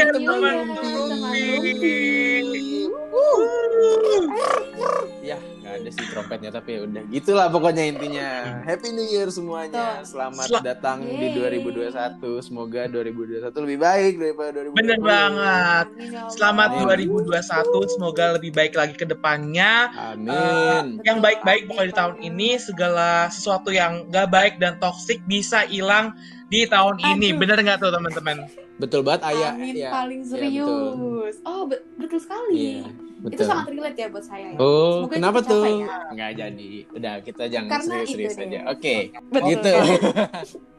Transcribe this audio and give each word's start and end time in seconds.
New 0.00 0.12
teman. 0.16 0.56
Ya, 5.20 5.36
nggak 5.36 5.74
ada 5.76 5.90
sih 5.92 6.06
trompetnya 6.10 6.50
tapi 6.50 6.80
ya 6.80 6.80
udah 6.88 7.02
gitulah 7.12 7.46
pokoknya 7.52 7.84
intinya. 7.92 8.28
Happy 8.64 8.88
New 8.90 9.04
Year 9.04 9.28
semuanya. 9.28 10.00
Selamat 10.02 10.48
Sel- 10.48 10.64
datang 10.64 11.04
di 11.04 11.28
Yeay. 11.30 11.60
2021. 11.60 12.40
Semoga 12.40 12.88
2021 12.88 13.52
lebih 13.68 13.78
baik 13.78 14.12
daripada 14.16 14.48
2020. 14.64 14.78
Bener 14.80 14.98
banget. 15.04 15.86
Ya. 16.00 16.22
Selamat 16.32 16.68
Amin. 16.72 17.12
2021, 17.28 17.92
semoga 17.92 18.24
lebih 18.40 18.50
baik 18.56 18.72
lagi 18.74 18.94
ke 18.96 19.04
depannya. 19.04 19.72
Amin. 19.92 20.98
Yang 21.04 21.18
baik-baik 21.20 21.62
pokoknya 21.68 21.88
di 21.92 21.96
tahun 21.96 22.16
ini 22.24 22.48
segala 22.56 23.28
sesuatu 23.28 23.68
yang 23.70 24.08
gak 24.08 24.32
baik 24.32 24.54
dan 24.56 24.80
toksik 24.80 25.20
bisa 25.28 25.68
hilang 25.68 26.16
di 26.48 26.64
tahun 26.64 26.96
ini. 27.16 27.36
Bener 27.36 27.60
nggak 27.60 27.78
tuh 27.78 27.92
teman-teman? 27.92 28.48
Betul 28.80 29.00
banget 29.04 29.22
ayah. 29.28 29.52
Amin 29.52 29.74
ya. 29.76 29.90
paling 29.92 30.20
Iya, 30.22 30.30
serius. 30.32 31.34
oh, 31.42 31.62
be- 31.64 31.84
betul 31.94 32.18
sekali. 32.18 32.56
Iya, 32.56 32.88
Itu 32.88 33.24
betul. 33.28 33.44
sangat 33.44 33.66
relate 33.68 33.98
ya 33.98 34.08
buat 34.08 34.24
saya. 34.24 34.46
ya. 34.48 34.56
Oh, 34.56 34.90
Semoga 34.96 35.04
itu 35.06 35.14
kenapa 35.14 35.38
tuh? 35.44 35.62
ya. 35.68 35.96
Nggak 36.10 36.30
jadi. 36.34 36.70
Udah, 36.90 37.14
kita 37.20 37.44
jangan 37.46 37.68
serius-serius 37.78 38.34
itu 38.34 38.42
aja. 38.42 38.60
Oke. 38.66 38.94
Betul 39.28 39.48
Gitu. 39.50 39.72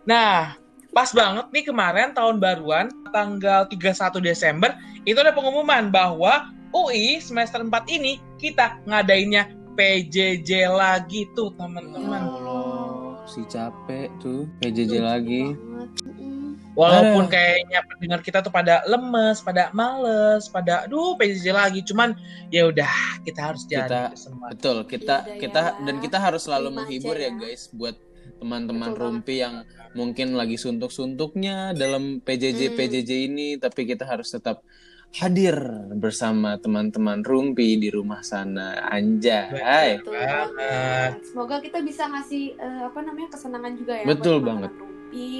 Nah, 0.03 0.57
pas 0.89 1.09
banget 1.11 1.45
nih 1.47 1.63
kemarin 1.63 2.09
tahun 2.11 2.35
baruan 2.37 2.85
tanggal 3.07 3.69
31 3.69 3.93
Desember 4.19 4.73
itu 5.03 5.15
ada 5.15 5.29
pengumuman 5.29 5.87
bahwa 5.87 6.49
UI 6.71 7.19
semester 7.19 7.61
4 7.61 7.69
ini 7.87 8.17
kita 8.35 8.81
ngadainnya 8.83 9.45
PJJ 9.71 10.49
lagi 10.67 11.29
tuh 11.31 11.53
teman-teman. 11.53 12.21
Allah, 12.23 13.21
si 13.23 13.45
capek 13.45 14.09
tuh 14.17 14.49
PJJ 14.57 14.93
lagi. 14.97 15.53
Banget. 15.53 16.40
Walaupun 16.71 17.27
Aduh. 17.27 17.31
kayaknya 17.31 17.79
pendengar 17.83 18.19
kita 18.21 18.39
tuh 18.39 18.49
pada 18.49 18.79
lemes, 18.85 19.39
pada 19.39 19.67
males, 19.71 20.47
pada 20.47 20.87
aduh 20.87 21.13
PJJ 21.15 21.51
lagi, 21.51 21.83
cuman 21.83 22.15
ya 22.47 22.63
udah 22.65 22.87
kita 23.21 23.39
harus 23.43 23.63
Kita- 23.63 23.85
jalan 23.85 24.07
itu 24.07 24.19
semua. 24.21 24.47
Betul, 24.55 24.77
kita 24.85 25.15
Yaudah 25.21 25.37
kita 25.37 25.61
ya. 25.61 25.83
dan 25.83 25.95
kita 25.99 26.17
harus 26.17 26.41
selalu 26.41 26.67
Terima 26.67 26.77
menghibur 26.81 27.15
ya 27.15 27.23
ya. 27.23 27.31
guys 27.33 27.63
buat 27.71 27.95
teman-teman 28.37 28.91
rumpi 28.91 29.35
yang 29.37 29.61
mungkin 29.91 30.33
lagi 30.33 30.55
suntuk-suntuknya 30.55 31.73
dalam 31.73 32.19
PJJ 32.19 32.71
Hmm. 32.71 32.75
PJJ 32.75 33.11
ini 33.27 33.47
tapi 33.57 33.83
kita 33.83 34.07
harus 34.07 34.31
tetap 34.31 34.63
hadir 35.11 35.59
bersama 35.93 36.55
teman-teman 36.55 37.19
rumpi 37.21 37.75
di 37.75 37.91
rumah 37.91 38.23
sana 38.23 38.79
anjay. 38.87 39.99
Betul 39.99 40.15
banget. 40.15 41.11
Semoga 41.27 41.55
kita 41.59 41.83
bisa 41.83 42.07
ngasih 42.07 42.55
eh, 42.55 42.81
apa 42.87 42.99
namanya 43.01 43.29
kesenangan 43.29 43.73
juga 43.75 43.93
ya. 43.93 44.05
Betul 44.07 44.39
buat 44.39 44.47
banget. 44.47 44.71
teman-teman 44.71 44.89
Rumpi, 45.11 45.35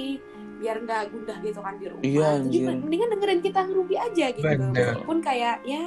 biar 0.62 0.76
nggak 0.78 1.02
gundah 1.10 1.36
gitu 1.42 1.58
kan 1.58 1.74
di 1.74 1.86
rumah. 1.86 2.02
Iya, 2.02 2.28
Jadi 2.38 2.56
anjir. 2.62 2.78
mendingan 2.78 3.08
dengerin 3.10 3.40
kita 3.42 3.60
ngerumpi 3.66 3.96
aja 3.98 4.24
gitu. 4.30 4.46
Bener. 4.46 4.94
Meskipun 4.94 5.18
kayak 5.20 5.56
ya 5.66 5.84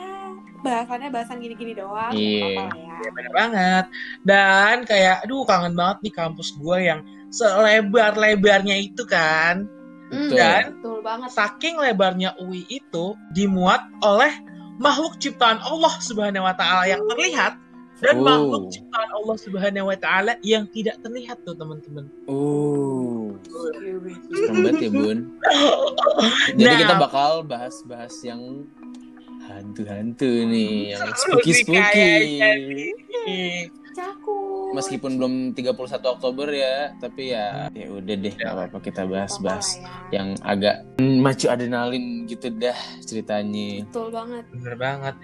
bahasannya 0.60 1.10
bahasan 1.10 1.38
gini-gini 1.40 1.74
doang. 1.74 2.12
nggak 2.12 2.20
Iya. 2.20 2.44
apa-apa 2.44 2.64
lah 2.68 2.78
ya. 2.78 2.98
Bener 3.08 3.32
banget. 3.32 3.86
Dan 4.22 4.76
kayak 4.84 5.16
aduh 5.24 5.44
kangen 5.44 5.74
banget 5.74 5.98
nih 6.02 6.14
kampus 6.14 6.50
gue 6.54 6.78
yang 6.82 7.00
selebar-lebarnya 7.30 8.76
itu 8.78 9.04
kan. 9.06 9.66
Betul. 10.06 10.38
Dan 10.38 10.64
betul 10.78 10.98
banget. 11.02 11.30
saking 11.32 11.76
lebarnya 11.76 12.38
UI 12.38 12.62
itu 12.70 13.06
dimuat 13.32 13.82
oleh 14.02 14.30
makhluk 14.78 15.18
ciptaan 15.18 15.58
Allah 15.62 15.94
Subhanahu 15.98 16.46
wa 16.46 16.54
taala 16.54 16.86
yang 16.86 17.02
terlihat 17.08 17.58
dan 17.98 18.20
Oh. 18.20 18.24
makhluk 18.24 18.64
ciptaan 18.70 19.10
Allah 19.10 19.38
Subhanahu 19.40 19.88
wa 19.88 19.98
taala 19.98 20.34
yang 20.44 20.68
tidak 20.70 21.02
terlihat 21.02 21.42
tuh 21.42 21.56
teman-teman. 21.56 22.06
Oh, 22.28 22.85
serem 23.46 24.56
banget 24.62 24.76
ya 24.82 24.90
bun. 24.92 25.20
Jadi 26.58 26.64
Nah. 26.66 26.80
kita 26.80 26.96
bakal 26.98 27.32
bahas-bahas 27.44 28.14
yang 28.22 28.42
hantu-hantu 29.46 30.26
nih, 30.50 30.98
yang 30.98 31.06
spooky-spooky. 31.14 32.42
Meskipun 34.76 35.16
belum 35.16 35.34
31 35.56 35.72
Oktober 36.04 36.52
ya, 36.52 36.92
tapi 37.00 37.32
ya 37.32 37.72
ya 37.72 37.88
udah 37.88 38.16
deh, 38.18 38.34
nggak 38.36 38.52
apa-apa 38.52 38.78
kita 38.84 39.08
bahas-bahas 39.08 39.80
ya. 39.80 40.20
yang 40.20 40.28
agak 40.44 40.84
macu 41.00 41.48
adrenalin 41.48 42.28
gitu 42.28 42.52
dah 42.52 42.76
ceritanya. 43.00 43.88
Betul 43.88 44.12
banget. 44.12 44.44
Bener 44.52 44.76
banget. 44.76 45.16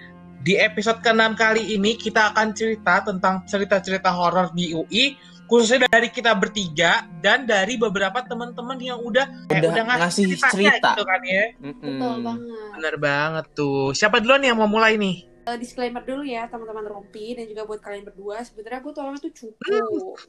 Di 0.42 0.58
episode 0.58 0.98
ke-6 0.98 1.38
kali 1.38 1.62
ini 1.76 1.94
kita 1.94 2.34
akan 2.34 2.50
cerita 2.50 3.04
tentang 3.04 3.46
cerita-cerita 3.46 4.10
horor 4.10 4.50
di 4.50 4.74
UI 4.74 5.14
khususnya 5.52 5.84
dari 5.84 6.08
kita 6.08 6.32
bertiga 6.32 7.04
dan 7.20 7.44
dari 7.44 7.76
beberapa 7.76 8.24
teman-teman 8.24 8.80
yang 8.80 8.96
udah 8.96 9.28
kayak 9.52 9.68
Udah 9.68 9.84
ngasih 10.00 10.32
ceritanya 10.32 10.80
cerita. 10.80 10.90
gitu 10.96 11.04
kan 11.04 11.20
ya. 11.20 11.44
Mm-mm. 11.60 11.76
Betul 11.84 12.16
banget. 12.24 12.70
Bener 12.72 12.94
banget 12.96 13.44
tuh. 13.52 13.92
Siapa 13.92 14.16
duluan 14.24 14.40
yang 14.40 14.56
mau 14.56 14.64
mulai 14.64 14.96
nih? 14.96 15.28
Eh, 15.42 15.58
disclaimer 15.58 15.98
dulu 16.06 16.22
ya 16.22 16.46
teman-teman 16.46 16.86
Rompi 16.86 17.34
dan 17.34 17.50
juga 17.50 17.66
buat 17.66 17.82
kalian 17.82 18.06
berdua 18.06 18.46
sebenarnya 18.46 18.78
gue 18.78 18.92
tuh 18.94 19.02
orangnya 19.02 19.22
tuh 19.26 19.34
cupu 19.34 19.74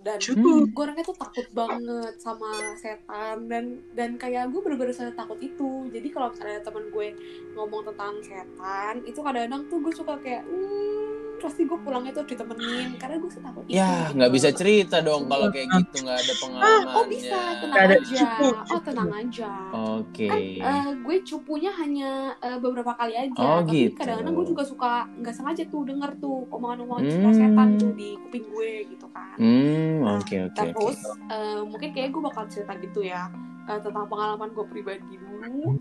dan 0.01 0.17
Cupu. 0.17 0.73
gue 0.73 0.81
orangnya 0.81 1.06
tuh 1.06 1.17
takut 1.22 1.47
banget 1.53 2.13
sama 2.17 2.50
setan 2.81 3.45
dan 3.45 3.78
dan 3.94 4.17
kayak 4.17 4.50
gue 4.50 4.57
bener-bener 4.57 4.89
sangat 4.89 5.13
takut 5.13 5.38
itu 5.38 5.85
jadi 5.94 6.09
kalau 6.09 6.33
misalnya 6.33 6.66
teman 6.66 6.89
gue 6.89 7.07
ngomong 7.53 7.81
tentang 7.94 8.13
setan 8.25 9.06
itu 9.06 9.19
kadang-kadang 9.22 9.62
tuh 9.69 9.78
gue 9.85 9.94
suka 9.94 10.17
kayak 10.17 10.41
hmm, 10.50 11.12
pasti 11.43 11.61
gue 11.61 11.75
pulangnya 11.75 12.11
tuh 12.11 12.23
ditemenin 12.23 12.95
karena 12.95 13.15
gue 13.17 13.29
takut 13.29 13.63
itu 13.63 13.75
Ya, 13.75 14.07
gitu. 14.07 14.15
nggak 14.15 14.31
bisa 14.31 14.49
cerita 14.49 14.97
dong 14.99 15.27
kalau 15.27 15.47
kayak 15.47 15.67
gitu 15.75 15.95
nggak 15.99 16.17
ada 16.17 16.33
pengalamannya. 16.35 16.95
oh 16.95 17.05
bisa 17.05 17.39
tenang 17.59 17.77
ada 17.77 17.95
aja 17.95 18.15
cupu, 18.15 18.45
oh 18.47 18.61
cupu. 18.63 18.85
tenang 18.85 19.11
aja 19.11 19.51
Oke. 19.93 20.27
kan 20.27 20.39
eh, 20.39 20.89
gue 20.95 21.15
cupunya 21.21 21.71
hanya 21.73 22.11
eh, 22.39 22.57
beberapa 22.57 22.91
kali 22.93 23.13
aja 23.13 23.35
Oh, 23.35 23.59
tapi 23.59 23.75
gitu. 23.85 23.95
kadang-kadang 23.95 24.33
gue 24.33 24.45
juga 24.47 24.63
suka 24.63 24.91
nggak 25.13 25.33
sengaja 25.33 25.63
tuh 25.65 25.81
denger 25.83 26.11
tuh 26.17 26.47
omongan-omongan 26.49 27.03
cerita 27.05 27.27
Hmm. 27.27 27.37
setan 27.37 27.69
tuh 27.75 27.91
di 27.91 28.09
kuping 28.17 28.45
gue 28.47 28.71
gitu 28.87 29.05
kan 29.09 29.35
Hmm, 29.35 29.99
Nah, 30.01 30.17
oke 30.17 30.35
oke 30.45 30.55
oke. 30.55 30.71
terus 30.71 30.99
eh, 31.27 31.59
mungkin 31.61 31.89
kayak 31.91 32.09
gue 32.09 32.21
bakal 32.23 32.43
cerita 32.47 32.73
gitu 32.77 33.01
ya 33.01 33.27
eh, 33.63 33.79
tentang 33.79 34.06
pengalaman 34.06 34.50
gue 34.50 34.66
pribadi 34.66 35.16
dulu 35.16 35.34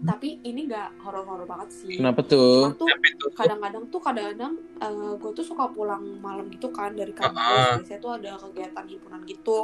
tapi 0.02 0.38
ini 0.40 0.64
nggak 0.64 1.00
horor-horor 1.00 1.44
banget 1.44 1.68
sih 1.72 1.96
Kenapa 1.96 2.22
Cuma 2.22 2.72
tuh? 2.72 2.86
itu? 2.86 2.86
kadang-kadang 3.32 3.84
tuh 3.88 4.00
kadang-kadang 4.00 4.52
eh, 4.78 5.12
gue 5.14 5.30
tuh 5.32 5.44
suka 5.44 5.66
pulang 5.68 6.02
malam 6.18 6.46
gitu 6.48 6.68
kan 6.68 6.92
dari 6.92 7.10
kampus 7.10 7.38
Ah. 7.38 7.76
biasanya 7.76 7.98
tuh 7.98 8.12
ada 8.12 8.30
kegiatan 8.36 8.84
himpunan 8.86 9.20
gitu 9.24 9.58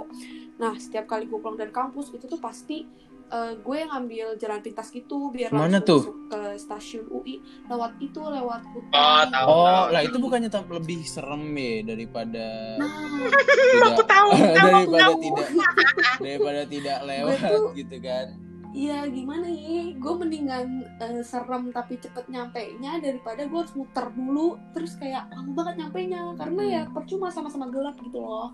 nah 0.56 0.75
setiap 0.75 1.06
kali 1.06 1.25
gue 1.25 1.37
pulang 1.37 1.55
dari 1.55 1.71
kampus 1.71 2.11
itu 2.11 2.25
tuh 2.25 2.39
pasti 2.39 2.83
eh, 3.28 3.53
gue 3.55 3.78
ngambil 3.83 4.27
jalan 4.34 4.59
pintas 4.59 4.89
gitu 4.89 5.28
biar 5.28 5.49
Mana 5.50 5.77
langsung 5.77 5.84
tuh? 5.84 6.00
masuk 6.03 6.16
ke 6.28 6.41
stasiun 6.56 7.05
UI 7.09 7.34
lewat 7.65 7.93
itu 7.99 8.21
lewat 8.21 8.62
hutan 8.66 8.93
Oh, 8.94 9.22
tahu. 9.27 9.47
Oh, 9.47 9.84
lah 9.89 10.00
itu 10.00 10.16
bukannya 10.16 10.49
tak 10.49 10.66
lebih 10.66 11.00
serem 11.03 11.44
ya 11.53 11.87
daripada 11.87 12.44
nah 12.77 12.91
tidak 13.19 13.88
Aku 13.91 14.03
tahu, 14.03 14.28
tahu, 14.33 14.69
daripada 14.83 14.99
tahu. 14.99 15.15
tidak 15.22 15.49
daripada 16.25 16.61
tidak 16.65 16.99
lewat 17.03 17.38
tuh- 17.43 17.72
gitu 17.75 17.99
kan. 18.00 18.28
Iya 18.69 19.09
gimana 19.09 19.49
ya, 19.49 19.91
gue 19.91 20.15
mendingan 20.15 20.67
eh, 21.00 21.22
serem 21.22 21.69
tapi 21.69 21.97
cepet 21.97 22.28
nyampe 22.28 22.61
nya 22.77 22.97
daripada 22.97 23.43
gue 23.43 23.59
harus 23.59 23.72
muter 23.72 24.06
dulu 24.11 24.61
terus 24.71 24.93
kayak 24.94 25.25
lama 25.31 25.50
banget 25.55 25.75
nyampe 25.81 25.99
nya 26.05 26.21
karena 26.37 26.62
ya 26.62 26.83
percuma 26.87 27.27
sama-sama 27.28 27.67
gelap 27.69 27.97
gitu 27.99 28.21
loh. 28.21 28.53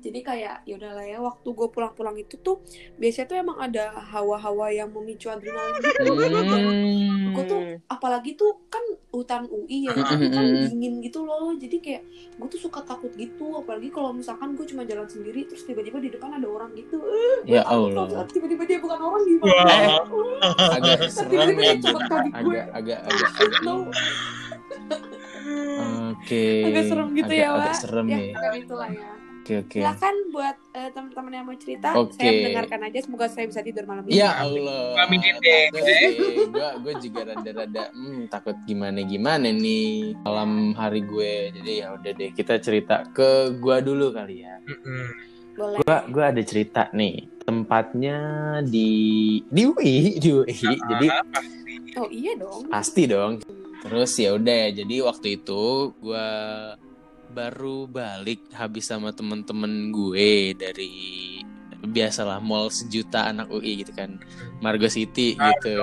Jadi 0.00 0.20
kayak 0.20 0.64
ya 0.64 0.74
udahlah 0.74 1.04
ya 1.04 1.18
waktu 1.20 1.44
gue 1.46 1.68
pulang-pulang 1.68 2.16
itu 2.16 2.34
tuh 2.36 2.64
biasanya 2.96 3.26
tuh 3.26 3.36
emang 3.36 3.58
ada 3.60 3.84
hawa-hawa 4.10 4.68
yang 4.68 4.88
memicu 4.88 5.28
adrenalin 5.28 5.76
gitu. 5.78 6.10
Hmm. 6.10 7.30
Gue 7.30 7.44
tuh 7.44 7.60
apalagi 7.86 8.34
tuh 8.34 8.64
kan 8.66 8.80
hutan 9.10 9.44
UI 9.46 9.86
ya, 9.86 9.92
itu 9.92 10.02
kan 10.02 10.18
dingin 10.64 10.94
gitu 11.00 11.22
loh. 11.22 11.52
Jadi 11.54 11.76
kayak 11.78 12.02
gue 12.34 12.48
tuh 12.48 12.60
suka 12.60 12.80
takut 12.82 13.12
gitu 13.14 13.52
apalagi 13.54 13.88
kalau 13.88 14.10
misalkan 14.10 14.56
gue 14.56 14.64
cuma 14.64 14.82
jalan 14.82 15.04
sendiri 15.04 15.44
terus 15.44 15.62
tiba-tiba 15.62 16.00
di 16.00 16.08
depan 16.08 16.32
ada 16.32 16.48
orang 16.48 16.72
gitu. 16.72 16.96
Eh, 17.44 17.60
Ya 17.60 17.62
Allah. 17.62 18.24
tiba-tiba 18.26 18.64
dia 18.64 18.78
bukan 18.80 18.98
orang 18.98 19.22
gimana? 19.22 19.52
Wah. 19.52 20.74
Agak 20.74 21.06
serem 21.06 21.54
ya. 21.54 21.72
Agak 22.32 22.66
agak 22.72 22.98
agak. 23.04 23.30
Oke. 26.10 26.46
agak 26.66 26.84
serem 26.86 27.08
gitu 27.12 27.32
Agak- 27.32 27.42
ya, 27.42 27.48
Agak 27.52 27.74
serem 27.74 28.06
ya, 28.06 28.18
ya. 28.20 28.50
itulah 28.54 28.88
ya. 28.88 29.10
Oke 29.40 29.56
oke. 29.58 29.80
Silakan 29.80 30.14
buat 30.30 30.56
eh, 30.70 30.90
teman-teman 30.92 31.32
yang 31.32 31.44
mau 31.44 31.56
cerita, 31.56 31.88
Oke. 31.96 32.12
saya 32.14 32.30
mendengarkan 32.30 32.80
aja. 32.84 32.98
Semoga 33.00 33.26
saya 33.26 33.48
bisa 33.48 33.60
tidur 33.60 33.84
malam 33.84 34.04
ini. 34.04 34.14
Ya 34.14 34.36
Allah. 34.36 35.00
Aminin 35.00 35.40
deh. 35.40 35.64
Gue 36.46 36.68
gue 36.84 36.94
juga 37.00 37.20
rada-rada 37.26 37.88
hmm, 37.90 38.28
takut 38.28 38.54
gimana 38.62 39.00
gimana 39.00 39.48
nih 39.48 40.12
malam 40.20 40.76
hari 40.76 41.00
gue. 41.00 41.56
Jadi 41.56 41.72
ya 41.80 41.96
udah 41.96 42.12
deh 42.12 42.30
kita 42.30 42.60
cerita 42.60 43.08
ke 43.08 43.56
gua 43.56 43.80
dulu 43.80 44.12
kali 44.12 44.44
ya. 44.44 44.60
Mm-mm. 44.60 45.04
Boleh. 45.56 45.78
Gua 45.82 45.96
gua 46.06 46.24
ada 46.30 46.42
cerita 46.44 46.92
nih. 46.92 47.24
Tempatnya 47.40 48.16
di 48.62 48.90
di 49.42 49.62
UI, 49.64 50.20
di 50.20 50.28
UI. 50.30 50.52
Jadi 50.76 51.06
Ah, 51.08 51.24
pasti. 51.26 51.74
Oh 51.96 52.08
iya 52.08 52.32
dong. 52.36 52.68
pasti 52.68 53.02
dong. 53.04 53.32
Terus 53.80 54.12
ya 54.14 54.36
udah 54.36 54.56
ya. 54.68 54.84
Jadi 54.84 54.94
waktu 55.00 55.28
itu 55.40 55.62
gua 55.98 56.28
baru 57.30 57.86
balik 57.86 58.42
habis 58.52 58.86
sama 58.86 59.10
temen-temen 59.10 59.90
gue 59.90 60.52
dari 60.52 60.92
biasalah 61.80 62.38
mall 62.38 62.68
sejuta 62.68 63.24
anak 63.24 63.48
UI 63.48 63.80
gitu 63.80 63.94
kan 63.94 64.20
Margo 64.60 64.84
City 64.86 65.32
gitu. 65.32 65.80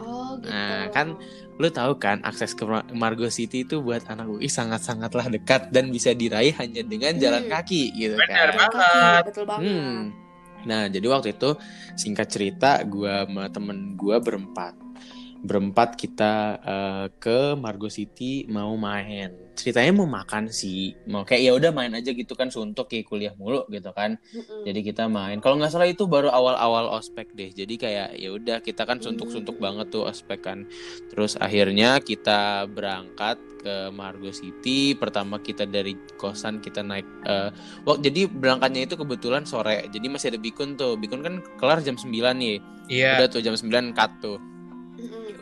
Oh 0.00 0.38
gitu. 0.40 0.48
Nah, 0.48 0.88
kan 0.88 1.12
lu 1.60 1.68
tahu 1.68 2.00
kan 2.00 2.24
akses 2.24 2.56
ke 2.56 2.64
Mar- 2.64 2.88
Margo 2.90 3.28
City 3.28 3.68
itu 3.68 3.84
buat 3.84 4.00
anak 4.08 4.24
UI 4.26 4.48
sangat-sangatlah 4.48 5.28
dekat 5.28 5.68
dan 5.68 5.92
bisa 5.92 6.16
diraih 6.16 6.56
hanya 6.56 6.80
dengan 6.80 7.12
jalan 7.20 7.44
Hmm. 7.44 7.52
kaki 7.52 7.82
gitu 7.92 8.16
Benar 8.16 8.48
kan. 8.48 8.56
banget. 8.56 8.72
Kaki, 8.72 9.26
betul 9.28 9.44
banget. 9.44 9.68
Hmm. 9.68 10.00
Nah, 10.60 10.82
jadi 10.88 11.06
waktu 11.06 11.36
itu 11.36 11.50
singkat 11.96 12.32
cerita 12.32 12.80
gua 12.84 13.28
sama 13.28 13.52
temen 13.52 13.92
gua 13.92 14.16
berempat. 14.16 14.72
Berempat 15.40 15.96
kita 15.96 16.32
eh, 16.60 17.06
ke 17.16 17.56
Margo 17.56 17.88
City 17.88 18.44
mau 18.46 18.76
main. 18.76 19.32
Ceritanya 19.56 19.92
mau 19.92 20.08
makan 20.08 20.48
sih. 20.48 20.96
Mau 21.04 21.24
kayak 21.24 21.42
ya 21.42 21.52
udah 21.52 21.72
main 21.72 21.92
aja 21.92 22.12
gitu 22.12 22.32
kan 22.32 22.48
suntuk 22.48 22.88
kayak 22.88 23.08
kuliah 23.08 23.32
mulu 23.36 23.64
gitu 23.68 23.92
kan. 23.92 24.16
Mm-mm. 24.32 24.64
Jadi 24.64 24.80
kita 24.80 25.08
main. 25.08 25.40
Kalau 25.40 25.56
nggak 25.56 25.72
salah 25.72 25.88
itu 25.88 26.04
baru 26.04 26.28
awal-awal 26.28 26.92
ospek 26.92 27.32
deh. 27.32 27.52
Jadi 27.52 27.76
kayak 27.76 28.16
ya 28.16 28.32
udah 28.32 28.60
kita 28.60 28.84
kan 28.84 29.00
suntuk-suntuk 29.00 29.56
Hmm. 29.56 29.64
banget 29.64 29.86
tuh 29.92 30.08
ospek 30.08 30.40
kan. 30.40 30.64
Terus 31.08 31.36
akhirnya 31.36 32.00
kita 32.00 32.64
berangkat 32.68 33.36
ke 33.60 33.92
Margo 33.92 34.32
City. 34.32 34.96
Pertama 34.96 35.40
kita 35.40 35.64
dari 35.64 35.92
kosan 36.16 36.60
kita 36.60 36.80
naik. 36.80 37.04
eh 37.24 37.52
wah, 37.84 37.96
jadi 37.96 38.28
berangkatnya 38.28 38.88
itu 38.88 38.96
kebetulan 38.96 39.44
sore. 39.44 39.84
Jadi 39.88 40.06
masih 40.08 40.32
ada 40.32 40.40
bikun 40.40 40.76
tuh. 40.76 40.96
Bikun 40.96 41.20
kan 41.20 41.34
kelar 41.56 41.80
jam 41.80 41.96
9 41.96 42.08
nih. 42.40 42.56
Iya. 42.88 43.20
Udah 43.20 43.26
tuh 43.28 43.40
jam 43.40 43.52
9 43.52 43.92
cut 43.92 44.12
tuh. 44.20 44.40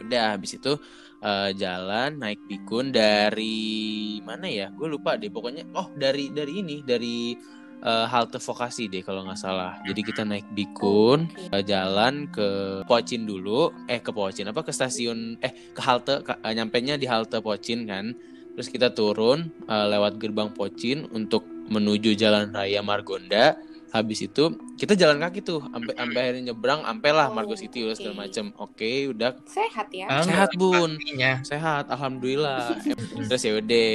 Udah 0.09 0.35
habis 0.35 0.57
itu 0.57 0.73
eh, 1.21 1.51
jalan 1.53 2.17
naik 2.17 2.41
bikun 2.49 2.91
dari 2.91 4.19
mana 4.25 4.49
ya? 4.49 4.73
Gue 4.73 4.89
lupa 4.89 5.21
deh. 5.21 5.29
Pokoknya 5.29 5.69
oh 5.77 5.93
dari 5.93 6.33
dari 6.33 6.65
ini 6.65 6.81
dari 6.81 7.37
eh, 7.85 8.07
halte 8.09 8.41
vokasi 8.41 8.89
deh 8.89 9.05
kalau 9.05 9.29
nggak 9.29 9.37
salah. 9.37 9.79
Jadi 9.85 10.01
kita 10.01 10.25
naik 10.25 10.49
bikun 10.57 11.29
Oke. 11.29 11.53
eh, 11.53 11.63
jalan 11.69 12.27
ke 12.33 12.81
Pocin 12.89 13.29
dulu. 13.29 13.69
Eh 13.85 14.01
ke 14.01 14.11
Pocin 14.11 14.49
apa 14.49 14.65
ke 14.65 14.73
stasiun 14.73 15.37
eh 15.45 15.53
ke 15.77 15.81
halte 15.85 16.25
ke, 16.25 16.33
eh, 16.41 16.53
nyampenya 16.57 16.97
di 16.97 17.05
halte 17.05 17.45
Pocin 17.45 17.85
kan. 17.85 18.17
Terus 18.57 18.69
kita 18.73 18.91
turun 18.97 19.53
eh, 19.69 19.87
lewat 19.93 20.17
gerbang 20.17 20.51
Pocin 20.57 21.05
untuk 21.13 21.45
menuju 21.69 22.17
Jalan 22.17 22.51
Raya 22.51 22.81
Margonda. 22.81 23.61
Habis 23.89 24.29
itu 24.29 24.45
kita 24.77 24.93
jalan 24.93 25.17
kaki 25.17 25.41
tuh 25.41 25.65
sampai 25.65 25.93
sampai 25.97 26.21
akhirnya 26.21 26.43
nyebrang 26.53 26.85
sampai 26.85 27.11
lah 27.13 27.27
Oh, 27.29 27.35
Margo 27.35 27.57
City 27.57 27.89
udah 27.89 27.97
segala 27.97 28.15
oke. 28.15 28.21
macem. 28.21 28.45
Oke, 28.61 28.93
udah 29.09 29.31
Sehat 29.49 29.89
ya. 29.91 30.07
Sehat, 30.21 30.51
Bun. 30.55 31.01
pastinya. 31.01 31.33
sehat 31.41 31.85
alhamdulillah 31.89 32.77
terus 33.29 33.43
ya 33.45 33.57
udah 33.57 33.93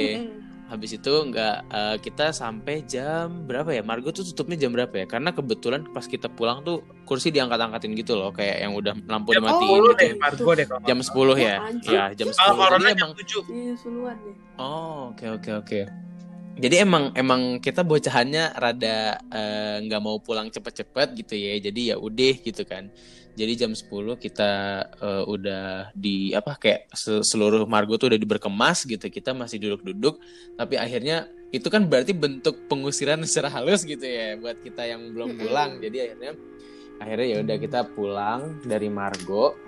habis 0.64 0.96
itu 0.96 1.12
nggak 1.12 1.56
eh, 1.70 1.96
kita 2.00 2.32
sampai 2.32 2.82
jam 2.88 3.44
berapa 3.44 3.68
ya 3.70 3.84
Margo 3.84 4.10
tuh 4.10 4.24
tutupnya 4.24 4.56
jam 4.56 4.72
berapa 4.72 4.90
ya 4.96 5.06
karena 5.06 5.30
kebetulan 5.30 5.84
pas 5.92 6.08
kita 6.08 6.26
pulang 6.32 6.64
tuh 6.64 6.80
kursi 7.04 7.28
diangkat-angkatin 7.30 7.92
gitu 7.94 8.16
loh 8.16 8.32
kayak 8.32 8.64
yang 8.64 8.72
udah 8.72 8.96
lampu 9.06 9.36
Jam 9.36 9.44
dimatiin 9.44 9.70
10 9.70 9.84
gitu 9.84 9.92
deh, 10.00 10.10
Margo 10.16 10.50
deh 10.56 10.66
kalau 10.66 10.80
jam 10.88 10.98
nggak 10.98 11.14
10 11.14 11.36
ya 11.46 11.56
Anjir. 11.60 11.92
ya 11.92 12.04
jam 12.16 12.28
salah. 12.32 12.44
Kalau 12.48 12.56
10 12.56 12.64
corona 12.64 12.80
jadi 12.82 12.96
jam 12.96 12.98
emang 12.98 13.12
7. 13.14 13.28
Iya, 13.54 13.74
oh 14.58 14.98
oke 15.12 15.26
oke 15.36 15.50
oke 15.62 15.80
jadi 16.54 16.86
emang 16.86 17.10
emang 17.18 17.58
kita 17.58 17.82
bocahannya 17.82 18.54
rada 18.54 19.18
eh, 19.26 19.76
nggak 19.82 20.02
mau 20.02 20.22
pulang 20.22 20.46
cepet-cepet 20.54 21.18
gitu 21.18 21.34
ya. 21.34 21.58
Jadi 21.58 21.90
ya 21.90 21.96
udah 21.98 22.34
gitu 22.38 22.62
kan. 22.62 22.86
Jadi 23.34 23.52
jam 23.58 23.74
10 23.74 23.90
kita 24.22 24.50
eh, 24.86 25.24
udah 25.26 25.90
di 25.98 26.30
apa 26.30 26.54
kayak 26.54 26.94
se- 26.94 27.26
seluruh 27.26 27.66
Margo 27.66 27.98
tuh 27.98 28.14
udah 28.14 28.20
diberkemas 28.20 28.86
gitu. 28.86 29.02
Kita 29.10 29.34
masih 29.34 29.58
duduk-duduk. 29.58 30.22
Tapi 30.54 30.78
akhirnya 30.78 31.26
itu 31.50 31.66
kan 31.66 31.90
berarti 31.90 32.14
bentuk 32.14 32.70
pengusiran 32.70 33.18
secara 33.26 33.50
halus 33.58 33.82
gitu 33.82 34.06
ya 34.06 34.38
buat 34.38 34.62
kita 34.62 34.86
yang 34.86 35.10
belum 35.10 35.34
pulang. 35.34 35.82
Jadi 35.82 35.96
akhirnya 36.06 36.32
akhirnya 37.02 37.26
ya 37.26 37.36
udah 37.42 37.56
kita 37.58 37.80
pulang 37.98 38.62
dari 38.62 38.86
Margo. 38.86 39.58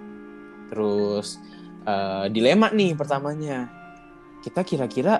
Terus 0.70 1.42
eh, 1.82 2.30
dilema 2.30 2.70
nih 2.70 2.94
pertamanya. 2.94 3.66
Kita 4.38 4.62
kira-kira 4.62 5.18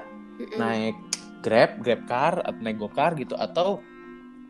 naik 0.54 0.94
Grab, 1.46 1.78
Grab 1.78 2.02
car, 2.10 2.42
atau 2.42 2.58
naik 2.58 2.82
Gokar 2.82 3.14
gitu 3.14 3.38
atau 3.38 3.78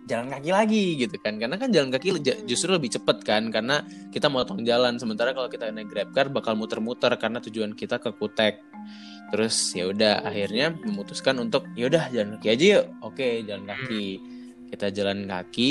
jalan 0.09 0.33
kaki 0.33 0.51
lagi 0.57 0.97
gitu 0.97 1.21
kan. 1.21 1.37
Karena 1.37 1.61
kan 1.61 1.69
jalan 1.69 1.93
kaki 1.93 2.25
justru 2.49 2.73
lebih 2.73 2.89
cepet 2.89 3.21
kan 3.21 3.53
karena 3.53 3.85
kita 4.09 4.33
motong 4.33 4.65
jalan 4.65 4.97
sementara 4.97 5.37
kalau 5.37 5.53
kita 5.53 5.69
naik 5.69 5.93
Grab 5.93 6.17
car 6.17 6.33
bakal 6.33 6.57
muter-muter 6.57 7.13
karena 7.21 7.45
tujuan 7.45 7.77
kita 7.77 8.01
ke 8.01 8.17
Kutek. 8.17 8.65
Terus 9.29 9.77
ya 9.77 9.93
udah 9.93 10.25
akhirnya 10.25 10.73
memutuskan 10.73 11.37
untuk 11.37 11.69
ya 11.77 11.93
udah 11.93 12.09
jalan 12.09 12.41
kaki 12.41 12.49
aja 12.49 12.65
yuk. 12.81 12.85
Oke, 13.05 13.45
jalan 13.45 13.69
kaki. 13.69 14.07
Kita 14.73 14.89
jalan 14.89 15.29
kaki 15.29 15.71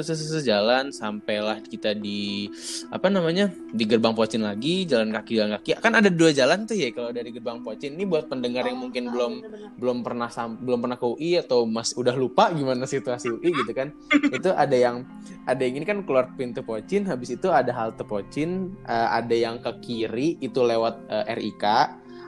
se- 0.00 0.16
sejalan 0.32 0.88
sampailah 0.88 1.60
kita 1.60 1.92
di 1.92 2.48
apa 2.88 3.06
namanya 3.06 3.46
di 3.68 3.84
gerbang 3.84 4.12
Pocin 4.12 4.40
lagi 4.40 4.82
jalan 4.82 5.12
kaki 5.12 5.32
jalan 5.34 5.52
kaki 5.54 5.76
kan 5.76 5.92
ada 5.92 6.08
dua 6.08 6.32
jalan 6.32 6.64
tuh 6.64 6.72
ya 6.72 6.88
kalau 6.90 7.10
dari 7.10 7.28
gerbang 7.28 7.60
Pocin 7.60 7.92
ini 7.92 8.04
buat 8.04 8.24
pendengar 8.26 8.64
yang 8.64 8.76
Oh, 8.76 8.82
mungkin 8.82 9.04
ah, 9.04 9.12
belum 9.12 9.32
bener-bener. 9.38 9.70
belum 9.76 9.98
pernah 10.00 10.28
belum 10.56 10.78
pernah 10.80 10.96
ke 10.96 11.06
UI 11.06 11.30
atau 11.38 11.64
mas 11.64 11.92
udah 11.92 12.14
lupa 12.14 12.48
gimana 12.50 12.84
situasi 12.84 13.28
UI 13.30 13.52
gitu 13.54 13.72
kan 13.72 13.92
itu 14.36 14.48
ada 14.48 14.72
yang 14.72 15.04
ada 15.44 15.60
yang 15.60 15.76
ini 15.76 15.84
kan 15.84 16.00
keluar 16.02 16.32
pintu 16.32 16.62
Pocin 16.62 17.04
habis 17.04 17.28
itu 17.30 17.48
ada 17.48 17.68
halte 17.70 18.02
Pocin 18.02 18.50
eh, 18.82 19.08
ada 19.10 19.34
yang 19.34 19.58
ke 19.58 19.72
kiri 19.78 20.40
itu 20.40 20.58
lewat 20.58 21.04
eh, 21.06 21.36
RIK 21.36 21.64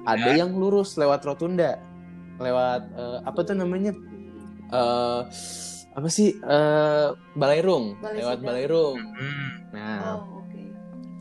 ada 0.00 0.28
Ya. 0.28 0.36
yang 0.38 0.52
lurus 0.52 0.96
lewat 0.96 1.20
Rotunda 1.22 1.80
lewat 2.36 2.82
eh, 2.90 3.18
apa 3.22 3.40
tuh 3.40 3.52
namanya 3.54 3.92
eh 4.68 5.20
apa 5.90 6.08
sih 6.08 6.38
eh 6.38 7.06
Balairung 7.34 7.98
Balai 7.98 8.22
lewat. 8.22 8.38
Balairung 8.42 8.98
Hmm. 9.00 9.48
nah 9.74 9.98
Oh, 10.16 10.42
oke. 10.42 10.60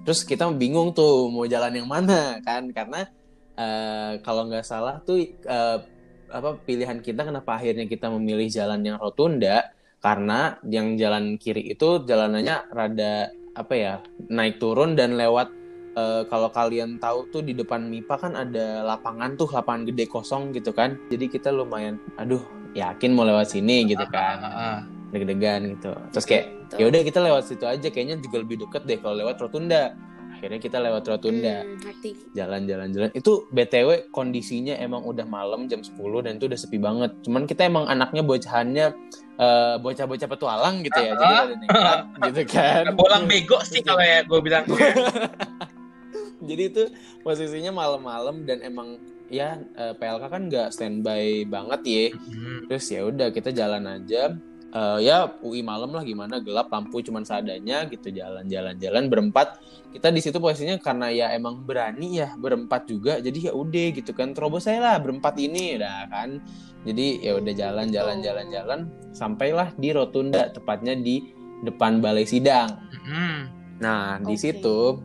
Terus 0.06 0.22
kita 0.26 0.50
bingung 0.54 0.94
tuh 0.94 1.30
mau 1.30 1.46
jalan 1.46 1.74
yang 1.74 1.90
mana 1.90 2.38
kan 2.42 2.70
karena 2.74 3.06
eh, 3.58 4.12
kalau 4.22 4.48
nggak 4.48 4.66
salah 4.66 5.02
tuh 5.04 5.20
eh, 5.26 5.78
apa 6.30 6.50
pilihan 6.62 7.02
kita 7.02 7.26
kenapa 7.26 7.58
akhirnya 7.58 7.90
kita 7.90 8.08
memilih 8.14 8.46
jalan 8.50 8.86
yang 8.86 8.98
rotunda 9.02 9.74
karena 10.00 10.62
yang 10.70 10.96
jalan 10.96 11.36
kiri 11.42 11.74
itu 11.74 12.06
jalanannya 12.06 12.70
rada 12.72 13.34
apa 13.58 13.74
ya 13.76 13.94
naik 14.30 14.62
turun 14.62 14.94
dan 14.96 15.18
lewat 15.18 15.50
eh, 15.98 16.24
kalau 16.30 16.54
kalian 16.54 17.02
tahu 17.02 17.28
tuh 17.34 17.42
di 17.42 17.58
depan 17.58 17.90
MIPA 17.90 18.16
kan 18.16 18.34
ada 18.38 18.86
lapangan 18.86 19.36
tuh 19.36 19.50
lapangan 19.50 19.90
gede 19.90 20.06
kosong 20.06 20.54
gitu 20.56 20.72
kan 20.72 20.96
jadi 21.10 21.26
kita 21.28 21.50
lumayan 21.50 21.98
aduh 22.16 22.59
yakin 22.78 23.12
mau 23.14 23.26
lewat 23.26 23.54
sini 23.54 23.90
gitu 23.90 24.06
kan. 24.10 24.38
Ah, 24.42 24.50
ah. 24.50 24.78
deg-degan 25.10 25.74
gitu. 25.78 25.92
Terus 26.14 26.26
kayak 26.30 26.46
ya 26.78 26.86
udah 26.86 27.02
kita 27.02 27.20
lewat 27.22 27.44
situ 27.50 27.66
aja 27.66 27.88
kayaknya 27.90 28.22
juga 28.22 28.46
lebih 28.46 28.62
deket 28.68 28.86
deh 28.86 28.98
kalau 29.02 29.16
lewat 29.18 29.42
rotunda. 29.42 29.98
Akhirnya 30.30 30.62
kita 30.62 30.78
lewat 30.80 31.04
rotunda. 31.10 31.68
Hmm, 31.68 31.76
jalan-jalan-jalan 32.32 33.12
itu 33.12 33.50
btw 33.52 34.08
kondisinya 34.14 34.78
emang 34.80 35.04
udah 35.04 35.28
malam 35.28 35.68
jam 35.68 35.84
10 35.84 36.00
dan 36.24 36.40
itu 36.40 36.46
udah 36.48 36.60
sepi 36.60 36.80
banget. 36.80 37.12
Cuman 37.26 37.44
kita 37.44 37.68
emang 37.68 37.90
anaknya 37.90 38.24
bocahannya 38.24 38.88
eh, 39.36 39.76
bocah-bocah 39.84 40.28
petualang 40.30 40.86
gitu 40.86 41.00
ya. 41.02 41.12
Jadi 41.18 41.36
ada 41.36 41.56
nekat 41.60 42.00
gitu 42.32 42.42
kan. 42.56 42.84
Bolang 43.02 43.26
bego 43.28 43.60
sih 43.68 43.84
kalau 43.84 44.00
ya 44.00 44.24
gue 44.24 44.40
bilang. 44.40 44.64
jadi 46.50 46.64
itu 46.72 46.84
posisinya 47.26 47.76
malam-malam 47.76 48.48
dan 48.48 48.64
emang 48.64 48.96
ya 49.30 49.50
eh, 49.74 49.94
PLK 49.94 50.24
kan 50.26 50.42
nggak 50.46 50.70
standby 50.70 51.46
banget 51.46 51.82
ya 51.84 52.06
Hmm. 52.12 52.60
terus 52.66 52.86
ya 52.86 53.02
udah 53.04 53.30
kita 53.30 53.50
jalan 53.50 53.86
aja. 53.86 54.34
Eh, 54.70 55.00
ya 55.02 55.26
UI 55.42 55.62
malam 55.62 55.90
lah 55.90 56.02
gimana 56.02 56.38
gelap 56.38 56.70
lampu 56.70 57.00
cuman 57.00 57.24
seadanya 57.24 57.86
gitu 57.86 58.10
jalan-jalan-jalan 58.10 59.06
berempat. 59.08 59.58
Kita 59.90 60.10
di 60.10 60.22
situ 60.22 60.38
posisinya 60.38 60.78
karena 60.78 61.10
ya 61.10 61.28
emang 61.32 61.62
berani 61.64 62.22
ya 62.22 62.34
berempat 62.36 62.86
juga. 62.86 63.18
Jadi 63.18 63.50
ya 63.50 63.54
udah 63.54 63.86
gitu 63.92 64.14
kan 64.14 64.30
terobos 64.32 64.66
saya 64.66 64.78
lah 64.80 64.96
berempat 64.98 65.34
ini 65.38 65.74
dah 65.76 66.06
kan. 66.08 66.38
Jadi 66.86 67.18
ya 67.20 67.36
udah 67.36 67.50
jalan-jalan 67.52 68.22
jalan-jalan 68.22 68.80
sampailah 69.12 69.74
di 69.74 69.90
rotunda 69.90 70.48
tepatnya 70.48 70.94
di 70.94 71.34
depan 71.60 71.98
balai 72.00 72.24
sidang. 72.24 72.70
Hmm. 73.04 73.50
nah 73.80 74.20
di 74.20 74.36
situ 74.36 75.00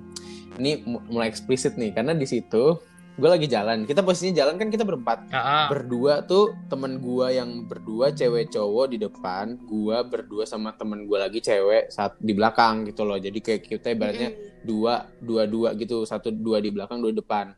ini 0.55 0.83
mu- 0.85 1.01
mulai 1.09 1.33
eksplisit 1.33 1.75
nih. 1.75 1.97
Karena 1.97 2.13
di 2.13 2.29
situ 2.29 2.77
gue 3.15 3.31
lagi 3.31 3.47
jalan. 3.47 3.87
Kita 3.87 4.03
posisinya 4.03 4.43
jalan 4.43 4.55
kan 4.59 4.69
kita 4.75 4.83
berempat. 4.83 5.19
Ah. 5.31 5.71
berdua 5.71 6.27
tuh 6.27 6.55
temen 6.67 6.99
gua 6.99 7.31
yang 7.31 7.67
berdua 7.67 8.11
cewek 8.11 8.51
cowok 8.51 8.87
di 8.91 8.99
depan 9.03 9.59
gua 9.67 10.03
berdua 10.03 10.47
sama 10.47 10.75
temen 10.75 11.07
gua 11.07 11.27
lagi 11.27 11.39
cewek 11.39 11.91
saat 11.91 12.19
di 12.19 12.35
belakang 12.35 12.87
gitu 12.91 13.07
loh. 13.07 13.19
Jadi 13.19 13.39
kayak 13.39 13.61
kita 13.67 13.95
ibaratnya 13.95 14.31
Mm-mm. 14.35 14.67
dua 14.67 15.07
dua 15.23 15.47
dua 15.47 15.73
gitu. 15.79 16.03
Satu 16.03 16.35
dua 16.35 16.59
di 16.59 16.75
belakang 16.75 16.99
dua 16.99 17.15
di 17.15 17.19
depan. 17.23 17.55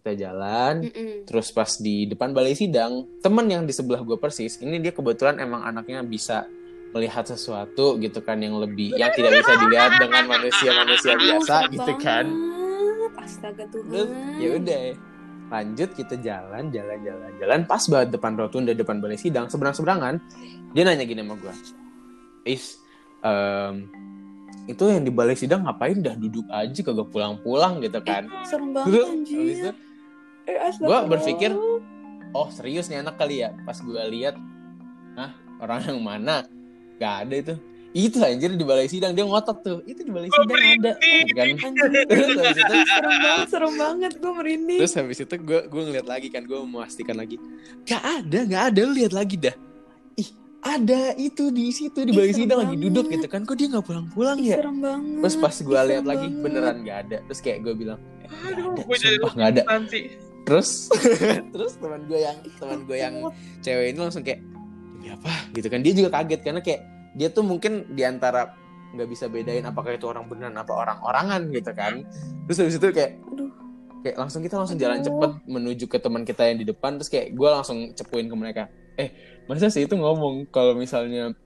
Kita 0.00 0.16
jalan 0.16 0.86
Mm-mm. 0.86 1.28
terus 1.28 1.52
pas 1.52 1.68
di 1.76 2.08
depan 2.08 2.32
balai 2.32 2.56
sidang 2.56 3.04
temen 3.20 3.46
yang 3.50 3.62
di 3.66 3.74
sebelah 3.74 4.00
gua 4.00 4.16
persis 4.16 4.56
ini 4.62 4.80
dia 4.80 4.94
kebetulan 4.94 5.42
emang 5.42 5.66
anaknya 5.66 6.00
bisa 6.06 6.48
melihat 6.90 7.22
sesuatu 7.22 7.98
gitu 8.02 8.18
kan 8.22 8.42
yang 8.42 8.58
lebih 8.58 8.98
yang 8.98 9.14
tidak 9.14 9.38
bisa 9.38 9.52
dilihat 9.62 9.94
dengan 10.02 10.26
manusia-manusia 10.26 11.14
biasa 11.14 11.46
Serem 11.46 11.72
gitu 11.78 11.92
kan 12.02 12.26
banget. 13.12 13.26
Astaga 13.26 13.64
Tuhan. 13.68 14.06
Ya 14.38 14.48
udah. 14.56 14.84
Lanjut 15.50 15.90
kita 15.98 16.14
jalan 16.22 16.70
jalan 16.70 16.98
jalan 17.02 17.30
jalan. 17.42 17.60
Pas 17.66 17.82
banget 17.90 18.08
depan 18.14 18.38
rotunda 18.38 18.70
depan 18.70 19.02
balai 19.02 19.18
sidang 19.18 19.50
seberang 19.50 19.74
seberangan 19.74 20.22
dia 20.70 20.86
nanya 20.86 21.02
gini 21.02 21.26
sama 21.26 21.34
gue 21.34 21.54
is 22.46 22.78
em, 23.26 23.90
itu 24.70 24.86
yang 24.86 25.02
di 25.02 25.10
balai 25.10 25.34
sidang 25.34 25.66
ngapain? 25.66 25.98
Dah 25.98 26.14
duduk 26.14 26.46
aja 26.46 26.80
kagak 26.80 27.10
pulang-pulang 27.10 27.82
gitu 27.82 27.98
kan. 28.06 28.30
serem 28.46 28.70
banget 28.70 28.86
Terus 28.94 29.08
anjir. 29.10 29.38
itu 29.42 29.70
eh, 30.46 30.54
gua 30.54 30.68
astagfirullah. 30.70 31.02
berpikir 31.10 31.50
oh 32.30 32.48
serius 32.54 32.86
nih 32.86 33.02
anak 33.02 33.18
kali 33.18 33.42
ya? 33.42 33.50
Pas 33.66 33.76
gue 33.82 34.02
lihat 34.14 34.38
ah 35.18 35.34
orang 35.58 35.90
yang 35.90 36.00
mana? 36.00 36.46
Gak 37.02 37.14
ada 37.26 37.34
itu 37.34 37.54
itu 37.90 38.22
anjir 38.22 38.54
di 38.54 38.62
balai 38.62 38.86
sidang 38.86 39.12
dia 39.12 39.22
ngotot 39.22 39.58
tuh. 39.60 39.78
Itu 39.82 40.00
di 40.00 40.10
balai 40.10 40.28
sidang 40.28 40.46
ada. 40.54 40.92
gitu 40.94 41.34
kan? 41.34 41.46
Terus 42.10 42.28
habis 42.36 42.56
itu 42.56 42.74
serem 42.86 43.16
banget 43.18 43.46
serem 43.48 43.74
banget 43.74 44.12
gue 44.16 44.32
merinding. 44.32 44.78
Terus 44.78 44.94
habis 44.94 45.18
itu 45.18 45.34
gue 45.36 45.60
gue 45.66 45.82
ngeliat 45.84 46.06
lagi 46.06 46.28
kan 46.28 46.42
gue 46.42 46.58
memastikan 46.60 47.16
lagi. 47.16 47.36
Gak 47.82 47.98
ada 47.98 48.38
gak 48.44 48.62
ada 48.70 48.80
lu 48.84 48.92
lihat 48.94 49.10
lagi 49.10 49.34
dah. 49.34 49.54
Ih 50.14 50.28
ada 50.60 51.16
itu 51.16 51.48
di 51.48 51.72
situ 51.72 51.98
di 52.00 52.12
balai 52.12 52.30
sidang 52.30 52.62
lagi 52.62 52.76
banget. 52.76 52.84
duduk 52.86 53.06
gitu 53.10 53.26
kan. 53.26 53.42
Kok 53.42 53.56
dia 53.56 53.66
nggak 53.68 53.82
pulang-pulang 53.82 54.38
ya? 54.38 54.56
serem 54.60 54.78
banget. 54.78 55.20
Terus 55.20 55.36
pas 55.36 55.56
gue 55.56 55.74
Ih, 55.74 55.86
lihat 55.90 56.04
lagi 56.06 56.26
banget. 56.26 56.42
beneran 56.42 56.76
gak 56.80 56.98
ada. 57.04 57.16
Terus 57.26 57.40
kayak 57.40 57.58
gue 57.60 57.74
bilang 57.74 57.98
eh, 58.22 58.28
nggak 58.30 58.54
Aduh, 58.54 58.70
ada 58.70 58.82
gue 58.86 58.96
jadi 58.96 59.16
sumpah 59.16 59.32
nggak 59.34 59.50
ada. 59.50 59.62
nanti. 59.66 60.00
terus 60.40 60.88
terus 61.52 61.72
teman 61.76 62.00
gue 62.06 62.16
yang 62.16 62.36
teman 62.56 62.80
gue 62.82 62.96
yang 62.96 63.14
cewek 63.60 63.92
ini 63.92 63.98
langsung 63.98 64.22
kayak 64.22 64.40
demi 64.94 65.10
apa? 65.10 65.32
Gitu 65.50 65.66
kan. 65.66 65.80
Dia 65.82 65.92
juga 65.92 66.08
kaget 66.12 66.40
karena 66.40 66.60
kayak 66.60 66.80
dia 67.20 67.28
tuh 67.28 67.44
mungkin 67.44 67.84
di 67.92 68.00
antara 68.00 68.56
nggak 68.96 69.08
bisa 69.12 69.28
bedain 69.28 69.60
apakah 69.68 69.92
itu 69.92 70.08
orang 70.08 70.24
beneran 70.24 70.56
apa 70.56 70.72
orang-orangan 70.72 71.52
gitu 71.52 71.70
kan 71.76 72.00
terus 72.48 72.58
habis 72.64 72.80
itu 72.80 72.88
kayak 72.90 73.20
Aduh. 73.28 73.52
kayak 74.00 74.16
langsung 74.16 74.40
kita 74.40 74.56
langsung 74.56 74.80
jalan 74.80 75.04
Aduh. 75.04 75.12
cepet 75.12 75.30
menuju 75.44 75.84
ke 75.84 75.98
teman 76.00 76.24
kita 76.24 76.48
yang 76.48 76.58
di 76.58 76.66
depan 76.66 76.96
terus 76.96 77.12
kayak 77.12 77.36
gue 77.36 77.48
langsung 77.52 77.92
cepuin 77.92 78.26
ke 78.26 78.34
mereka 78.34 78.62
eh 78.96 79.12
masa 79.44 79.68
sih 79.68 79.84
itu 79.84 79.92
ngomong 79.94 80.48
kalau 80.48 80.72
misalnya 80.72 81.36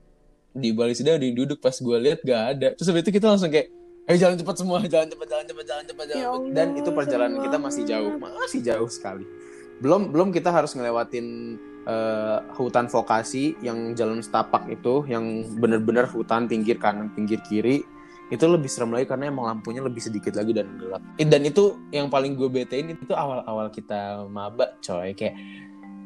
di 0.55 0.71
Bali 0.71 0.95
sudah 0.95 1.19
yang 1.19 1.35
duduk 1.35 1.59
pas 1.59 1.75
gue 1.75 1.97
lihat 1.99 2.23
gak 2.23 2.41
ada 2.55 2.67
terus 2.79 2.87
habis 2.87 3.03
itu 3.03 3.11
kita 3.19 3.27
langsung 3.27 3.51
kayak 3.51 3.67
ayo 4.07 4.15
jalan 4.15 4.39
cepat 4.39 4.55
semua 4.55 4.79
jalan 4.87 5.07
cepat 5.11 5.27
jalan 5.27 5.45
cepat 5.45 5.65
jalan 5.67 5.83
cepat 5.83 6.05
jalan 6.07 6.15
Ya 6.15 6.25
cepat. 6.31 6.39
Allah, 6.39 6.53
dan 6.55 6.67
itu 6.79 6.89
perjalanan 6.95 7.37
kita 7.43 7.57
masih 7.59 7.83
jauh 7.83 8.11
masih 8.15 8.59
jauh 8.63 8.89
sekali 8.89 9.25
belum 9.83 10.15
belum 10.15 10.31
kita 10.31 10.49
harus 10.55 10.71
ngelewatin 10.71 11.59
eh, 11.85 12.37
hutan 12.57 12.89
vokasi 12.89 13.55
yang 13.61 13.93
jalan 13.93 14.19
setapak 14.19 14.65
itu 14.69 15.05
yang 15.07 15.45
bener-bener 15.57 16.09
hutan 16.09 16.49
pinggir 16.49 16.81
kanan 16.81 17.13
pinggir 17.13 17.39
kiri 17.45 17.85
itu 18.33 18.45
lebih 18.49 18.65
serem 18.65 18.89
lagi 18.89 19.05
karena 19.05 19.29
emang 19.29 19.45
lampunya 19.45 19.85
lebih 19.85 20.01
sedikit 20.01 20.33
lagi 20.33 20.49
dan 20.49 20.65
gelap. 20.81 21.01
Eh, 21.21 21.27
dan 21.29 21.45
itu 21.45 21.77
yang 21.93 22.09
paling 22.09 22.33
gue 22.33 22.49
betein 22.49 22.97
itu 22.97 23.13
awal-awal 23.13 23.69
kita 23.69 24.25
maba 24.25 24.81
coy. 24.81 25.13
Kayak 25.13 25.37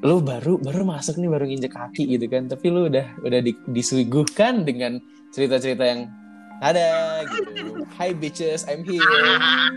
lu 0.03 0.19
baru 0.23 0.59
baru 0.59 0.83
masuk 0.83 1.15
nih 1.19 1.31
baru 1.31 1.47
nginjek 1.47 1.71
kaki 1.71 2.19
gitu 2.19 2.27
kan. 2.27 2.51
Tapi 2.51 2.65
lu 2.67 2.91
udah 2.91 3.23
udah 3.23 3.39
di, 3.39 3.55
disuguhkan 3.71 4.67
dengan 4.67 4.99
cerita-cerita 5.31 5.83
yang 5.87 6.11
ada 6.59 7.23
gitu. 7.23 7.87
Hi 7.95 8.11
bitches 8.11 8.67
I'm 8.67 8.83
here. 8.83 9.03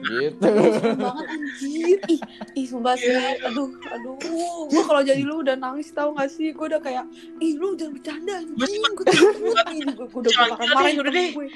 Gitu. 0.06 0.50
Banget 0.98 1.26
anjir. 1.30 1.98
Ih 2.10 2.20
ih 2.58 2.66
sumpah 2.66 2.98
sih 2.98 3.14
aduh 3.46 3.70
aduh. 3.86 4.18
Gue 4.66 4.82
kalau 4.82 5.02
jadi 5.06 5.22
lu 5.22 5.46
udah 5.46 5.54
nangis 5.54 5.94
tau 5.94 6.10
gak 6.14 6.30
sih? 6.30 6.50
Gue 6.50 6.66
udah 6.70 6.82
kayak 6.82 7.06
ih 7.38 7.54
lu 7.54 7.78
jangan 7.78 7.94
bercanda 7.94 8.34
anjing. 8.42 8.58
Gue 8.58 8.68
takut 8.82 9.06
gue 9.06 10.20
udah 10.26 10.34
marahin 10.58 10.98
udah 10.98 11.12
deh. 11.14 11.30
gue 11.34 11.46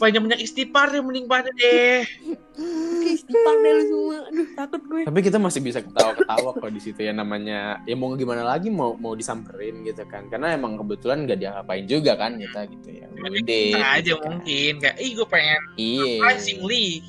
Banyak-banyak 0.00 0.40
istighfar 0.40 0.96
deh 0.96 1.04
mending 1.04 1.28
pada 1.28 1.52
deh. 1.52 2.08
Deh 3.08 3.72
lu 3.72 3.82
semua. 3.84 4.16
Aduh 4.24 4.46
takut 4.52 4.80
gue. 4.82 5.02
Tapi 5.04 5.20
kita 5.20 5.38
masih 5.38 5.60
bisa 5.60 5.78
ketawa-ketawa 5.80 6.50
kok 6.54 6.70
di 6.70 6.80
situ 6.80 7.00
ya 7.00 7.12
namanya 7.12 7.58
ya 7.82 7.94
mau 7.94 8.12
gimana 8.12 8.42
lagi 8.42 8.68
mau 8.68 8.94
mau 8.94 9.12
disamperin 9.12 9.82
gitu 9.82 10.04
kan. 10.04 10.26
Karena 10.26 10.52
emang 10.52 10.76
kebetulan 10.76 11.24
gak 11.24 11.38
diapa-apain 11.38 11.84
juga 11.84 12.14
kan 12.14 12.36
kita 12.36 12.68
gitu 12.68 12.88
ya 12.94 13.06
udah 13.10 13.30
Kita 13.34 13.78
aja 13.82 13.98
gitu 13.98 14.14
kan. 14.14 14.28
mungkin 14.30 14.72
kayak 14.78 14.96
ih 14.98 15.10
gue 15.12 15.26
pengen 15.26 15.60
iya. 15.74 16.14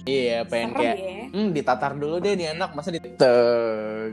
iya 0.06 0.38
pengen 0.41 0.70
serem 0.70 0.79
kayak 0.79 0.98
ya. 0.98 1.24
Hmm 1.29 1.50
ditatar 1.50 1.91
dulu 1.94 2.15
deh 2.18 2.34
nih 2.34 2.48
anak 2.51 2.72
masa 2.74 2.89
di 2.89 3.00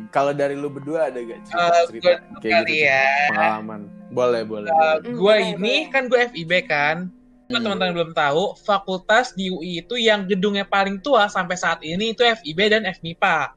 kalau 0.09 0.33
dari 0.33 0.52
lu 0.52 0.69
berdua 0.69 1.09
ada 1.09 1.19
gak 1.19 1.40
cerita 1.43 1.64
Eh, 1.66 1.85
cerita 1.88 2.09
kayak 2.40 2.61
gitu 2.62 2.75
ya. 2.85 3.05
pengalaman. 3.31 3.81
Boleh 4.07 4.43
boleh, 4.45 4.71
Uh, 4.71 4.97
boleh. 5.00 5.12
Gue 5.12 5.37
ini 5.52 5.75
kan 5.88 6.07
gue 6.07 6.21
FIB 6.31 6.52
kan. 6.64 7.11
Buat 7.47 7.62
Hmm. 7.62 7.79
teman-teman 7.79 7.95
belum 7.95 8.12
tahu, 8.12 8.59
fakultas 8.67 9.31
di 9.38 9.55
UI 9.55 9.87
itu 9.87 9.95
yang 9.95 10.26
gedungnya 10.26 10.67
paling 10.67 10.99
tua 10.99 11.31
sampai 11.31 11.55
saat 11.55 11.79
ini 11.87 12.11
itu 12.11 12.26
FIB 12.26 12.59
dan 12.67 12.83
FMIPA. 12.91 13.55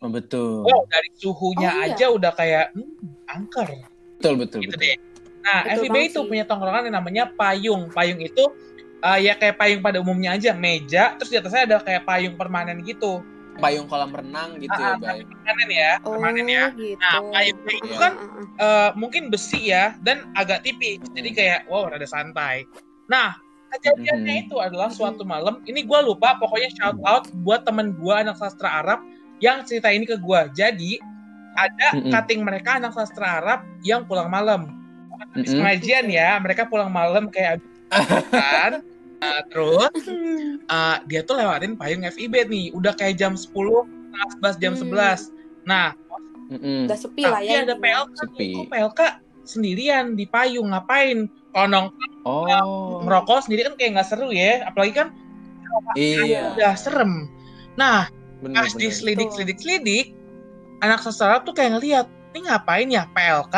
Oh, 0.00 0.08
betul 0.08 0.62
Wow, 0.64 0.86
dari 0.88 1.10
suhunya 1.18 1.68
Oh, 1.68 1.82
iya. 1.84 1.92
aja 1.92 2.06
udah 2.14 2.32
kayak 2.32 2.64
hmm, 2.72 3.28
angker 3.28 3.68
betul 4.16 4.34
betul 4.40 4.58
gitu 4.64 4.72
betul 4.72 4.86
deh. 4.88 4.96
Nah, 5.44 5.60
Betul 5.68 5.76
FIB 5.84 5.92
banget 5.92 6.08
itu 6.08 6.20
sih. 6.24 6.28
punya 6.32 6.44
tongkrongan 6.48 6.82
yang 6.88 6.96
namanya 6.96 7.24
payung. 7.36 7.82
Payung 7.92 8.20
itu 8.24 8.44
uh, 9.04 9.18
ya 9.20 9.36
kayak 9.36 9.60
payung 9.60 9.84
pada 9.84 10.00
umumnya 10.00 10.32
aja, 10.32 10.56
meja, 10.56 11.12
terus 11.20 11.28
di 11.28 11.36
atasnya 11.36 11.68
ada 11.68 11.76
kayak 11.84 12.08
payung 12.08 12.34
permanen 12.40 12.80
gitu. 12.80 13.20
payung 13.54 13.86
kolam 13.86 14.10
renang 14.10 14.58
gitu 14.58 14.74
Ah, 14.74 14.82
ya 14.82 14.90
ah, 14.90 14.98
bay 14.98 15.22
Permanen 15.22 15.68
ya, 15.70 15.90
oh 16.02 16.10
permanen 16.18 16.46
ya. 16.50 16.64
gitu 16.74 16.98
Nah, 16.98 17.22
payungnya 17.30 17.74
itu 17.78 17.94
kan 17.94 18.12
Ah, 18.18 18.24
ah, 18.26 18.34
ah. 18.34 18.46
eh, 18.66 18.90
mungkin 18.98 19.22
besi 19.30 19.70
ya 19.70 19.94
dan 20.02 20.26
agak 20.34 20.66
tipis. 20.66 20.98
Jadi 21.14 21.28
Mhm. 21.30 21.36
kayak 21.38 21.60
wow, 21.70 21.86
rada 21.86 22.02
santai. 22.08 22.66
Nah, 23.06 23.36
kejadiannya 23.70 24.34
Mhm. 24.34 24.42
itu 24.46 24.56
adalah 24.58 24.88
suatu 24.88 25.22
malam. 25.22 25.60
Ini 25.64 25.82
gue 25.82 26.00
lupa, 26.02 26.38
pokoknya 26.38 26.70
shout 26.72 26.98
out 27.02 27.26
buat 27.42 27.62
temen 27.62 27.92
gue 27.94 28.14
anak 28.14 28.38
sastra 28.38 28.80
Arab 28.80 29.02
yang 29.38 29.66
cerita 29.66 29.90
ini 29.90 30.04
ke 30.04 30.16
gue. 30.16 30.40
Jadi 30.54 30.98
ada 31.54 31.88
Mhm. 31.94 32.10
cutting 32.10 32.40
mereka 32.42 32.78
anak 32.78 32.94
sastra 32.94 33.38
Arab 33.38 33.60
yang 33.82 34.06
pulang 34.06 34.30
malam. 34.30 34.70
Habis 35.34 35.54
Mhm. 35.54 35.58
pengajian 35.62 36.06
ya, 36.10 36.30
mereka 36.38 36.66
pulang 36.66 36.90
malam 36.90 37.30
kayak 37.30 37.62
kan. 38.30 38.72
Nah, 39.24 39.40
terus 39.48 39.88
eh, 40.68 40.96
dia 41.08 41.24
tuh 41.24 41.40
lewatin 41.40 41.80
payung 41.80 42.04
FIB 42.04 42.44
nih, 42.44 42.76
udah 42.76 42.92
kayak 42.92 43.16
jam 43.16 43.32
10, 43.32 43.88
setengah 44.12 44.28
11, 44.36 44.54
jam 44.60 44.72
Hmm. 44.74 44.80
11. 44.84 45.20
Nah, 45.64 45.96
Mm-mm. 46.52 46.84
udah 46.84 46.98
sepi 46.98 47.24
lah 47.24 47.40
tapi 47.40 47.48
ya 47.48 47.64
ada 47.64 47.72
intinya. 47.72 48.04
PLK 48.04 48.18
Sepi. 48.20 48.48
kok 48.52 48.66
PLK 48.68 49.00
sendirian 49.48 50.04
di 50.12 50.24
payung 50.28 50.76
ngapain? 50.76 51.24
Kalau 51.54 51.68
nongkrong 51.70 52.14
oh 52.26 52.98
ngerokok 53.06 53.46
sendiri 53.46 53.62
kan 53.70 53.74
kayak 53.78 53.90
nggak 53.94 54.08
seru 54.10 54.28
ya, 54.34 54.66
apalagi 54.66 54.92
kan 54.98 55.08
iya 55.94 56.50
udah 56.54 56.74
serem. 56.74 57.30
Nah, 57.78 58.10
bener, 58.42 58.58
pas 58.58 58.70
bener. 58.74 58.80
diselidik 58.82 59.30
selidik 59.30 59.58
selidik, 59.62 60.06
anak 60.82 61.02
sastra 61.06 61.38
tuh 61.46 61.54
kayak 61.54 61.78
ngeliat, 61.78 62.06
ini 62.34 62.50
ngapain 62.50 62.90
ya 62.90 63.06
PLK? 63.14 63.56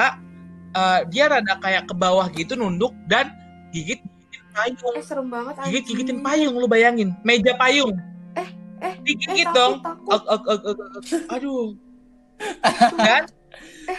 Eh, 0.77 1.01
dia 1.09 1.25
rada 1.33 1.57
kayak 1.57 1.89
ke 1.89 1.95
bawah 1.97 2.29
gitu 2.37 2.53
nunduk 2.53 2.93
dan 3.09 3.33
gigit 3.73 4.01
gigitin 4.05 4.45
payung, 4.53 4.95
eh 4.97 5.05
serem 5.05 5.27
banget 5.33 5.55
gigit 5.65 5.85
gigitin 5.89 6.19
payung 6.21 6.55
lu 6.61 6.69
bayangin, 6.69 7.17
meja 7.25 7.57
payung. 7.57 7.97
Eh, 8.37 8.49
eh, 8.85 8.95
digigit 9.09 9.49
eh, 9.49 9.55
dong. 9.57 9.81
takut, 9.81 10.21
ag- 10.21 10.29
ag- 10.29 10.49
ag- 10.53 10.65
ag- 10.69 11.33
aduh. 11.33 11.73
Dan 13.01 13.25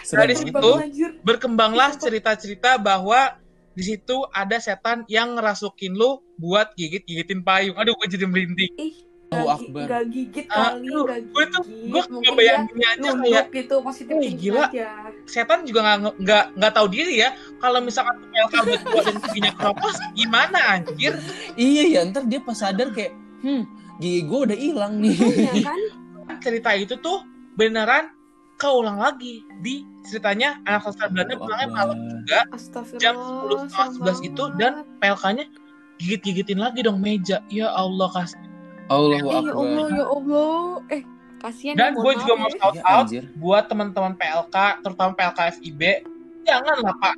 Serem 0.06 0.20
dari 0.22 0.34
situ, 0.38 0.54
takut 0.54 1.18
berkembanglah 1.25 1.98
cerita-cerita 1.98 2.77
bahwa 2.77 3.42
di 3.77 3.84
situ 3.86 4.25
ada 4.31 4.57
setan 4.57 5.05
yang 5.07 5.38
ngerasukin 5.38 5.93
lu 5.93 6.17
buat 6.36 6.74
gigit-gigitin 6.74 7.39
payung. 7.39 7.77
Aduh, 7.77 7.93
gue 7.93 8.07
jadi 8.10 8.25
merinding. 8.25 8.74
ih 8.75 8.93
nggak 9.27 9.43
gi- 9.43 9.51
Akbar. 9.60 9.86
nggak 9.86 10.03
gigit 10.07 10.46
Ah, 10.48 10.55
kali 10.72 10.88
aduh, 10.88 11.03
nggak 11.03 11.19
gue 11.27 11.43
tuh- 11.46 11.65
gigit 11.67 11.84
Gue 11.86 12.01
mungkin 12.07 12.15
dia 12.15 12.31
ngebayanginnya 12.31 12.88
aja 12.89 13.10
kayak 13.13 13.48
gitu 13.53 13.75
positif 13.77 14.13
Wih, 14.13 14.22
thinking 14.25 14.39
gila. 14.50 14.65
aja 14.65 14.88
setan 15.25 15.60
juga 15.62 15.79
nggak 15.84 15.98
nggak 16.17 16.43
nggak 16.55 16.72
tahu 16.74 16.88
diri 16.88 17.15
ya. 17.17 17.29
Kalau 17.55 17.79
misalkan 17.79 18.13
tuh 18.17 18.27
PLK 18.27 18.53
berdua 18.63 19.01
dan 19.03 19.15
giginya 19.22 19.51
keropos, 19.53 19.96
gimana 20.13 20.60
anjir? 20.74 21.13
iya 21.55 21.84
ya 21.86 22.00
ntar 22.07 22.24
dia 22.24 22.39
pas 22.39 22.55
sadar 22.55 22.89
kayak 22.89 23.12
hmm 23.38 23.62
gigi 23.98 24.22
gue 24.24 24.39
udah 24.43 24.57
hilang 24.57 24.93
nih 24.98 25.13
Makanya 25.13 25.53
kan 25.65 25.81
Cerita 26.39 26.69
itu 26.72 26.96
tuh 26.98 27.19
beneran 27.53 28.13
keulang 28.55 28.98
lagi 28.98 29.43
di 29.60 29.81
ceritanya 30.03 30.57
anak 30.63 30.81
sastra 30.84 31.07
Belanda 31.07 31.36
pulangnya 31.36 31.67
malam 31.67 31.98
juga 32.27 32.43
jam 33.00 33.15
10 33.15 33.72
setengah 33.72 34.19
11 34.19 34.27
itu 34.27 34.43
dan 34.60 34.74
PLK-nya 35.00 35.46
gigit-gigitin 35.98 36.60
lagi 36.60 36.84
dong 36.84 37.00
meja. 37.00 37.39
Ya 37.48 37.72
Allah 37.72 38.12
kasih. 38.12 38.39
Allahu 38.88 39.27
eh, 39.27 39.41
ya 39.48 39.53
Allah 39.55 39.88
ya 39.91 40.05
Allah 40.07 40.60
eh 40.91 41.03
kasihan 41.38 41.75
Dan 41.75 41.91
ya, 41.96 42.00
gue 42.00 42.12
juga 42.24 42.34
mau 42.39 42.50
ya. 42.50 42.55
shout 42.55 42.75
ya 42.75 42.84
out 42.88 43.05
anjir 43.07 43.24
buat 43.36 43.63
teman-teman 43.67 44.13
PLK, 44.15 44.55
terutama 44.79 45.12
PLK 45.12 45.39
FIB, 45.60 45.81
janganlah 46.48 46.96
Pak. 47.03 47.15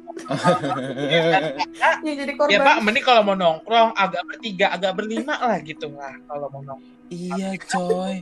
ya 2.02 2.14
jadi 2.26 2.34
korban 2.34 2.52
Ya 2.52 2.60
Pak, 2.66 2.78
mending 2.82 3.06
kalau 3.06 3.22
mau 3.22 3.38
nongkrong 3.38 3.94
agak 3.94 4.22
bertiga, 4.26 4.74
agak 4.74 4.98
berlima 4.98 5.38
lah 5.38 5.58
gitu 5.62 5.94
lah 5.94 6.14
kalau 6.26 6.50
mau 6.50 6.62
nongkrong. 6.66 7.14
iya 7.14 7.54
coy 7.58 8.22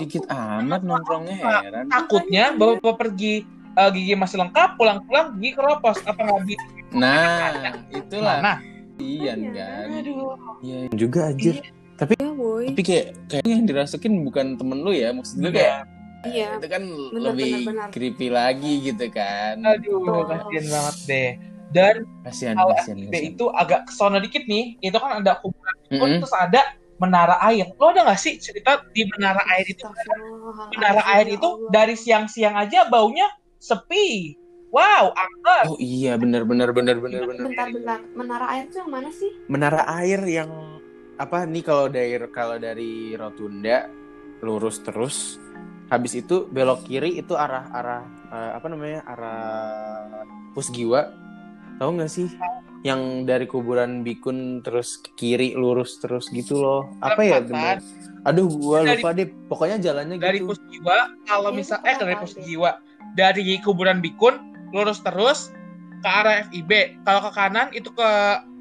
dikit 0.00 0.24
amat 0.32 0.80
nongkrongnya 0.80 1.36
heran 1.44 1.84
Takutnya 1.92 2.56
bapak 2.56 2.94
pergi 2.96 3.44
eh, 3.74 3.90
gigi 3.90 4.14
masih 4.14 4.36
lengkap, 4.38 4.78
pulang-pulang 4.78 5.34
gigi 5.36 5.52
keropos 5.54 5.98
apa 6.04 6.20
nggak 6.20 6.42
bisa? 6.46 6.66
nah 6.94 7.50
itulah 7.90 8.38
Nah, 8.40 8.58
Iya. 8.94 9.34
kan 9.50 9.86
aduh. 9.90 10.38
iya 10.62 10.86
juga 10.94 11.34
anjir 11.34 11.58
ya 11.58 12.30
boy 12.30 12.70
tapi 12.70 12.82
kayak 12.82 13.06
kayaknya 13.26 13.50
yang 13.50 13.66
dirasukin 13.66 14.12
bukan 14.22 14.46
temen 14.54 14.78
lu 14.82 14.94
ya 14.94 15.10
maksud 15.10 15.42
gue 15.42 15.50
kayak 15.50 15.82
iya 16.22 16.54
itu 16.54 16.66
kan 16.70 16.82
Bener, 17.10 17.22
lebih 17.34 17.50
bener, 17.50 17.66
bener. 17.74 17.88
creepy 17.90 18.26
lagi 18.30 18.72
gitu 18.82 19.06
kan 19.10 19.58
Aduh, 19.62 19.98
Betul. 19.98 20.22
kasihan 20.30 20.66
banget 20.70 20.96
deh. 21.10 21.30
Dan 21.74 21.94
kasihan 22.22 22.54
kalau 22.54 22.70
kasihan 22.78 22.98
FIB 23.02 23.10
kasihan. 23.10 23.30
itu 23.34 23.44
agak 23.50 23.80
kesono 23.90 24.18
dikit 24.22 24.42
nih, 24.46 24.64
itu 24.78 24.94
kan 24.94 25.10
ada 25.18 25.32
kuburan 25.42 25.74
Mm-mm. 25.90 26.22
terus 26.22 26.30
ada 26.30 26.60
menara 27.02 27.34
air. 27.50 27.66
Lo 27.74 27.90
ada 27.90 28.06
nggak 28.06 28.20
sih 28.20 28.38
cerita 28.38 28.86
di 28.94 29.02
menara 29.10 29.42
air 29.50 29.66
itu? 29.66 29.82
Menara 30.70 31.02
air 31.18 31.26
ya 31.26 31.34
itu 31.34 31.48
dari 31.68 31.98
siang-siang 31.98 32.54
aja 32.54 32.86
baunya 32.86 33.26
sepi. 33.64 34.36
Wow, 34.68 35.14
angker. 35.16 35.64
Oh 35.72 35.78
iya 35.80 36.18
benar 36.20 36.44
benar 36.44 36.74
benar 36.76 37.00
benar 37.00 37.22
benar. 37.24 37.46
Bentar, 37.48 37.68
bentar. 37.72 37.98
Menara 38.12 38.46
air 38.52 38.64
tuh 38.68 38.84
yang 38.84 38.90
mana 38.92 39.08
sih? 39.08 39.30
Menara 39.48 39.82
air 40.02 40.20
yang 40.28 40.50
apa 41.16 41.46
nih 41.46 41.62
kalau 41.62 41.86
dari 41.86 42.18
kalau 42.34 42.58
dari 42.58 43.14
Rotunda 43.14 43.86
lurus 44.42 44.82
terus 44.82 45.38
habis 45.86 46.18
itu 46.18 46.50
belok 46.50 46.90
kiri 46.90 47.22
itu 47.22 47.38
arah 47.38 47.70
arah 47.70 48.02
eh, 48.34 48.50
apa 48.58 48.66
namanya 48.66 49.00
arah 49.06 50.26
Pusgiwa 50.58 51.14
tahu 51.78 52.02
nggak 52.02 52.10
sih 52.10 52.26
yang 52.82 53.22
dari 53.30 53.46
kuburan 53.46 54.02
Bikun 54.02 54.66
terus 54.66 54.98
ke 54.98 55.14
kiri 55.14 55.54
lurus 55.54 56.02
terus 56.02 56.34
gitu 56.34 56.58
loh 56.58 56.90
apa 56.98 57.22
ya 57.22 57.38
bener 57.38 57.78
aduh 58.26 58.50
gua 58.50 58.82
lupa 58.82 59.14
deh 59.14 59.30
pokoknya 59.46 59.78
jalannya 59.78 60.18
dari 60.18 60.42
gitu 60.42 60.50
Pusjiwa 60.50 60.98
kalau 61.30 61.54
Iya, 61.54 61.58
misal 61.62 61.78
eh 61.86 61.94
dari 61.94 62.14
perempatan. 62.18 62.82
Dari 63.12 63.60
kuburan 63.60 64.00
Bikun 64.00 64.34
lurus 64.72 65.04
terus 65.04 65.52
ke 66.00 66.08
arah 66.08 66.48
FIB. 66.48 67.04
Kalau 67.04 67.20
ke 67.20 67.30
kanan 67.36 67.68
itu 67.76 67.92
ke 67.92 68.08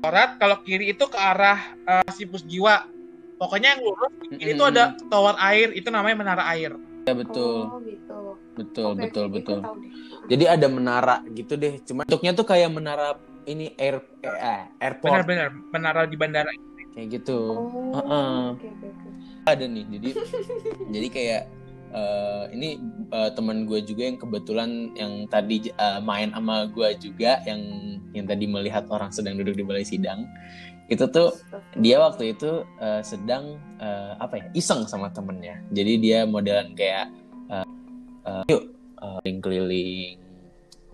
Orat, 0.04 0.36
kalau 0.36 0.60
kiri 0.60 0.92
itu 0.92 1.08
ke 1.08 1.16
arah 1.16 1.80
eh, 1.88 2.12
si 2.12 2.28
Pusjiwa. 2.28 2.92
Pokoknya 3.40 3.80
yang 3.80 3.82
lurus 3.88 4.12
di 4.20 4.28
kiri 4.36 4.52
itu 4.52 4.64
Mm-mm. 4.64 4.72
ada 4.76 4.92
tower 5.08 5.36
air, 5.40 5.72
itu 5.72 5.88
namanya 5.88 6.16
menara 6.20 6.44
air. 6.52 6.76
ya 7.04 7.12
betul 7.16 7.68
Oh, 7.68 7.80
gitu. 7.84 8.20
betul 8.56 8.90
Oke, 8.96 9.02
betul 9.04 9.26
betul 9.28 9.60
jadi 10.32 10.56
ada 10.56 10.68
menara 10.72 11.20
gitu 11.28 11.60
deh 11.60 11.84
cuma 11.84 12.08
bentuknya 12.08 12.32
tuh 12.32 12.48
kayak 12.48 12.72
menara 12.72 13.20
ini 13.44 13.76
air 13.76 14.00
eh, 14.24 14.72
airport 14.80 15.12
Benar-benar 15.12 15.50
menara 15.68 16.08
di 16.08 16.16
bandara. 16.16 16.48
kayak 16.96 17.08
gitu 17.12 17.60
Oh, 17.60 17.92
Heeh. 17.92 18.56
oke, 18.56 18.68
oke, 18.72 18.88
oke. 18.88 19.10
ada 19.44 19.66
nih 19.68 19.84
jadi 20.00 20.10
jadi 20.94 21.08
kayak 21.12 21.42
eh, 21.94 22.44
ini 22.52 22.70
eh, 23.14 23.30
teman 23.38 23.70
gue 23.70 23.80
juga 23.86 24.10
yang 24.10 24.18
kebetulan 24.18 24.70
yang 24.98 25.14
tadi 25.30 25.70
eh, 25.70 26.00
main 26.02 26.34
sama 26.34 26.68
gue 26.68 26.90
juga 27.00 27.40
yang 27.46 27.62
yang 28.14 28.26
tadi 28.26 28.46
melihat 28.50 28.90
orang 28.90 29.14
sedang 29.14 29.38
duduk 29.38 29.54
di 29.56 29.64
balai 29.64 29.86
sidang. 29.86 30.26
Itu 30.92 31.08
tuh 31.08 31.32
dia 31.80 32.02
waktu 32.02 32.36
itu 32.36 32.66
eh, 32.82 33.02
sedang 33.06 33.58
eh, 33.80 34.14
apa 34.18 34.42
ya 34.42 34.46
iseng 34.58 34.90
sama 34.90 35.14
temennya. 35.14 35.62
Jadi 35.72 35.94
dia 36.02 36.26
modelan 36.26 36.74
kayak 36.76 37.14
eh, 37.50 37.66
eh, 38.28 38.44
yuk 38.50 38.64
eh, 39.00 39.18
keliling-keliling 39.22 40.18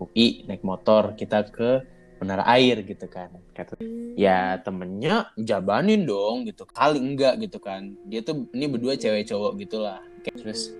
UI 0.00 0.48
naik 0.48 0.64
motor 0.64 1.12
kita 1.12 1.44
ke 1.52 1.84
menara 2.20 2.44
air 2.52 2.84
gitu 2.84 3.08
kan. 3.08 3.32
Kata 3.56 3.80
ya 4.16 4.60
temennya 4.60 5.32
jabanin 5.40 6.04
dong 6.04 6.44
gitu. 6.48 6.68
Kali 6.68 7.00
enggak 7.00 7.40
gitu 7.40 7.56
kan. 7.60 7.96
Dia 8.08 8.20
tuh 8.20 8.48
ini 8.52 8.68
berdua 8.68 8.96
cewek 8.96 9.28
cowok 9.28 9.52
gitulah. 9.60 10.00
Terus 10.24 10.72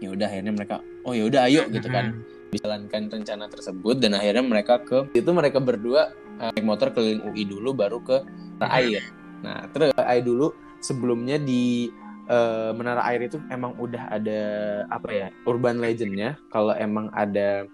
ya 0.00 0.08
udah 0.12 0.26
akhirnya 0.28 0.52
mereka 0.52 0.76
oh 1.04 1.12
ya 1.16 1.24
udah 1.26 1.40
ayo 1.48 1.62
gitu 1.72 1.88
kan. 1.88 2.22
Dijalankan 2.46 3.10
rencana 3.10 3.44
tersebut 3.50 3.98
dan 3.98 4.14
akhirnya 4.14 4.44
mereka 4.44 4.78
ke 4.80 5.10
itu 5.18 5.30
mereka 5.34 5.58
berdua 5.58 6.14
eh, 6.40 6.50
naik 6.54 6.64
motor 6.64 6.94
keliling 6.94 7.26
UI 7.26 7.42
dulu 7.48 7.74
baru 7.74 7.98
ke 8.00 8.16
menara 8.60 8.72
air. 8.80 9.02
Nah 9.42 9.66
terus 9.72 9.90
air 9.98 10.22
dulu 10.22 10.54
sebelumnya 10.78 11.36
di 11.40 11.90
eh, 12.28 12.70
menara 12.76 13.02
air 13.10 13.26
itu 13.26 13.42
emang 13.50 13.74
udah 13.76 14.14
ada 14.14 14.40
apa 14.88 15.08
ya 15.10 15.28
urban 15.48 15.82
legendnya. 15.82 16.38
Kalau 16.52 16.72
emang 16.76 17.10
ada 17.12 17.66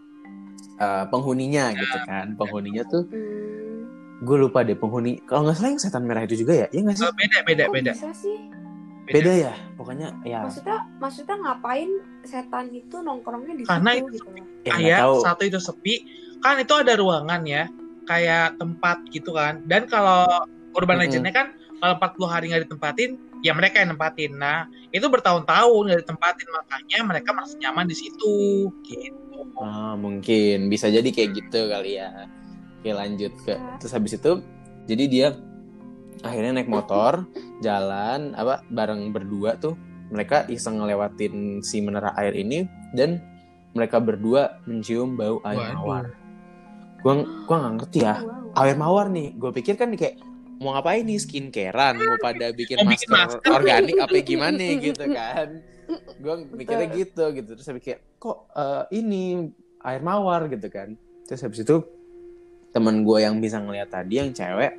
eh, 0.81 1.05
penghuninya 1.11 1.75
gitu 1.77 1.99
kan. 2.09 2.35
Penghuninya 2.39 2.83
tuh 2.89 3.05
gue 4.23 4.37
lupa 4.39 4.63
deh 4.63 4.79
penghuni 4.79 5.19
kalau 5.27 5.51
nggak 5.51 5.59
salah 5.59 5.71
yang 5.75 5.83
setan 5.83 6.07
merah 6.07 6.23
itu 6.23 6.39
juga 6.39 6.55
ya? 6.55 6.67
Ya 6.71 6.81
nggak 6.81 6.97
sih? 6.97 7.07
Eh, 7.07 7.15
beda, 7.19 7.39
beda, 7.43 7.65
beda. 7.75 7.93
bisa 7.93 8.15
sih? 8.15 8.62
Beda 9.09 9.33
ya? 9.35 9.55
pokoknya 9.75 10.09
ya. 10.23 10.47
Maksudnya, 10.47 10.79
maksudnya 11.03 11.37
ngapain 11.43 11.91
setan 12.23 12.71
itu 12.71 13.03
nongkrongnya 13.03 13.55
di 13.59 13.65
Karena 13.67 13.91
situ 13.99 14.07
itu 14.07 14.13
gitu? 14.15 14.27
ya 14.63 14.73
kayak 14.79 15.01
tahu. 15.03 15.17
satu 15.27 15.43
itu 15.49 15.59
sepi. 15.59 15.95
Kan 16.39 16.63
itu 16.63 16.75
ada 16.75 16.93
ruangan 16.95 17.43
ya. 17.43 17.67
Kayak 18.07 18.59
tempat 18.63 19.03
gitu 19.11 19.35
kan. 19.35 19.63
Dan 19.67 19.87
kalau 19.87 20.27
urban 20.75 20.99
Mm-mm. 20.99 21.11
legendnya 21.11 21.35
kan 21.35 21.47
kalau 21.83 21.99
40 21.99 22.31
hari 22.31 22.45
nggak 22.51 22.63
ditempatin 22.71 23.11
ya 23.43 23.53
mereka 23.55 23.83
yang 23.83 23.95
nempatin. 23.95 24.39
Nah 24.39 24.67
itu 24.91 25.07
bertahun-tahun 25.07 25.83
nggak 25.91 26.01
ditempatin. 26.07 26.47
Makanya 26.51 26.99
mereka 27.03 27.31
masih 27.35 27.59
nyaman 27.59 27.87
di 27.91 27.97
situ. 27.99 28.71
Gitu. 28.87 29.39
Ah, 29.59 29.99
mungkin. 29.99 30.71
Bisa 30.71 30.87
jadi 30.91 31.07
kayak 31.11 31.31
gitu 31.43 31.67
kali 31.71 31.99
ya. 31.99 32.31
Oke 32.79 32.91
lanjut 32.91 33.31
ke 33.47 33.55
Bisa. 33.55 33.79
terus 33.79 33.93
habis 33.95 34.13
itu 34.19 34.33
jadi 34.91 35.05
dia 35.07 35.29
akhirnya 36.21 36.61
naik 36.61 36.71
motor 36.71 37.25
jalan 37.65 38.37
apa 38.37 38.61
bareng 38.69 39.11
berdua 39.11 39.57
tuh 39.57 39.75
mereka 40.13 40.45
iseng 40.53 40.79
ngelewatin 40.79 41.65
si 41.65 41.81
menara 41.81 42.13
air 42.21 42.37
ini 42.37 42.69
dan 42.93 43.19
mereka 43.73 43.97
berdua 43.97 44.61
mencium 44.69 45.17
bau 45.17 45.41
air 45.49 45.73
Waduh. 45.73 45.77
mawar 45.81 46.05
gua 47.01 47.13
gua 47.49 47.57
nggak 47.65 47.75
ngerti 47.81 48.01
ya 48.05 48.17
Wow. 48.53 48.69
air 48.69 48.77
mawar 48.77 49.07
nih 49.09 49.33
gue 49.41 49.49
pikir 49.49 49.81
kan 49.81 49.89
kayak 49.97 50.21
mau 50.61 50.77
ngapain 50.77 51.09
nih 51.09 51.17
skincarean 51.17 51.97
mau 51.97 52.21
pada 52.21 52.53
bikin 52.53 52.85
bikin 52.85 53.09
masker, 53.09 53.41
masker. 53.41 53.49
organik 53.49 53.97
apa 53.97 54.19
gimana 54.21 54.61
gitu 54.77 55.05
kan 55.09 55.49
gue 56.21 56.35
mikirnya 56.53 56.89
Betul. 56.93 57.01
gitu 57.01 57.25
gitu 57.33 57.51
terus 57.57 57.65
saya 57.65 57.77
pikir 57.81 57.97
kok 58.21 58.45
eh, 58.53 58.85
ini 59.01 59.49
air 59.83 60.05
mawar 60.05 60.53
gitu 60.53 60.69
kan 60.69 60.93
terus 61.25 61.41
habis 61.41 61.65
itu 61.65 61.81
teman 62.77 63.09
gue 63.09 63.19
yang 63.25 63.41
bisa 63.41 63.57
ngeliat 63.57 63.89
tadi 63.89 64.21
yang 64.21 64.31
cewek 64.37 64.77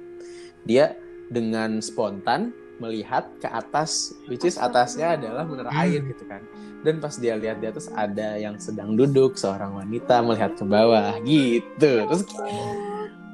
dia 0.70 0.94
dengan 1.34 1.82
spontan 1.82 2.54
melihat 2.76 3.26
ke 3.38 3.48
atas 3.48 4.14
which 4.26 4.44
is 4.44 4.56
atasnya 4.56 5.16
adalah 5.16 5.44
menara 5.44 5.68
Hmm. 5.68 5.82
air 5.84 6.02
gitu 6.04 6.24
kan. 6.24 6.42
Dan 6.80 7.00
pas 7.00 7.16
dia 7.16 7.34
lihat 7.34 7.58
di 7.58 7.66
atas 7.66 7.88
ada 7.90 8.36
yang 8.36 8.56
sedang 8.58 8.94
duduk 8.94 9.34
seorang 9.34 9.74
wanita 9.74 10.20
melihat 10.20 10.54
ke 10.54 10.64
bawah 10.64 11.16
gitu. 11.22 12.06
Terus 12.06 12.22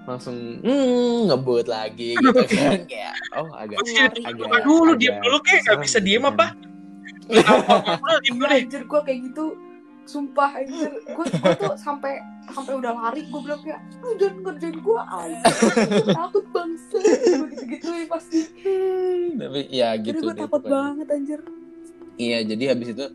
langsung 0.06 0.38
hmm, 0.60 1.28
ngebut 1.28 1.66
lagi 1.66 2.14
gitu 2.24 2.44
kan. 2.48 2.86
Kayak 2.86 3.14
oh 3.34 3.50
agak 3.52 3.78
Gue 3.78 3.90
sih 3.90 3.98
Ngari. 4.00 4.22
dulu 4.32 4.46
agak- 4.48 4.64
dulu 4.64 4.92
diem 4.96 5.16
dulu 5.20 5.38
kayak 5.42 5.62
nggak 5.62 5.78
bisa 5.82 5.98
gitu 5.98 6.08
diem 6.08 6.24
kan. 6.24 6.32
apa? 6.32 6.48
Anjir 8.50 8.84
gue 8.86 9.02
kayak 9.04 9.20
gitu 9.30 9.46
sumpah 10.10 10.50
anjir. 10.56 10.90
Gue 11.08 11.26
gue 11.26 11.54
tuh 11.56 11.78
sampai 11.78 12.18
sampai 12.48 12.74
udah 12.76 12.92
lari 12.92 13.22
gue 13.24 13.40
bilang 13.40 13.62
kayak 13.62 13.78
lu 14.00 14.12
jangan 14.16 14.38
ngerjain 14.44 14.78
gue 14.80 15.00
anjir. 15.00 15.54
Gua 15.54 16.16
takut 16.18 16.46
banget 16.50 16.82
gue 16.90 17.04
gitu 17.48 17.64
gituin 17.70 18.08
pasti. 18.08 18.40
Tapi 19.32 19.60
ya 19.70 19.90
gitu 19.96 20.18
gue 20.20 20.34
deh 20.34 20.42
takut 20.42 20.60
pokoknya. 20.60 20.74
banget 20.74 21.08
anjir. 21.10 21.40
Iya 22.18 22.38
jadi 22.44 22.64
habis 22.70 22.88
itu 22.90 23.06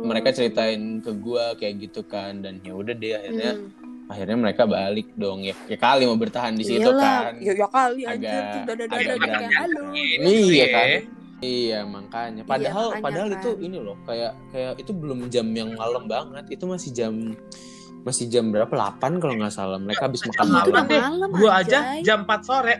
mereka 0.00 0.32
ceritain 0.32 0.80
ke 0.98 1.12
gua 1.12 1.52
kayak 1.52 1.84
gitu 1.84 2.00
kan 2.02 2.40
dan 2.40 2.62
ya 2.62 2.72
udah 2.72 2.94
deh 2.94 3.12
akhirnya 3.12 3.52
Hmm. 3.52 4.08
akhirnya 4.08 4.36
mereka 4.38 4.62
balik 4.64 5.12
dong. 5.14 5.44
Ya, 5.44 5.52
ya 5.66 5.76
kali 5.76 6.02
mau 6.02 6.16
bertahan 6.16 6.56
di 6.56 6.64
situ 6.64 6.80
Iyalah, 6.80 7.28
kan. 7.28 7.32
Ya, 7.38 7.52
ya 7.52 7.68
kali 7.68 8.00
anjir. 8.02 8.24
Agak- 8.24 8.48
tuh 8.48 8.62
dada 8.64 8.84
agak 8.86 8.96
dada 8.96 9.12
berani. 9.12 9.28
kayak 9.28 9.52
halo. 9.52 9.82
Iya 9.92 10.66
kan? 10.66 10.86
Iya. 10.88 10.98
Iya 11.40 11.82
makanya. 11.82 12.42
Padahal 12.42 12.86
makanya 12.90 13.04
padahal 13.04 13.28
kan. 13.28 13.38
itu 13.38 13.50
ini 13.60 13.78
loh 13.78 13.96
kayak 14.02 14.32
kayak 14.48 14.72
itu 14.76 14.90
belum 14.90 15.18
jam 15.28 15.46
yang 15.50 15.74
malam 15.74 16.04
banget. 16.04 16.44
Itu 16.50 16.64
masih 16.64 16.90
jam 16.90 17.12
masih 18.00 18.26
jam 18.26 18.48
berapa? 18.48 18.70
8 18.70 19.18
kalau 19.18 19.34
nggak 19.34 19.50
salah. 19.50 19.76
Mereka 19.76 20.02
habis 20.04 20.22
makan 20.22 20.38
itu 20.38 20.48
malam. 20.48 20.64
udah 20.64 20.72
malam. 20.74 20.86
Deh. 20.88 21.00
malam 21.00 21.30
Gua 21.32 21.50
aja. 21.56 21.78
anjay. 21.84 22.02
jam 22.02 22.18
4 22.22 22.42
sore 22.42 22.74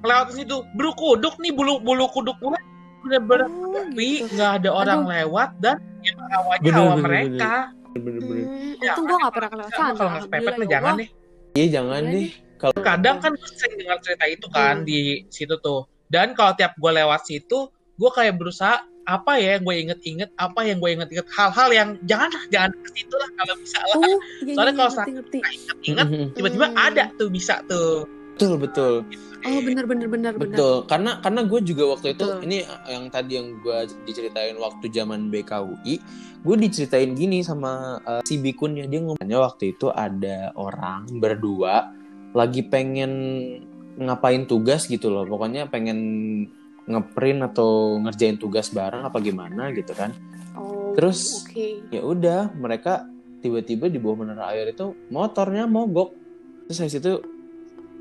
lewat 0.00 0.26
situ. 0.32 0.56
Bulu 0.72 0.90
kuduk 0.92 1.34
nih 1.38 1.50
bulu 1.50 1.78
bulu 1.78 2.06
kuduk 2.08 2.36
gue 2.36 2.58
bener-bener 3.02 3.46
Oh, 3.46 3.70
tapi 3.72 4.08
gitu. 4.18 4.34
nggak 4.34 4.50
ada 4.56 4.70
orang 4.72 5.00
Aduh. 5.00 5.12
lewat 5.12 5.50
dan 5.60 5.76
yang 6.00 6.18
awalnya 6.28 6.58
Bener, 6.60 6.74
awal 6.76 6.96
bener, 6.96 7.06
mereka. 7.06 7.52
Bener-bener 7.88 8.42
Hmm, 8.46 8.74
Ya, 8.76 8.92
untung 8.92 9.04
gue 9.04 9.16
gak 9.16 9.32
pernah 9.32 9.48
kelewat 9.48 9.72
sana. 9.72 9.94
kalau 9.94 10.10
nggak 10.10 10.22
sepepet 10.26 10.52
mah 10.52 10.58
ya 10.58 10.68
jangan 10.68 10.92
deh 10.92 11.08
iya 11.54 11.66
jangan 11.70 12.02
Iya 12.02 12.12
deh. 12.12 12.28
kalau 12.56 12.74
kadang 12.82 13.16
kan 13.16 13.30
gue 13.32 13.48
sering 13.52 13.74
dengar 13.76 13.98
cerita 14.02 14.24
itu 14.26 14.46
kan 14.48 14.74
Hmm. 14.76 14.84
di 14.84 15.00
situ 15.28 15.54
tuh. 15.56 15.80
Dan 16.04 16.26
kalau 16.32 16.52
tiap 16.52 16.74
gue 16.74 16.92
lewat 16.92 17.20
situ 17.24 17.58
gue 17.96 18.10
kayak 18.12 18.34
berusaha 18.36 18.76
apa 19.06 19.38
ya 19.38 19.54
yang 19.54 19.62
gue 19.62 19.76
inget-inget 19.86 20.30
apa 20.34 20.60
yang 20.62 20.82
gue 20.82 20.90
inget-inget 20.92 21.26
hal-hal 21.30 21.68
yang 21.70 21.88
jangan 22.04 22.26
lah 22.26 22.44
jangan 22.50 22.70
ke 22.74 22.88
situ 22.92 23.14
lah 23.14 23.30
kalau 23.34 23.54
bisa 23.56 23.78
lah 23.80 23.96
Oh, 23.96 24.18
iya, 24.42 24.52
Soalnya 24.52 24.66
iya, 24.66 24.76
kalau 24.76 24.90
ngerti, 24.90 25.12
ngerti. 25.14 25.38
inget 25.86 26.06
tiba-tiba 26.34 26.66
Hmm. 26.68 26.78
ada 26.82 27.04
tuh 27.14 27.28
bisa 27.30 27.54
tuh 27.64 28.02
betul 28.34 28.54
betul 28.58 28.94
Oh, 29.46 29.62
bener, 29.62 29.86
bener, 29.86 30.10
bener, 30.10 30.34
bener. 30.34 30.58
Betul, 30.58 30.90
karena 30.90 31.22
karena 31.22 31.46
gue 31.46 31.60
juga 31.62 31.94
waktu 31.94 32.18
itu 32.18 32.26
Betul. 32.26 32.42
ini 32.50 32.56
yang 32.90 33.06
tadi 33.06 33.38
yang 33.38 33.54
gue 33.62 33.78
diceritain 34.02 34.58
waktu 34.58 34.90
zaman 34.90 35.30
BKUI, 35.30 36.02
gue 36.42 36.56
diceritain 36.58 37.14
gini 37.14 37.46
sama 37.46 38.02
eh, 38.02 38.26
si 38.26 38.42
bikunnya 38.42 38.90
dia 38.90 39.06
ngomongnya 39.06 39.38
waktu 39.38 39.70
itu 39.70 39.86
ada 39.88 40.50
orang 40.58 41.06
berdua 41.22 41.94
lagi 42.34 42.66
pengen 42.66 43.12
ngapain 43.96 44.44
tugas 44.44 44.84
gitu 44.84 45.08
loh, 45.08 45.22
pokoknya 45.24 45.70
pengen 45.70 45.98
ngeprint 46.86 47.42
atau 47.42 47.98
ngerjain 48.00 48.38
tugas 48.38 48.70
bareng 48.70 49.02
apa 49.02 49.18
gimana 49.18 49.74
gitu 49.74 49.92
kan. 49.92 50.14
Oh, 50.54 50.94
Terus- 50.94 51.44
oke. 51.44 51.90
Ya 51.92 52.00
udah, 52.02 52.54
mereka 52.54 53.04
tiba-tiba 53.42 53.90
di 53.90 53.98
bawah 54.00 54.24
menara 54.24 54.54
air 54.54 54.70
itu 54.72 54.94
motornya 55.10 55.66
mogok. 55.68 56.14
Terus 56.66 56.78
habis 56.82 56.96
itu 56.98 57.12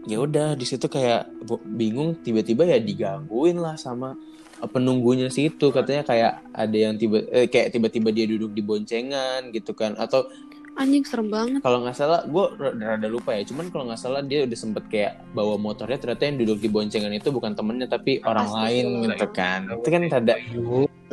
ya 0.05 0.21
udah 0.21 0.53
di 0.53 0.65
situ 0.65 0.85
kayak 0.85 1.29
bingung 1.65 2.21
tiba-tiba 2.21 2.65
ya 2.65 2.77
digangguin 2.77 3.57
lah 3.57 3.73
sama 3.73 4.13
eh, 4.61 4.69
penunggunya 4.69 5.33
situ 5.33 5.73
katanya 5.73 6.05
kayak 6.05 6.33
ada 6.53 6.77
yang 6.77 6.93
tiba 6.97 7.25
eh, 7.33 7.49
kayak 7.49 7.73
tiba-tiba 7.73 8.13
dia 8.13 8.29
duduk 8.29 8.53
di 8.53 8.61
boncengan 8.61 9.49
gitu 9.49 9.73
kan 9.73 9.97
atau 9.97 10.29
Anjing 10.75 11.07
serem 11.07 11.31
banget. 11.31 11.63
kalau 11.63 11.87
nggak 11.87 11.95
salah 11.95 12.21
gue 12.27 12.45
rada 12.59 13.07
lupa 13.07 13.31
ya 13.31 13.47
cuman 13.47 13.71
kalau 13.71 13.87
nggak 13.87 14.01
salah 14.01 14.19
dia 14.19 14.43
udah 14.43 14.57
sempet 14.59 14.83
kayak 14.91 15.23
bawa 15.31 15.55
motornya 15.55 15.95
ternyata 15.95 16.27
yang 16.27 16.37
duduk 16.43 16.59
di 16.59 16.67
boncengan 16.67 17.15
itu 17.15 17.31
bukan 17.31 17.55
temennya 17.55 17.87
tapi 17.87 18.19
orang 18.27 18.51
lain 18.51 19.07
gitu 19.07 19.27
kan 19.31 19.71
itu 19.71 19.87
kan 19.87 20.01
rada 20.11 20.35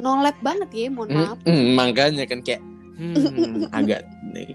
Nolep 0.03 0.37
banget 0.41 0.71
ya, 0.73 0.87
mohon 0.89 1.09
maaf. 1.13 1.39
Hmm, 1.45 1.53
hmm, 1.53 1.69
makanya 1.77 2.25
kan 2.25 2.41
kayak 2.41 2.61
hmm, 2.97 3.69
agak 3.79 4.03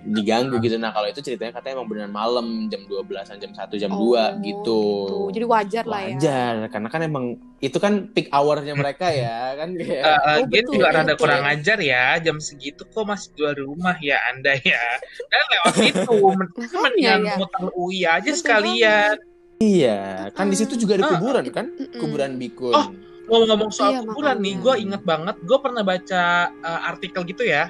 diganggu 0.04 0.58
gitu. 0.58 0.76
Nah, 0.76 0.90
kalau 0.90 1.06
itu 1.06 1.20
ceritanya 1.20 1.54
katanya 1.54 1.78
emang 1.78 1.88
beneran 1.88 2.10
malam 2.10 2.46
jam 2.68 2.82
12-an, 2.84 3.38
jam 3.38 3.52
1, 3.52 3.78
jam 3.78 3.92
Oh, 3.92 4.13
2 4.13 4.42
gitu. 4.42 4.82
Jadi 5.30 5.46
wajar 5.46 5.84
lah 5.84 6.02
ya. 6.02 6.10
Wajar, 6.13 6.54
karena 6.68 6.88
kan 6.88 7.02
emang 7.02 7.26
itu 7.58 7.78
kan 7.78 7.94
peak 8.10 8.30
hour-nya 8.30 8.74
mereka 8.74 9.10
ya, 9.10 9.54
kan 9.56 9.74
kayak 9.74 9.98
Eh, 10.00 10.18
Oh, 10.38 10.44
lagian 10.44 10.50
betul, 10.50 10.74
juga 10.76 10.88
rada 10.92 11.13
kurang 11.13 11.44
ajar 11.44 11.78
ya 11.80 12.04
jam 12.18 12.38
segitu 12.38 12.82
kok 12.84 13.04
masih 13.04 13.30
keluar 13.32 13.56
rumah 13.56 13.96
ya 13.98 14.18
anda 14.28 14.54
ya 14.56 14.84
dan 15.26 15.44
lewat 15.48 15.76
itu 15.84 16.13
men- 16.28 16.54
Makanya 16.54 16.80
mendingan 16.84 17.22
ya. 17.24 17.36
muter 17.38 17.63
UI 17.72 18.00
aja 18.04 18.32
sekalian 18.32 19.16
Iya, 19.58 20.30
kan 20.32 20.48
di 20.48 20.56
situ 20.56 20.78
juga 20.78 20.96
ada 20.96 21.10
kuburan 21.12 21.46
kan? 21.50 21.66
Kuburan 21.92 22.38
Bikun. 22.38 22.74
Oh. 22.74 22.88
ngomong-ngomong 23.28 23.72
soal 23.72 23.92
Iya, 23.92 24.00
kuburan 24.06 24.38
nih 24.40 24.56
gue 24.56 24.74
inget 24.80 25.04
banget 25.04 25.36
gue 25.42 25.58
pernah 25.58 25.82
baca 25.82 26.24
eh, 26.48 26.82
artikel 26.86 27.22
gitu 27.26 27.44
ya 27.44 27.68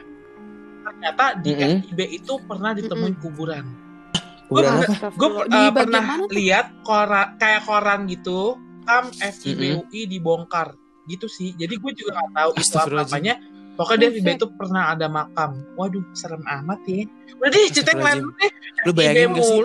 ternyata 0.98 1.26
di 1.38 1.52
Mm-mm. 1.54 1.74
FIB 1.86 2.00
itu 2.12 2.34
pernah 2.44 2.74
ditemuin 2.74 3.16
kuburan 3.18 3.66
kuburan 4.48 4.72
gua- 4.74 4.90
apa? 4.90 5.08
gue 5.14 5.30
bagian 5.30 5.72
pernah 5.78 6.04
tuh? 6.18 6.30
lihat 6.34 6.66
koran 6.82 7.28
kayak 7.38 7.62
koran 7.64 8.00
gitu 8.10 8.40
kam 8.82 9.14
FIB 9.14 9.62
Mm-mm. 9.62 9.82
UI 9.86 10.02
dibongkar 10.08 10.74
gitu 11.06 11.30
sih 11.30 11.54
jadi 11.54 11.70
gue 11.72 11.92
juga 11.94 12.18
nggak 12.18 12.32
tahu 12.34 12.50
itu 12.52 12.58
apa 12.58 12.60
Astagfirullahaladzim. 12.60 13.16
Pokoknya 13.78 14.10
di 14.10 14.18
FIB 14.18 14.26
Buset. 14.26 14.38
itu 14.42 14.48
pernah 14.58 14.84
ada 14.92 15.08
makam 15.08 15.52
waduh 15.78 16.02
serem 16.12 16.42
amat 16.44 16.80
ya 16.84 17.06
udah 17.38 17.50
deh 17.50 17.70
cerita 17.70 17.94
yang 17.94 18.04
lain 18.04 18.20
deh 18.36 18.52
Lu 18.86 18.94
bayangin 18.94 19.34
gak 19.34 19.42
sih? 19.44 19.58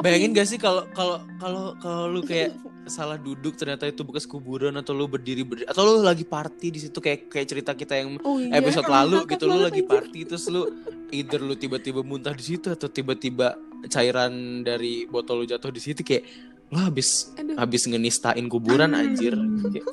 Bayangin 0.00 0.30
gak 0.32 0.48
sih 0.48 0.56
kalau 0.56 0.88
kalau 0.96 1.20
kalau 1.36 1.76
kalau 1.78 2.04
lu 2.08 2.24
kayak 2.24 2.56
salah 2.88 3.14
duduk 3.14 3.54
ternyata 3.54 3.84
itu 3.84 4.02
bekas 4.02 4.24
kuburan 4.24 4.72
atau 4.74 4.96
lu 4.96 5.04
berdiri 5.04 5.44
berdiri 5.44 5.68
atau 5.68 5.84
lu 5.84 6.00
lagi 6.00 6.24
party 6.24 6.72
di 6.72 6.80
situ 6.80 6.96
kayak 6.96 7.28
kayak 7.28 7.46
cerita 7.46 7.72
kita 7.72 7.92
yang 7.94 8.16
Oh 8.24 8.40
iya. 8.40 8.56
episode 8.58 8.88
lalu 8.88 9.28
gitu 9.28 9.44
lu 9.46 9.60
lagi 9.60 9.84
party 9.84 10.24
terus 10.24 10.48
lu 10.48 10.64
either 11.12 11.38
lu 11.38 11.54
tiba-tiba 11.54 12.00
muntah 12.00 12.32
di 12.32 12.42
situ 12.42 12.72
atau 12.72 12.88
tiba-tiba 12.88 13.54
cairan 13.86 14.64
dari 14.64 15.04
botol 15.06 15.44
lu 15.44 15.46
jatuh 15.46 15.68
di 15.68 15.78
situ 15.78 16.00
kayak 16.00 16.24
lu 16.72 16.80
habis 16.80 17.30
Aduh. 17.36 17.60
habis 17.60 17.84
ngenistain 17.84 18.48
kuburan 18.48 18.96
anjir 18.96 19.36
Kayak, 19.36 19.84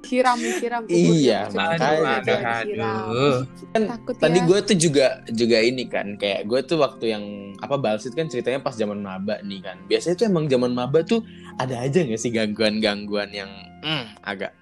Siram, 0.00 0.38
siram. 0.38 0.82
Iya, 0.86 1.48
makanya. 1.48 1.88
aduh 1.88 1.96
Makanya, 1.98 2.14
aduh 2.14 2.38
Disiram. 2.38 3.06
aduh 3.08 3.38
kan 3.68 3.82
Takut 3.88 4.14
tadi 4.16 4.38
ya. 4.38 4.44
gue 4.44 4.58
tuh 4.62 4.76
juga 4.76 5.06
juga 5.28 5.58
ini 5.58 5.84
kan 5.84 6.06
kayak 6.14 6.40
gue 6.44 6.60
tuh 6.62 6.76
waktu 6.76 7.04
yang 7.08 7.24
apa 7.56 7.76
balsit 7.76 8.12
kan 8.12 8.26
ceritanya 8.26 8.58
pas 8.58 8.72
zaman 8.72 8.98
maba 8.98 9.38
nih 9.40 9.60
kan 9.60 9.76
biasanya 9.84 10.14
tuh 10.14 10.26
emang 10.26 10.46
zaman 10.46 10.72
maba 10.72 11.02
tuh 11.02 11.20
ada 11.56 11.76
aja 11.78 12.00
gak 12.00 12.16
sih 12.16 12.30
gangguan-gangguan 12.30 13.28
yang 13.30 13.50
hmm, 13.80 14.04
agak 14.22 14.54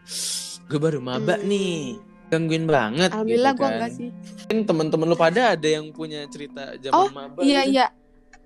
gue 0.65 0.79
baru 0.79 0.99
maba 0.99 1.37
Hmm. 1.37 1.47
nih 1.47 2.01
gangguin 2.27 2.67
banget 2.67 3.11
Alhamdulillah 3.13 3.53
gitu 3.53 3.57
gue 3.57 3.63
kan. 3.63 3.75
enggak 3.77 3.93
sih. 3.93 4.09
Kan 4.47 4.59
teman-teman 4.63 5.07
lu 5.07 5.17
pada 5.17 5.43
ada 5.53 5.69
yang 5.69 5.91
punya 5.91 6.27
cerita 6.27 6.75
zaman 6.77 6.97
Oh, 6.97 7.09
maba 7.09 7.39
Iya 7.39 7.63
gitu? 7.63 7.73
iya. 7.73 7.87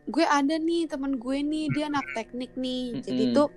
Gue 0.05 0.25
ada 0.25 0.55
nih 0.55 0.85
teman 0.85 1.15
gue 1.15 1.39
nih 1.39 1.71
dia 1.71 1.87
anak 1.87 2.05
teknik 2.13 2.53
nih. 2.55 2.99
Jadi 2.99 3.23
Mm-mm. 3.25 3.33
tuh 3.33 3.49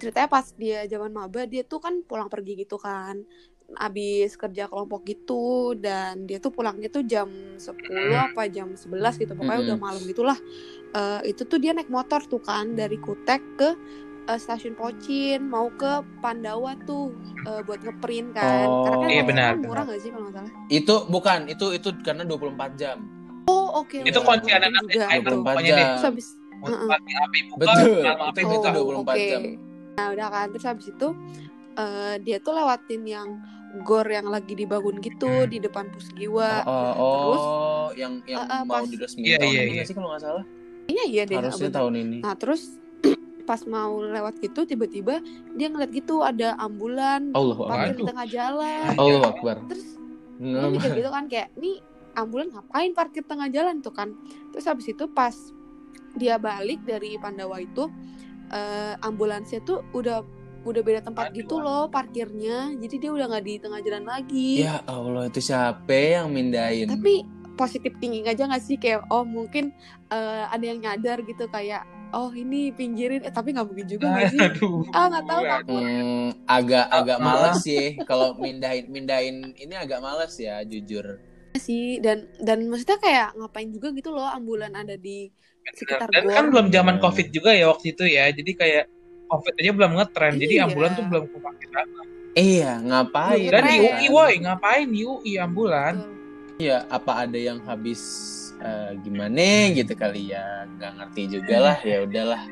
ceritanya 0.00 0.26
pas 0.26 0.46
dia 0.52 0.82
zaman 0.86 1.10
maba 1.10 1.44
dia 1.44 1.62
tuh 1.62 1.78
kan 1.78 2.00
pulang 2.02 2.26
pergi 2.26 2.56
gitu 2.58 2.74
kan. 2.74 3.20
Abis 3.70 4.34
kerja 4.34 4.66
kelompok 4.66 5.04
gitu 5.04 5.76
dan 5.76 6.26
dia 6.26 6.36
tuh 6.36 6.50
pulangnya 6.50 6.88
tuh 6.88 7.04
jam 7.04 7.30
10 7.54 7.70
apa 8.10 8.48
jam 8.48 8.72
11 8.72 8.82
gitu. 9.16 9.30
Pokoknya 9.30 9.60
udah 9.62 9.78
malam 9.78 10.02
gitulah. 10.02 10.38
Eh 10.90 11.30
itu 11.30 11.44
tuh 11.44 11.56
dia 11.56 11.70
naik 11.70 11.86
motor 11.86 12.18
tuh 12.22 12.40
kan 12.40 12.72
dari 12.72 12.98
Kutek 12.98 13.38
ke 13.54 13.70
eh, 14.26 14.36
stasiun 14.36 14.74
Pocin 14.74 15.44
mau 15.44 15.70
ke 15.70 15.86
Pandawa 16.18 16.74
tuh 16.80 17.14
eh, 17.46 17.62
buat 17.62 17.78
ngeprint 17.78 18.34
kan. 18.34 18.66
Oh. 18.66 18.82
Karena 18.82 18.96
kan 18.96 19.06
Iya, 19.06 19.14
kalau 19.14 19.30
benar, 19.30 19.52
murah 19.60 19.84
gak 19.86 20.00
sih 20.00 20.10
kalau 20.10 20.24
nggak 20.24 20.36
salah? 20.36 20.52
itu 20.68 20.94
bukan 21.06 21.38
itu 21.46 21.66
itu 21.70 21.88
karena 22.00 22.22
24 22.24 22.74
jam 22.74 22.98
Oh 23.46 23.66
oke. 23.76 23.98
itu 24.00 24.14
oke. 24.16 24.26
kunci 24.28 24.50
anak 24.50 24.68
anak 24.68 24.82
juga 24.84 25.06
itu 25.08 25.22
tuh. 25.24 25.34
24 25.36 25.46
pokoknya 25.46 25.72
deh 25.72 25.86
Terus 25.88 26.04
habis 26.04 26.26
api 26.60 27.38
buka 27.48 27.58
Betul. 27.62 27.98
malam 28.02 28.20
api 28.26 28.40
Itu 28.40 28.48
buka 28.50 28.68
tuh 28.68 28.82
24 28.98 29.30
jam. 29.30 29.42
Nah 30.00 30.08
udah 30.10 30.28
kan 30.28 30.46
terus 30.48 30.64
habis 30.64 30.88
itu 30.88 31.08
eh, 31.76 32.14
dia 32.18 32.40
tuh 32.40 32.56
lewatin 32.56 33.04
yang 33.04 33.28
gor 33.80 34.02
yang 34.02 34.26
lagi 34.26 34.56
dibangun 34.56 34.98
gitu 34.98 35.28
Hmm. 35.28 35.46
di 35.46 35.60
depan 35.60 35.86
pusgiwa. 35.88 36.64
oh, 36.64 36.72
oh, 36.72 37.14
Terus 37.22 37.44
oh, 37.44 37.86
yang 37.94 38.12
yang 38.24 38.40
Uh, 38.40 38.50
uh, 38.50 38.62
mau 38.64 38.82
diresmikan 38.82 39.28
Iya, 39.28 39.36
tahun 39.38 39.46
iya, 39.46 39.60
ini 39.60 39.62
iya. 39.62 39.74
nggak 39.76 39.86
sih 39.86 39.94
kalau 39.94 40.08
nggak 40.08 40.22
salah 40.22 40.44
Iya 40.88 41.04
iya 41.06 41.22
deh. 41.22 41.36
harusnya 41.38 41.70
tahun 41.70 41.94
ini 41.96 42.18
Nah 42.18 42.34
terus 42.34 42.62
pas 43.46 43.60
mau 43.64 44.00
lewat 44.00 44.40
gitu 44.40 44.64
tiba-tiba 44.64 45.20
dia 45.52 45.68
ngeliat 45.68 45.92
gitu 45.92 46.18
ada 46.20 46.56
ambulan 46.56 47.30
parkir 47.30 47.94
di 47.94 48.02
tengah 48.02 48.26
jalan. 48.26 48.90
Allah 48.96 49.28
Akbar 49.28 49.56
Terus 49.68 49.86
gue 50.40 50.68
mikir 50.72 50.90
gitu 50.96 51.10
kan 51.12 51.28
kayak 51.28 51.52
nih 51.54 51.78
ambulan 52.12 52.48
ngapain 52.48 52.90
parkir 52.90 53.22
tengah 53.22 53.46
jalan 53.46 53.78
tuh 53.78 53.92
kan. 53.92 54.16
Terus 54.50 54.64
habis 54.64 54.88
itu 54.88 55.04
pas 55.06 55.36
dia 56.12 56.34
balik 56.36 56.82
dari 56.82 57.14
Pandawa 57.14 57.60
itu 57.60 57.86
eh, 58.52 58.94
ambulansnya 59.06 59.58
tuh 59.68 59.78
udah 59.98 60.22
udah 60.68 60.82
beda 60.84 61.00
tempat 61.08 61.26
Aduh. 61.26 61.38
gitu 61.38 61.54
loh 61.64 61.88
parkirnya. 61.94 62.72
Jadi 62.82 62.94
dia 63.02 63.10
udah 63.16 63.26
nggak 63.30 63.44
di 63.48 63.54
tengah 63.62 63.80
jalan 63.86 64.04
lagi. 64.12 64.50
Ya 64.62 64.72
Allah 64.94 65.22
itu 65.30 65.40
siapa 65.48 65.90
yang 66.14 66.26
mindahin? 66.36 66.90
tapi 66.90 67.10
positif 67.58 67.92
thinking 68.00 68.26
aja 68.30 68.42
nggak 68.48 68.62
sih 68.66 68.76
kayak 68.82 69.00
oh 69.12 69.24
mungkin 69.36 69.64
eh, 70.12 70.44
ada 70.54 70.64
yang 70.70 70.78
nyadar 70.84 71.18
gitu 71.28 71.44
kayak 71.54 71.82
oh 72.16 72.30
ini 72.34 72.56
pinggirin 72.78 73.22
eh 73.26 73.32
tapi 73.36 73.48
nggak 73.54 73.68
mungkin 73.68 73.86
juga 73.92 74.06
nggak 74.12 74.28
sih 74.32 74.44
aduh 74.44 74.82
ah 74.94 75.04
nggak 75.10 75.24
tahu 75.30 75.42
takut 75.52 75.84
Hmm, 75.90 76.34
agak 76.48 76.84
agak 76.98 77.18
males 77.26 77.56
sih 77.66 78.02
kalau 78.08 78.34
mindahin 78.42 78.86
mindahin 78.94 79.36
ini 79.62 79.74
agak 79.78 80.00
males 80.02 80.32
ya 80.40 80.60
jujur. 80.66 81.06
sih 81.66 81.82
dan 82.04 82.18
dan 82.46 82.58
maksudnya 82.70 82.98
kayak 83.04 83.26
ngapain 83.38 83.68
juga 83.74 83.88
gitu 83.98 84.08
loh 84.16 84.26
ambulan 84.38 84.72
ada 84.80 84.94
di 85.06 85.10
sekitar 85.70 86.08
dan 86.08 86.24
kan 86.26 86.44
belum 86.48 86.66
zaman 86.68 86.96
covid 86.98 87.28
juga 87.28 87.50
ya 87.50 87.68
waktu 87.68 87.92
itu 87.92 88.04
ya 88.04 88.28
jadi 88.28 88.50
kayak 88.52 88.84
covid 89.26 89.54
aja 89.56 89.70
belum 89.70 89.92
ngetren 89.94 90.32
jadi 90.36 90.54
Iya. 90.56 90.64
ambulan 90.66 90.90
tuh 90.92 91.04
belum 91.06 91.24
kepake 91.28 91.66
banget 91.68 92.06
Iya 92.30 92.72
ngapain? 92.80 93.50
dan 93.50 93.62
kan? 93.64 93.74
UI 93.74 94.06
woi 94.06 94.34
ngapain 94.38 94.86
di 94.86 95.02
UI 95.02 95.34
ambulan. 95.34 95.98
Iya 96.56 96.86
apa 96.86 97.26
ada 97.26 97.34
yang 97.34 97.58
habis 97.64 98.00
eh, 98.56 98.94
gimana 99.02 99.42
gitu 99.72 99.98
kali 99.98 100.30
ya 100.30 100.62
nggak 100.70 100.92
ngerti 100.94 101.22
juga 101.26 101.56
lah 101.58 101.76
ya 101.82 102.06
udahlah 102.06 102.42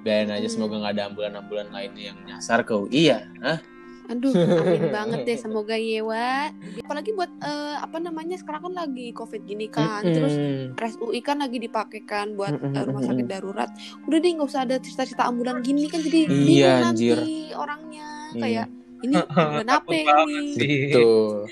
biarin 0.00 0.32
aja 0.32 0.48
semoga 0.48 0.80
nggak 0.80 0.94
ada 0.96 1.04
ambulan-ambulan 1.12 1.68
lainnya 1.68 2.14
yang 2.14 2.18
nyasar 2.24 2.64
ke 2.64 2.72
UI 2.72 3.12
ya. 3.12 3.28
Hah? 3.44 3.60
Aduh 4.08 4.32
amin 4.32 4.88
banget 4.96 5.20
deh 5.22 5.36
semoga 5.36 5.76
yewa 5.76 6.48
apalagi 6.80 7.12
buat 7.12 7.28
eh, 7.38 7.76
apa 7.76 8.00
namanya 8.00 8.34
sekarang 8.34 8.66
kan 8.66 8.74
lagi 8.74 9.12
covid 9.12 9.44
gini 9.44 9.68
kan 9.68 10.00
terus 10.02 10.32
Mm-mm. 10.32 10.74
res 10.74 10.96
UI 10.96 11.20
kan 11.20 11.38
lagi 11.38 11.60
dipakai 11.60 12.00
kan 12.02 12.32
buat 12.32 12.56
eh, 12.56 12.82
rumah 12.82 13.04
sakit 13.04 13.26
darurat 13.28 13.68
udah 14.04 14.18
deh 14.18 14.30
nggak 14.32 14.48
usah 14.48 14.64
ada 14.64 14.80
cerita-cerita 14.80 15.28
ambulan 15.28 15.60
gini 15.60 15.86
kan 15.86 16.00
jadi 16.00 16.24
Iya, 16.24 16.72
anjir. 16.88 17.20
nanti 17.20 17.52
orangnya 17.52 18.08
Iya. 18.32 18.40
kayak 18.40 18.66
ini 18.98 19.14
ambulan 19.28 19.68
apa 19.68 19.76
Takut 19.78 19.94
banget 20.02 20.26
ini 20.26 20.54
sih. 20.56 20.72
Tuh. 20.90 21.44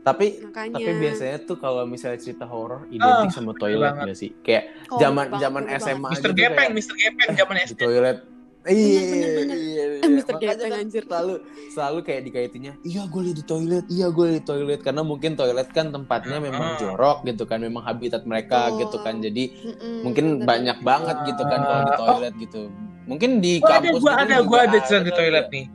Tapi 0.00 0.26
makanya 0.38 0.74
tapi 0.78 0.90
biasanya 0.96 1.36
tuh 1.42 1.56
kalau 1.58 1.82
misalnya 1.82 2.22
cerita 2.22 2.46
horor 2.46 2.86
identik 2.88 3.34
sama 3.34 3.52
toilet 3.52 3.90
banget. 3.90 4.06
gak 4.06 4.16
sih? 4.16 4.30
Kayak 4.38 4.64
Oh, 4.86 5.02
zaman 5.02 5.26
banget, 5.28 5.42
zaman 5.42 5.62
SMA. 5.76 6.08
Mister 6.08 6.30
gitu 6.30 6.40
Gepeng 6.40 6.56
kayak, 6.56 6.70
Mister 6.72 6.94
Gepeng 6.94 7.30
zaman 7.34 7.56
SD 7.66 7.74
toilet. 7.76 8.18
Iya, 8.66 9.00
bener, 9.06 9.30
bener. 9.38 9.56
iya, 9.56 9.84
iya. 9.86 10.02
Eh, 10.02 10.10
Mr. 10.10 10.32
Makanya 10.34 10.54
Gepeng, 10.58 10.70
kan 10.74 10.82
anjir. 10.82 11.02
Selalu 11.06 11.34
selalu 11.70 11.98
kayak 12.02 12.22
dikaitinnya, 12.26 12.72
iya 12.82 13.02
gue 13.06 13.20
lihat 13.22 13.36
di 13.38 13.44
toilet, 13.46 13.84
iya 13.86 14.06
gue 14.10 14.24
lihat 14.26 14.38
di 14.42 14.44
toilet 14.44 14.80
karena 14.82 15.02
mungkin 15.06 15.30
toilet 15.34 15.68
kan 15.70 15.86
tempatnya 15.94 16.38
memang 16.42 16.74
Ah. 16.74 16.78
jorok 16.78 17.18
gitu 17.22 17.44
kan, 17.46 17.62
memang 17.62 17.82
habitat 17.82 18.26
mereka 18.26 18.70
Betul. 18.70 18.78
gitu 18.82 18.96
kan. 19.06 19.14
Jadi 19.22 19.44
Mm-mm, 19.54 19.96
mungkin 20.02 20.24
bener. 20.40 20.46
banyak 20.50 20.78
banget 20.82 21.16
gitu 21.30 21.42
kan 21.46 21.60
kalau 21.62 21.82
di 21.82 21.92
Ah. 21.92 21.98
toilet 21.98 22.34
gitu. 22.42 22.62
Mungkin 23.06 23.30
di 23.38 23.62
Gua 23.62 23.70
ada 23.70 23.86
kampus 23.86 24.02
gua 24.02 24.12
gitu 24.12 24.22
ada 24.26 24.36
juga 24.36 24.48
gua 24.50 24.60
ada 24.66 24.78
cerita 24.82 25.04
di 25.06 25.12
toilet 25.14 25.46
ya. 25.46 25.54
nih 25.54 25.66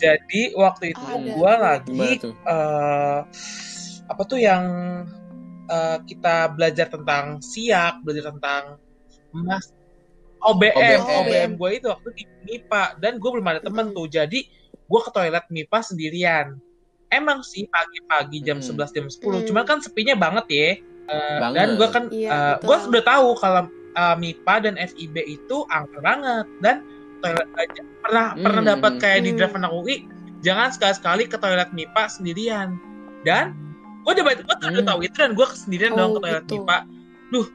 jadi 0.00 0.42
waktu 0.56 0.84
itu 0.96 1.04
Ada. 1.04 1.30
gua 1.36 1.52
Gimana 1.52 1.60
lagi 1.60 2.08
eh 2.24 3.18
apa 4.08 4.22
tuh 4.26 4.40
yang 4.40 4.64
eh, 5.70 5.98
kita 6.02 6.50
belajar 6.58 6.90
tentang 6.90 7.38
siak, 7.38 8.02
belajar 8.02 8.34
tentang 8.34 8.82
emas, 9.30 9.70
OBM, 10.42 10.72
OBM. 10.72 11.00
OBM 11.20 11.50
gue 11.54 11.70
itu 11.74 11.86
waktu 11.86 12.08
di 12.14 12.24
MIPA 12.42 12.82
dan 12.96 13.12
gue 13.16 13.30
belum 13.30 13.46
ada 13.46 13.60
temen 13.60 13.86
Hmm. 13.86 13.94
tuh, 13.94 14.06
jadi 14.06 14.40
gue 14.64 15.00
ke 15.00 15.10
toilet 15.10 15.44
MIPA 15.46 15.78
sendirian. 15.82 16.46
Emang 17.08 17.42
sih 17.42 17.66
pagi-pagi 17.66 18.38
jam 18.40 18.58
Hmm. 18.58 18.66
11 18.78 18.90
jam 18.90 19.06
10, 19.06 19.42
Hmm. 19.42 19.46
cuman 19.46 19.64
kan 19.64 19.78
sepinya 19.80 20.14
banget 20.14 20.46
ya. 20.48 20.68
Eh, 21.10 21.38
Banget. 21.38 21.56
dan 21.56 21.68
gue 21.74 21.88
kan, 21.90 22.04
Iya, 22.08 22.28
eh, 22.30 22.52
betul. 22.54 22.66
gue 22.66 22.76
sudah 22.80 23.02
tahu 23.04 23.28
kalau 23.36 23.62
uh, 23.90 24.14
MIPA 24.14 24.54
dan 24.62 24.74
FIB 24.78 25.16
itu 25.20 25.56
angker 25.66 25.98
banget 25.98 26.46
dan 26.60 26.86
toilet 27.18 27.48
aja 27.52 27.80
pernah 28.00 28.26
Hmm, 28.30 28.44
pernah 28.46 28.62
dapat 28.64 28.92
hmm. 28.94 29.02
kayak 29.02 29.20
di 29.20 29.30
Hmm. 29.30 29.36
draft 29.36 29.56
anak 29.56 29.72
UI 29.74 29.96
jangan 30.40 30.70
sekali-sekali 30.70 31.26
ke 31.26 31.36
toilet 31.36 31.68
MIPA 31.70 32.02
sendirian 32.08 32.78
dan 33.26 33.58
gue 34.00 34.12
udah 34.14 34.24
gue 34.24 34.46
udah 34.46 34.70
Hmm. 34.72 34.86
tahu 34.86 35.00
itu 35.02 35.16
dan 35.18 35.34
gue 35.34 35.46
sendirian 35.50 35.92
dong 35.92 36.14
ke 36.14 36.18
Oh, 36.18 36.22
toilet 36.22 36.44
gitu. 36.44 36.54
MIPA 36.62 36.76
duh 37.28 37.46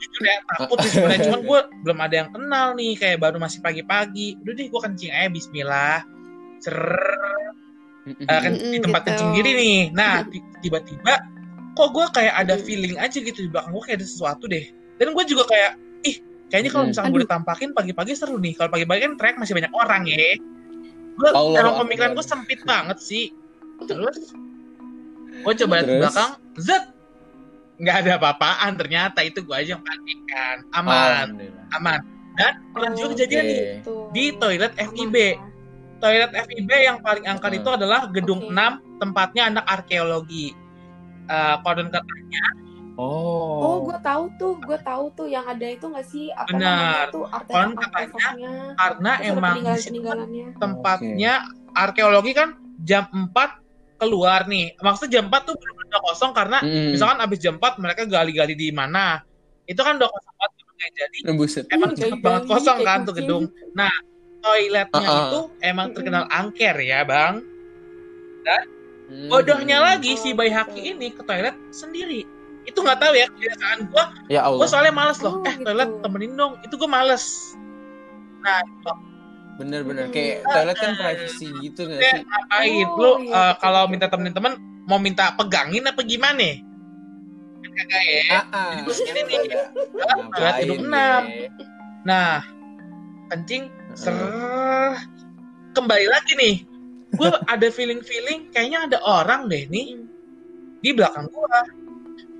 jujur 0.00 0.22
ya 0.24 0.36
takut 0.56 0.76
sih 0.80 0.90
sebenarnya 0.96 1.20
cuman 1.28 1.40
gue 1.44 1.60
belum 1.84 1.98
ada 2.00 2.14
yang 2.24 2.30
kenal 2.32 2.66
nih 2.72 2.92
kayak 2.96 3.18
baru 3.20 3.36
masih 3.36 3.60
pagi-pagi 3.60 4.40
udah 4.40 4.52
deh 4.56 4.66
gue 4.66 4.80
kencing 4.80 5.12
aja 5.12 5.28
Bismillah 5.28 5.98
ser. 6.60 6.76
Eh, 8.08 8.40
kan 8.40 8.52
di 8.56 8.78
tempat 8.80 9.00
gitu. 9.04 9.08
kencing 9.12 9.30
diri 9.36 9.52
nih. 9.56 9.78
Nah, 9.92 10.24
ti- 10.28 10.44
tiba-tiba 10.64 11.20
kok 11.76 11.88
gue 11.94 12.06
kayak 12.12 12.34
ada 12.36 12.54
feeling 12.60 12.96
aja 13.00 13.16
gitu 13.16 13.46
di 13.46 13.48
belakang 13.48 13.72
gue 13.76 13.82
kayak 13.86 13.98
ada 14.00 14.06
sesuatu 14.08 14.44
deh. 14.48 14.64
Dan 15.00 15.16
gue 15.16 15.24
juga 15.24 15.48
kayak, 15.48 15.80
ih, 16.04 16.16
kayaknya 16.52 16.70
kalau 16.72 16.84
misalnya 16.88 17.10
gue 17.12 17.22
ditampakin 17.24 17.70
pagi-pagi 17.72 18.12
seru 18.16 18.36
nih. 18.36 18.56
Kalau 18.56 18.68
pagi-pagi 18.72 19.00
kan 19.04 19.12
track 19.16 19.36
masih 19.40 19.52
banyak 19.56 19.72
orang 19.72 20.02
ya. 20.08 20.36
Gue 21.16 21.28
Akbar. 21.32 21.84
pemikiran 21.84 22.10
gue 22.16 22.24
sempit 22.24 22.60
banget 22.64 22.98
sih. 23.00 23.32
Terus 23.84 24.32
gue 25.40 25.52
coba 25.64 25.72
lihat 25.80 25.86
Terus? 25.88 26.00
belakang, 26.04 26.30
zet, 26.60 26.84
nggak 27.80 27.96
ada 28.04 28.10
apa-apaan. 28.20 28.76
Ternyata 28.76 29.24
itu 29.24 29.40
gue 29.40 29.56
aja 29.56 29.74
yang 29.74 29.82
panik 29.82 30.20
kan. 30.28 30.56
Aman, 30.76 30.94
Alhamdulillah. 31.34 31.64
aman. 31.80 32.00
Dan 32.38 32.52
pernah 32.72 32.92
juga 32.94 33.04
Oh, 33.04 33.10
kejadian 33.16 33.44
nih 33.44 33.60
di 34.14 34.24
toilet 34.38 34.72
FIB 34.78 35.16
toilet 36.00 36.32
FIB 36.32 36.70
yang 36.72 36.98
paling 37.04 37.24
angker 37.28 37.52
itu 37.52 37.68
adalah 37.68 38.08
gedung 38.08 38.48
Oke. 38.48 38.54
6 38.54 39.00
tempatnya 39.02 39.42
anak 39.52 39.64
arkeologi. 39.68 40.54
Eh 41.28 41.56
konon 41.60 41.88
katanya 41.88 42.44
Oh. 43.00 43.64
Oh, 43.64 43.76
gue 43.88 43.96
tahu 44.04 44.28
tuh, 44.36 44.60
gue 44.60 44.76
tahu 44.84 45.08
tuh 45.16 45.24
yang 45.24 45.48
ada 45.48 45.64
itu 45.64 45.88
nggak 45.88 46.04
sih 46.04 46.28
apa 46.36 46.52
Benar. 46.52 46.68
namanya 46.68 47.04
tuh 47.08 47.24
Konon 47.48 47.72
katanya, 47.80 48.52
karena 48.76 49.12
emang 49.24 49.56
peninggalan-peninggalannya. 49.56 50.46
tempatnya 50.60 51.32
arkeologi 51.72 52.32
kan 52.36 52.60
jam 52.84 53.08
4 53.08 53.32
keluar 54.00 54.48
nih. 54.48 54.72
Maksudnya 54.76 55.20
jam 55.20 55.24
4 55.28 55.44
tuh 55.44 55.54
belum 55.54 55.76
udah 55.84 56.00
kosong 56.02 56.32
karena 56.32 56.58
Mm-mm. 56.60 56.90
misalkan 56.90 57.18
abis 57.20 57.38
jam 57.38 57.54
4 57.54 57.76
mereka 57.76 58.02
gali-gali 58.04 58.54
di 58.54 58.72
mana. 58.72 59.20
Itu 59.64 59.80
kan 59.80 60.00
udah 60.00 60.08
kosong 60.08 60.34
banget 60.34 60.52
gedungnya. 60.56 60.88
Jadi 60.90 61.16
Buset. 61.30 61.64
emang 61.68 61.90
Iya, 61.92 61.98
cepet 62.00 62.20
banget 62.20 62.42
kosong 62.46 62.78
kan 62.80 62.98
tuh 63.04 63.14
gedung. 63.14 63.44
Nah, 63.72 63.92
toiletnya 64.40 64.98
Uh-uh. 65.04 65.20
itu 65.22 65.40
emang 65.60 65.92
terkenal 65.92 66.24
angker 66.26 66.76
ya, 66.76 67.04
Bang. 67.04 67.44
Hmm. 69.10 69.26
Bodohnya 69.26 69.78
lagi 69.80 70.14
Oh, 70.14 70.16
si 70.16 70.30
Bayi 70.30 70.48
Haki 70.48 70.80
gitu. 70.80 70.94
ini 70.94 71.10
ke 71.10 71.22
toilet 71.22 71.54
sendiri. 71.70 72.22
Itu 72.62 72.80
nggak 72.80 72.98
tahu 72.98 73.12
ya 73.12 73.26
kebiasaan 73.26 73.78
gua 73.90 74.04
Ya 74.28 74.46
Allah. 74.46 74.62
gue 74.62 74.68
soalnya 74.68 74.94
males 74.94 75.18
loh 75.18 75.38
Oh, 75.38 75.42
eh 75.42 75.50
gitu. 75.50 75.66
toilet 75.66 75.90
temenin 75.98 76.32
dong 76.34 76.54
itu 76.62 76.74
gue 76.74 76.86
males 76.86 77.24
nah 78.40 78.56
itu 78.62 78.88
Bener-bener 79.60 80.06
Hmm. 80.06 80.14
kayak 80.14 80.36
toilet 80.42 80.74
kan 80.74 80.92
privacy 80.94 81.48
gitu 81.60 81.80
nggak 81.84 82.00
sih? 82.00 82.20
ngapain 82.22 82.86
Oh, 82.86 82.96
lu 82.96 83.10
iya, 83.20 83.28
eh, 83.30 83.44
betul, 83.46 83.60
kalau 83.60 83.82
minta 83.84 84.00
betul. 84.02 84.12
temenin 84.16 84.32
temen 84.32 84.52
mau 84.82 84.98
minta 84.98 85.24
pegangin 85.32 85.84
apa 85.84 86.00
gimana 86.02 86.48
Kan 87.60 87.72
kagak 87.78 88.02
ya 88.02 88.22
Ah, 88.30 88.44
ah. 88.50 88.72
Jadi 88.80 88.90
segini 88.90 89.20
nih. 89.22 89.38
Toilet 90.30 90.54
gedung 90.58 90.82
enam. 90.82 91.22
ya? 91.22 91.48
nah 92.00 92.40
kencing 93.28 93.68
ser 93.92 94.16
kembali 95.70 96.06
lagi 96.06 96.32
nih 96.34 96.56
gue 97.12 97.28
ada 97.52 97.68
feeling 97.68 98.00
feeling 98.00 98.48
kayaknya 98.48 98.88
ada 98.88 98.98
orang 99.00 99.46
deh 99.46 99.66
nih 99.66 100.00
di 100.78 100.90
belakang 100.90 101.28
gue 101.28 101.60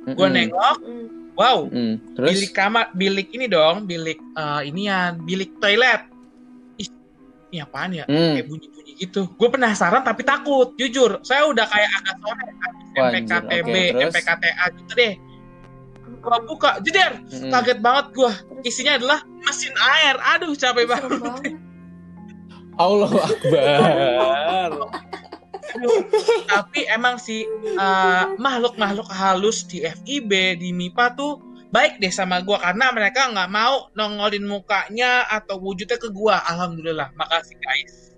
gue 0.09 0.29
nengok 0.29 0.77
Mm. 0.81 1.07
wow 1.37 1.69
Mm. 1.69 1.95
Terus? 2.11 2.29
bilik 2.35 2.53
kamar 2.53 2.85
bilik 2.91 3.29
ini 3.31 3.47
dong 3.47 3.85
bilik 3.85 4.19
eh, 4.35 4.61
inian 4.65 5.21
bilik 5.21 5.55
toilet 5.57 6.09
ini 7.51 7.59
apaan 7.59 7.91
ya 7.93 8.05
Mm. 8.07 8.39
kayak 8.39 8.47
bunyi-bunyi 8.47 8.93
gitu. 8.97 9.27
Gue 9.31 9.49
penasaran 9.49 10.01
tapi 10.01 10.23
takut, 10.23 10.73
jujur. 10.75 11.19
Saya 11.21 11.45
udah 11.45 11.67
kayak 11.67 11.91
agak 11.93 12.15
sore 12.17 12.45
Wah, 12.93 13.11
MPKTB, 13.11 13.75
terus? 13.93 14.13
MPKTA 14.13 14.65
gitu 14.73 14.93
deh. 14.95 15.15
Gua 16.21 16.37
buka, 16.39 16.71
jeder, 16.81 17.17
Mm-mm. 17.25 17.49
kaget 17.49 17.79
banget 17.81 18.07
gua. 18.13 18.31
Terus- 18.31 18.67
Isinya 18.67 18.93
adalah 18.95 19.19
mesin 19.41 19.73
air. 19.73 20.15
Aduh, 20.31 20.53
capek 20.53 20.85
Serem 20.85 20.91
banget. 20.91 21.11
banget. 21.19 21.55
Allah 22.77 23.11
Akbar. 23.27 24.71
Tapi 26.47 26.81
emang 26.87 27.17
sih 27.17 27.47
eh, 27.65 28.25
makhluk-makhluk 28.37 29.09
halus 29.09 29.65
di 29.65 29.81
FIB, 29.81 30.31
di 30.57 30.71
MIPA 30.71 31.15
tuh 31.15 31.41
baik 31.71 32.03
deh 32.03 32.11
sama 32.11 32.43
gua 32.43 32.59
karena 32.59 32.91
mereka 32.91 33.31
nggak 33.31 33.51
mau 33.51 33.89
nongolin 33.95 34.45
mukanya 34.47 35.27
atau 35.31 35.59
wujudnya 35.63 35.97
ke 35.97 36.11
gua. 36.11 36.43
Alhamdulillah, 36.47 37.15
makasih 37.15 37.57
guys. 37.63 38.11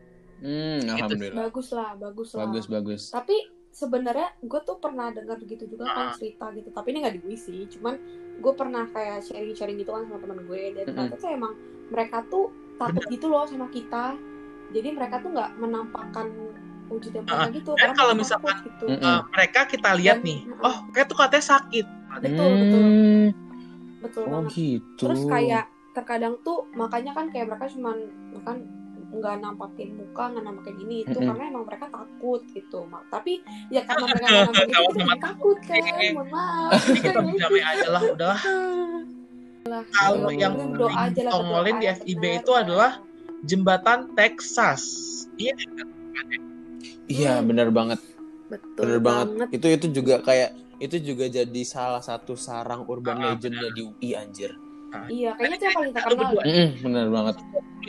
Hmm, 0.42 0.82
alhamdulillah. 0.90 1.46
bagus 1.46 1.68
lah, 1.70 1.94
bagus 1.94 2.28
lah. 2.34 2.38
Bagus 2.48 2.64
bagus. 2.66 3.02
Tapi 3.14 3.36
sebenarnya 3.72 4.36
gue 4.42 4.60
tuh 4.66 4.76
pernah 4.82 5.08
dengar 5.14 5.40
gitu 5.40 5.64
juga 5.64 5.88
kan 5.88 6.06
Ah. 6.10 6.14
cerita 6.18 6.50
gitu. 6.52 6.68
Tapi 6.74 6.86
ini 6.92 6.98
nggak 7.06 7.14
di 7.14 7.20
gue 7.22 7.36
sih. 7.38 7.62
Cuman 7.72 7.94
gue 8.42 8.52
pernah 8.58 8.84
kayak 8.90 9.22
sharing-sharing 9.24 9.78
gitu 9.80 9.94
kan 9.94 10.04
sama 10.10 10.18
teman 10.18 10.42
gue. 10.44 10.62
Dan 10.76 10.84
ternyata 10.92 11.16
tuh 11.16 11.30
emang 11.30 11.54
mereka 11.88 12.26
tuh 12.26 12.50
takut 12.76 13.04
gitu 13.06 13.30
loh 13.30 13.46
sama 13.46 13.70
kita. 13.70 14.18
Jadi 14.74 14.88
mereka 14.92 15.22
tuh 15.22 15.30
nggak 15.30 15.50
menampakkan 15.62 16.26
wujud 16.92 17.10
yang 17.10 17.24
mereka 17.24 17.48
gitu. 17.50 17.70
dan 17.72 17.78
karena 17.82 17.94
kalau 17.96 18.14
misalkan- 18.14 18.48
takut 18.54 18.64
gitu. 18.68 18.84
Eh, 18.92 19.20
mereka 19.28 19.60
kita 19.66 19.90
lihat 19.94 20.18
Dan- 20.18 20.24
nih, 20.24 20.38
Mm-mm. 20.44 20.62
oh 20.62 20.76
kayak 20.90 21.06
tuh 21.06 21.16
katanya 21.16 21.44
sakit. 21.48 21.86
Betul, 22.14 22.50
betul. 22.52 22.82
Hmm. 22.82 23.26
Betul 23.98 24.22
Oh 24.24 24.30
banget. 24.36 24.50
gitu. 24.52 25.02
Terus 25.02 25.22
kayak 25.24 25.64
terkadang 25.92 26.34
tuh 26.40 26.58
makanya 26.72 27.12
kan 27.12 27.28
kayak 27.28 27.46
mereka 27.46 27.68
cuman 27.68 27.96
kan 28.42 28.58
nggak 29.12 29.34
nampakin 29.38 29.88
muka, 29.94 30.24
nggak 30.26 30.40
nampakin 30.42 30.76
ini 30.80 30.96
itu 31.02 31.12
Mm-mm. 31.14 31.28
karena 31.28 31.44
emang 31.46 31.64
mereka 31.64 31.86
takut 31.86 32.40
gitu. 32.48 32.80
Tapi 33.06 33.32
ya 33.68 33.80
karena 33.86 34.04
mereka 34.06 34.26
nggak 34.26 34.44
nampakin 34.46 34.72
itu, 34.72 34.92
kita 34.98 35.16
takut 35.18 35.58
kan. 35.60 35.82
Mohon 36.10 36.28
maaf. 36.28 36.70
Jadi 36.82 36.98
kita 36.98 37.20
berdamai 37.22 37.62
aja 37.62 37.88
lah, 37.88 38.02
udahlah. 38.06 38.40
Kalau 39.88 40.26
Oh. 40.26 40.32
yang 40.34 40.54
Berdoa 40.58 40.90
aja 41.06 41.20
lah, 41.22 41.32
tongolin 41.32 41.76
di 41.78 41.86
FIB 41.88 42.22
itu 42.36 42.52
adalah 42.52 42.98
jembatan 43.42 44.10
Texas. 44.12 44.82
Iya, 45.34 45.54
Iya 47.06 47.38
Hmm. 47.38 47.46
benar 47.46 47.68
banget. 47.68 48.00
betul 48.46 48.82
Bener 48.84 49.00
banget. 49.00 49.48
Itu 49.50 49.66
itu 49.66 49.86
juga 49.92 50.20
kayak 50.20 50.50
itu 50.76 50.96
juga 51.00 51.24
jadi 51.26 51.62
salah 51.62 52.00
satu 52.00 52.34
sarang 52.34 52.84
urban 52.84 53.16
Ah, 53.16 53.24
legendnya 53.30 53.70
di 53.70 53.80
UI 53.80 54.10
anjir. 54.12 54.52
Iya, 55.08 55.32
kayaknya 55.32 55.56
itu 55.56 55.64
yang 55.64 55.74
paling 55.74 55.92
terkenal. 55.94 56.30
Mm-mm, 56.38 56.68
bener 56.80 57.06
banget. 57.08 57.36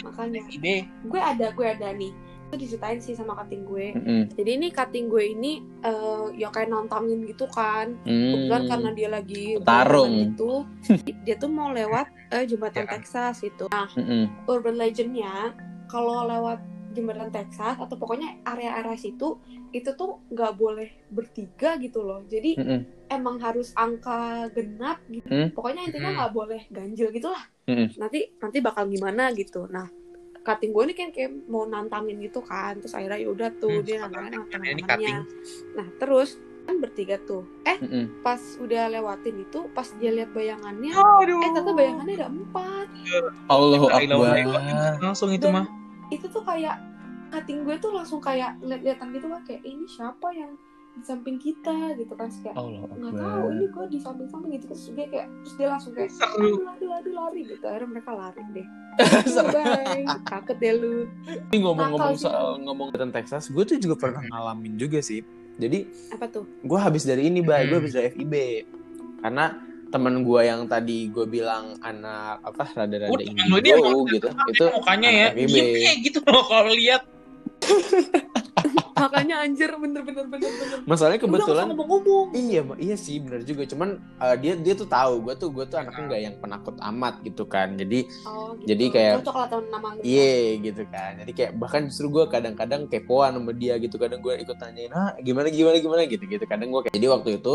Makanya 0.02 0.40
FIB. 0.46 0.66
gue 1.04 1.20
ada, 1.22 1.48
gue 1.52 1.68
ada 1.68 1.90
nih. 1.92 2.12
Itu 2.48 2.56
diceritain 2.56 2.96
sih 2.98 3.12
sama 3.12 3.36
kating 3.36 3.66
gue. 3.66 3.92
Mm-mm. 3.92 4.22
Jadi 4.32 4.50
ini 4.54 4.68
kating 4.70 5.06
gue 5.08 5.24
ini 5.28 5.52
eh 5.82 6.26
ya 6.34 6.48
kayak 6.48 6.70
nantangin 6.70 7.26
gitu 7.26 7.44
kan. 7.50 7.92
Hmm. 8.04 8.32
kebetulan 8.32 8.64
karena 8.70 8.90
dia 8.94 9.10
lagi 9.10 9.44
Tarung. 9.60 10.32
itu 10.32 10.52
dia 11.26 11.36
tuh 11.36 11.50
mau 11.50 11.70
lewat 11.70 12.08
eh, 12.32 12.46
jembatan 12.46 12.86
Ya. 12.86 12.92
Texas 12.94 13.42
gitu 13.42 13.68
nah 13.68 13.90
Mm-mm. 13.92 14.32
urban 14.46 14.76
legendnya 14.76 15.52
kalau 15.86 16.24
lewat 16.24 16.64
jembatan 16.94 17.30
Texas 17.30 17.76
atau 17.76 17.94
pokoknya 17.94 18.42
area-area 18.44 18.96
situ 18.96 19.42
itu 19.70 19.90
tuh 19.92 20.22
nggak 20.30 20.54
boleh 20.54 20.90
bertiga 21.08 21.76
gitu 21.76 22.00
loh 22.00 22.22
jadi 22.24 22.56
Mm-mm. 22.56 22.80
emang 23.10 23.38
harus 23.38 23.74
angka 23.74 24.48
genap 24.50 25.02
gitu 25.08 25.26
Hmm. 25.26 25.50
pokoknya 25.50 25.82
intinya 25.84 26.08
Hmm. 26.08 26.18
nggak 26.20 26.32
boleh 26.32 26.62
ganjil 26.70 27.10
gitu 27.10 27.28
lah 27.28 27.44
Hmm. 27.66 27.90
nanti 27.96 28.32
nanti 28.38 28.58
bakal 28.60 28.86
gimana 28.86 29.32
gitu 29.32 29.66
nah 29.66 29.90
kating 30.40 30.70
gue 30.70 30.84
ini 30.84 30.94
kan 30.94 31.10
kayak 31.10 31.32
mau 31.46 31.64
nantangin 31.64 32.20
gitu 32.20 32.40
kan 32.40 32.76
terus 32.76 32.92
akhirnya 32.92 33.18
yaudah 33.18 33.50
tuh 33.56 33.80
Hmm, 33.80 33.86
dia 33.86 33.98
nantangin 34.04 34.44
nantangin. 34.76 35.18
Nah 35.74 35.88
terus 35.98 36.36
kan 36.64 36.80
bertiga 36.80 37.20
tuh 37.20 37.44
eh 37.64 37.76
Mm-mm. 37.78 38.24
pas 38.24 38.40
udah 38.58 38.88
lewatin 38.90 39.36
itu 39.38 39.68
pas 39.72 39.88
dia 39.98 40.12
lihat 40.12 40.32
bayangannya 40.32 40.92
Aduh. 40.94 41.40
eh 41.40 41.50
ternyata 41.50 41.72
bayangannya 41.74 42.14
ada 42.16 42.28
empat 42.30 42.88
Allahu 43.48 43.88
Akbar. 43.88 44.36
Langsung 45.00 45.32
itu 45.32 45.44
Dan 45.44 45.54
mah. 45.54 45.66
Itu 46.10 46.26
tuh 46.28 46.44
kayak 46.44 46.80
kating 47.34 47.66
gue 47.66 47.76
tuh 47.82 47.92
langsung 47.94 48.22
kayak 48.22 48.60
lihat-lihatan 48.62 49.10
gitu 49.16 49.26
kan 49.32 49.42
kayak 49.48 49.62
ini 49.66 49.86
siapa 49.90 50.28
yang 50.36 50.54
di 50.94 51.02
samping 51.02 51.38
kita? 51.42 51.98
Gitu 51.98 52.14
kan 52.14 52.30
kayak 52.30 52.54
nggak 52.54 53.14
tahu 53.18 53.46
ini 53.58 53.66
gue 53.66 53.86
di 53.90 54.00
samping-samping 54.00 54.52
gitu. 54.62 54.66
Terus 54.70 54.84
dia 54.94 55.08
kayak 55.10 55.28
terus 55.42 55.56
dia 55.58 55.68
langsung 55.74 55.92
kayak 55.98 56.12
aduh 56.22 56.92
aduh 57.02 57.14
lari. 57.14 57.42
Gitu. 57.50 57.66
Akhirnya 57.66 57.90
mereka 57.90 58.12
lari 58.14 58.42
deh. 58.54 58.68
Bye. 59.50 60.06
Takut 60.30 60.58
deh 60.62 60.74
lu. 60.78 61.10
Ini 61.50 61.58
ngomong-ngomong 61.66 62.16
soal 62.18 62.62
ngomong 62.62 62.94
tentang 62.94 63.10
Texas, 63.10 63.50
gue 63.50 63.64
tuh 63.66 63.78
juga 63.82 63.98
pernah 63.98 64.22
ngalamin 64.22 64.78
juga 64.78 65.02
sih. 65.02 65.26
Jadi 65.54 65.86
apa 66.10 66.26
tuh? 66.34 66.50
gue 66.66 66.80
habis 66.82 67.06
dari 67.06 67.30
ini, 67.30 67.46
bay, 67.46 67.70
gue 67.70 67.78
habis 67.78 67.94
dari 67.94 68.10
FIB. 68.14 68.34
Karena 69.22 69.73
temen 69.94 70.26
gue 70.26 70.42
yang 70.42 70.66
tadi 70.66 71.06
gue 71.14 71.26
bilang 71.30 71.78
anak 71.86 72.42
apa 72.42 72.64
rada-rada 72.74 73.14
Udah, 73.14 73.26
temen 73.30 73.46
lu 73.46 73.58
ini 73.62 73.70
indigo 73.70 73.78
emang- 73.78 74.10
gitu, 74.10 74.28
itu 74.50 74.64
mukanya 74.74 75.10
ya 75.14 75.28
diem 75.38 75.54
kayak 75.54 75.98
gitu 76.02 76.20
loh 76.26 76.44
kalau 76.50 76.74
lihat 76.74 77.06
makanya 78.94 79.44
anjir 79.44 79.70
bener-bener 79.76 80.26
bener-bener 80.30 80.80
masalahnya 80.88 81.20
kebetulan 81.20 81.66
ngomong-ngomong 81.70 82.28
Iya, 82.32 82.62
iya 82.80 82.96
sih 82.96 83.20
bener 83.20 83.44
juga. 83.44 83.68
Cuman 83.68 84.00
eh, 84.00 84.36
dia 84.40 84.54
dia 84.56 84.74
tuh 84.74 84.88
tahu 84.88 85.28
gue 85.28 85.34
tuh 85.36 85.50
gue 85.52 85.66
tuh 85.68 85.76
anaknya 85.76 86.04
nggak 86.08 86.22
yang 86.24 86.36
penakut 86.40 86.76
amat 86.80 87.20
gitu 87.22 87.44
kan. 87.44 87.76
Jadi 87.76 88.08
oh, 88.24 88.56
gitu. 88.64 88.68
Jadi 88.74 88.84
kayak- 88.94 89.16
lu. 89.20 90.02
iya 90.08 90.32
gitu 90.62 90.84
kan. 90.88 91.12
Jadi 91.20 91.32
kayak 91.36 91.52
bahkan 91.60 91.82
justru 91.92 92.08
gue 92.10 92.26
kadang-kadang 92.32 92.88
kepoan 92.88 93.36
sama 93.36 93.52
dia 93.52 93.76
gitu. 93.76 93.96
Kadang 94.00 94.24
gue 94.24 94.34
ikut 94.40 94.56
tanyain, 94.56 94.92
ah 94.96 95.14
gimana 95.20 95.52
gimana 95.52 95.78
gimana 95.84 96.02
gitu 96.08 96.24
gitu. 96.24 96.44
Kadang 96.48 96.72
gue 96.72 96.82
kayak 96.88 96.96
jadi 96.96 97.08
waktu 97.12 97.30
itu 97.44 97.54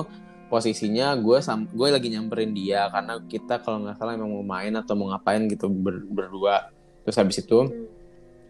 posisinya 0.48 1.12
gue 1.14 1.38
sam 1.38 1.68
gue 1.68 1.88
lagi 1.88 2.08
nyamperin 2.08 2.50
dia 2.50 2.88
karena 2.88 3.20
kita 3.22 3.60
kalau 3.60 3.84
nggak 3.84 3.96
salah 3.96 4.16
emang 4.16 4.32
mau 4.32 4.44
main 4.44 4.72
atau 4.74 4.96
mau 4.96 5.12
ngapain 5.12 5.44
gitu 5.46 5.68
ber- 5.68 6.08
berdua. 6.08 6.72
Terus 7.04 7.16
habis 7.16 7.36
itu 7.38 7.58
Hmm. 7.68 7.86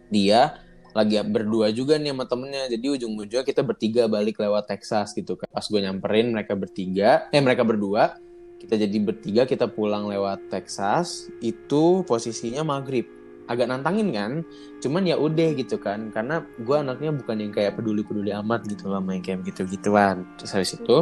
dia 0.07 0.57
lagi 0.89 1.21
berdua 1.21 1.69
juga 1.69 1.95
nih 1.95 2.11
sama 2.11 2.25
temennya. 2.25 2.65
Jadi 2.71 2.85
ujung-ujungnya 2.89 3.45
kita 3.45 3.61
bertiga 3.61 4.09
balik 4.09 4.41
lewat 4.41 4.65
Texas 4.65 5.13
gitu 5.13 5.37
kan. 5.37 5.45
Pas 5.47 5.61
gue 5.61 5.79
nyamperin 5.79 6.33
mereka 6.33 6.57
bertiga 6.57 7.29
eh 7.29 7.39
mereka 7.39 7.61
berdua 7.61 8.17
kita 8.59 8.75
jadi 8.75 8.97
bertiga 8.99 9.47
kita 9.47 9.67
pulang 9.67 10.09
lewat 10.09 10.49
Texas. 10.49 11.29
Itu 11.39 12.03
posisinya 12.03 12.65
maghrib. 12.65 13.05
Agak 13.49 13.65
nantangin 13.65 14.13
kan 14.13 14.31
cuman 14.77 15.09
ya 15.09 15.17
udah 15.17 15.49
gitu 15.57 15.77
kan. 15.77 16.09
Karena 16.09 16.41
gue 16.57 16.75
anaknya 16.75 17.13
bukan 17.13 17.37
yang 17.37 17.53
kayak 17.53 17.77
peduli 17.77 18.01
peduli 18.03 18.29
amat 18.33 18.65
gitu 18.65 18.89
loh 18.89 18.99
main 18.99 19.21
kayak 19.21 19.41
gitu 19.45 19.65
gituan 19.65 20.25
terus 20.37 20.53
habis 20.53 20.73
itu 20.77 20.97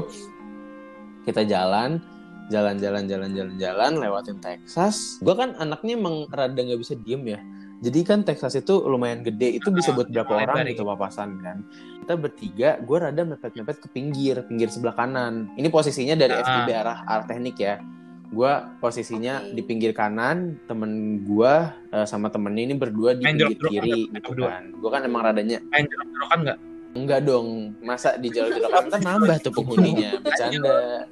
kita 1.28 1.44
jalan 1.44 2.00
jalan-jalan 2.48 3.04
jalan-jalan 3.12 3.56
jalan 3.60 3.92
lewatin 4.00 4.40
Texas. 4.40 5.20
Gue 5.20 5.36
kan 5.36 5.52
anaknya 5.60 6.00
emang 6.00 6.32
rada 6.32 6.56
nggak 6.56 6.80
bisa 6.80 6.96
diem 6.96 7.20
ya. 7.28 7.40
Jadi 7.78 8.00
kan 8.08 8.26
Texas 8.26 8.58
itu 8.58 8.74
lumayan 8.88 9.22
gede 9.22 9.62
itu 9.62 9.70
bisa 9.70 9.94
buat 9.94 10.10
berapa 10.10 10.48
orang 10.48 10.66
gitu 10.72 10.88
papasan 10.88 11.38
kan. 11.44 11.62
Kita 12.02 12.16
bertiga 12.16 12.70
gue 12.82 12.98
rada 12.98 13.22
mepet-mepet 13.28 13.78
ke 13.84 13.88
pinggir 13.92 14.42
pinggir 14.48 14.72
sebelah 14.72 14.96
kanan. 14.96 15.52
Ini 15.60 15.68
posisinya 15.68 16.16
dari 16.16 16.34
Ah. 16.34 16.42
FIB 16.42 16.70
arah 16.74 17.04
arah 17.04 17.26
teknik 17.28 17.60
ya. 17.60 17.84
Gue 18.28 18.52
posisinya 18.80 19.44
Oke. 19.44 19.56
di 19.56 19.62
pinggir 19.68 19.92
kanan 19.92 20.56
temen 20.72 21.22
gue 21.28 21.54
eh, 21.92 22.08
sama 22.08 22.32
temennya 22.32 22.64
ini 22.72 22.76
berdua 22.80 23.12
di 23.14 23.28
Main 23.28 23.36
pinggir 23.36 23.60
kiri 23.60 24.08
gitu 24.16 24.48
kan. 24.48 24.72
Gue 24.72 24.90
kan 24.90 25.04
emang 25.04 25.22
radanya 25.28 25.60
main 25.70 25.84
jorok-jorokan 25.86 26.40
nggak 26.48 26.60
Enggak 27.04 27.22
dong, 27.30 27.78
masa 27.86 28.18
di 28.18 28.34
jalan-jalan 28.34 28.90
kan 28.94 29.02
nambah 29.06 29.38
tuh 29.46 29.54
penghuninya, 29.54 30.18
bercanda. 30.24 31.06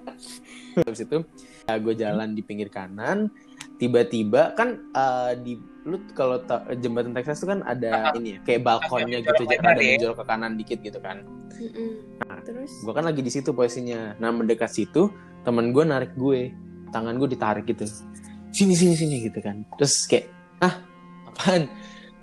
Habis 0.86 1.02
itu 1.06 1.17
ya 1.65 1.76
gue 1.82 1.95
jalan 1.98 2.36
di 2.36 2.41
pinggir 2.45 2.69
kanan, 2.69 3.30
tiba-tiba 3.78 4.54
kan 4.58 4.82
eh, 4.93 5.34
di 5.39 5.54
lu 5.86 6.02
kalau 6.17 6.41
ta- 6.41 6.65
jembatan 6.82 7.13
Texas 7.13 7.45
tuh 7.45 7.54
kan 7.54 7.62
ada 7.62 8.10
ini 8.17 8.36
ya, 8.36 8.39
kayak 8.41 8.62
balkonnya 8.65 9.21
gitu, 9.21 9.45
jadi 9.45 9.62
ada 9.62 9.78
ya. 9.78 9.95
menjorok 9.95 10.17
ke 10.17 10.26
kanan 10.26 10.52
dikit 10.58 10.80
gitu 10.82 10.98
kan. 10.98 11.21
Mm-mm. 11.56 12.17
terus 12.41 12.74
Gue 12.82 12.93
kan 12.93 13.06
lagi 13.06 13.21
di 13.21 13.30
situ 13.30 13.54
posisinya. 13.54 14.17
Nah 14.17 14.34
mendekat 14.34 14.74
situ, 14.74 15.13
temen 15.45 15.69
gue 15.69 15.86
narik 15.86 16.17
gue, 16.17 16.50
tangan 16.89 17.15
gue 17.21 17.30
ditarik 17.30 17.69
gitu, 17.69 17.86
sini 18.50 18.74
sini 18.74 18.98
sini 18.98 19.15
gitu 19.30 19.39
kan. 19.45 19.62
Terus 19.78 20.10
kayak 20.10 20.26
ah 20.65 20.76
apaan? 21.30 21.69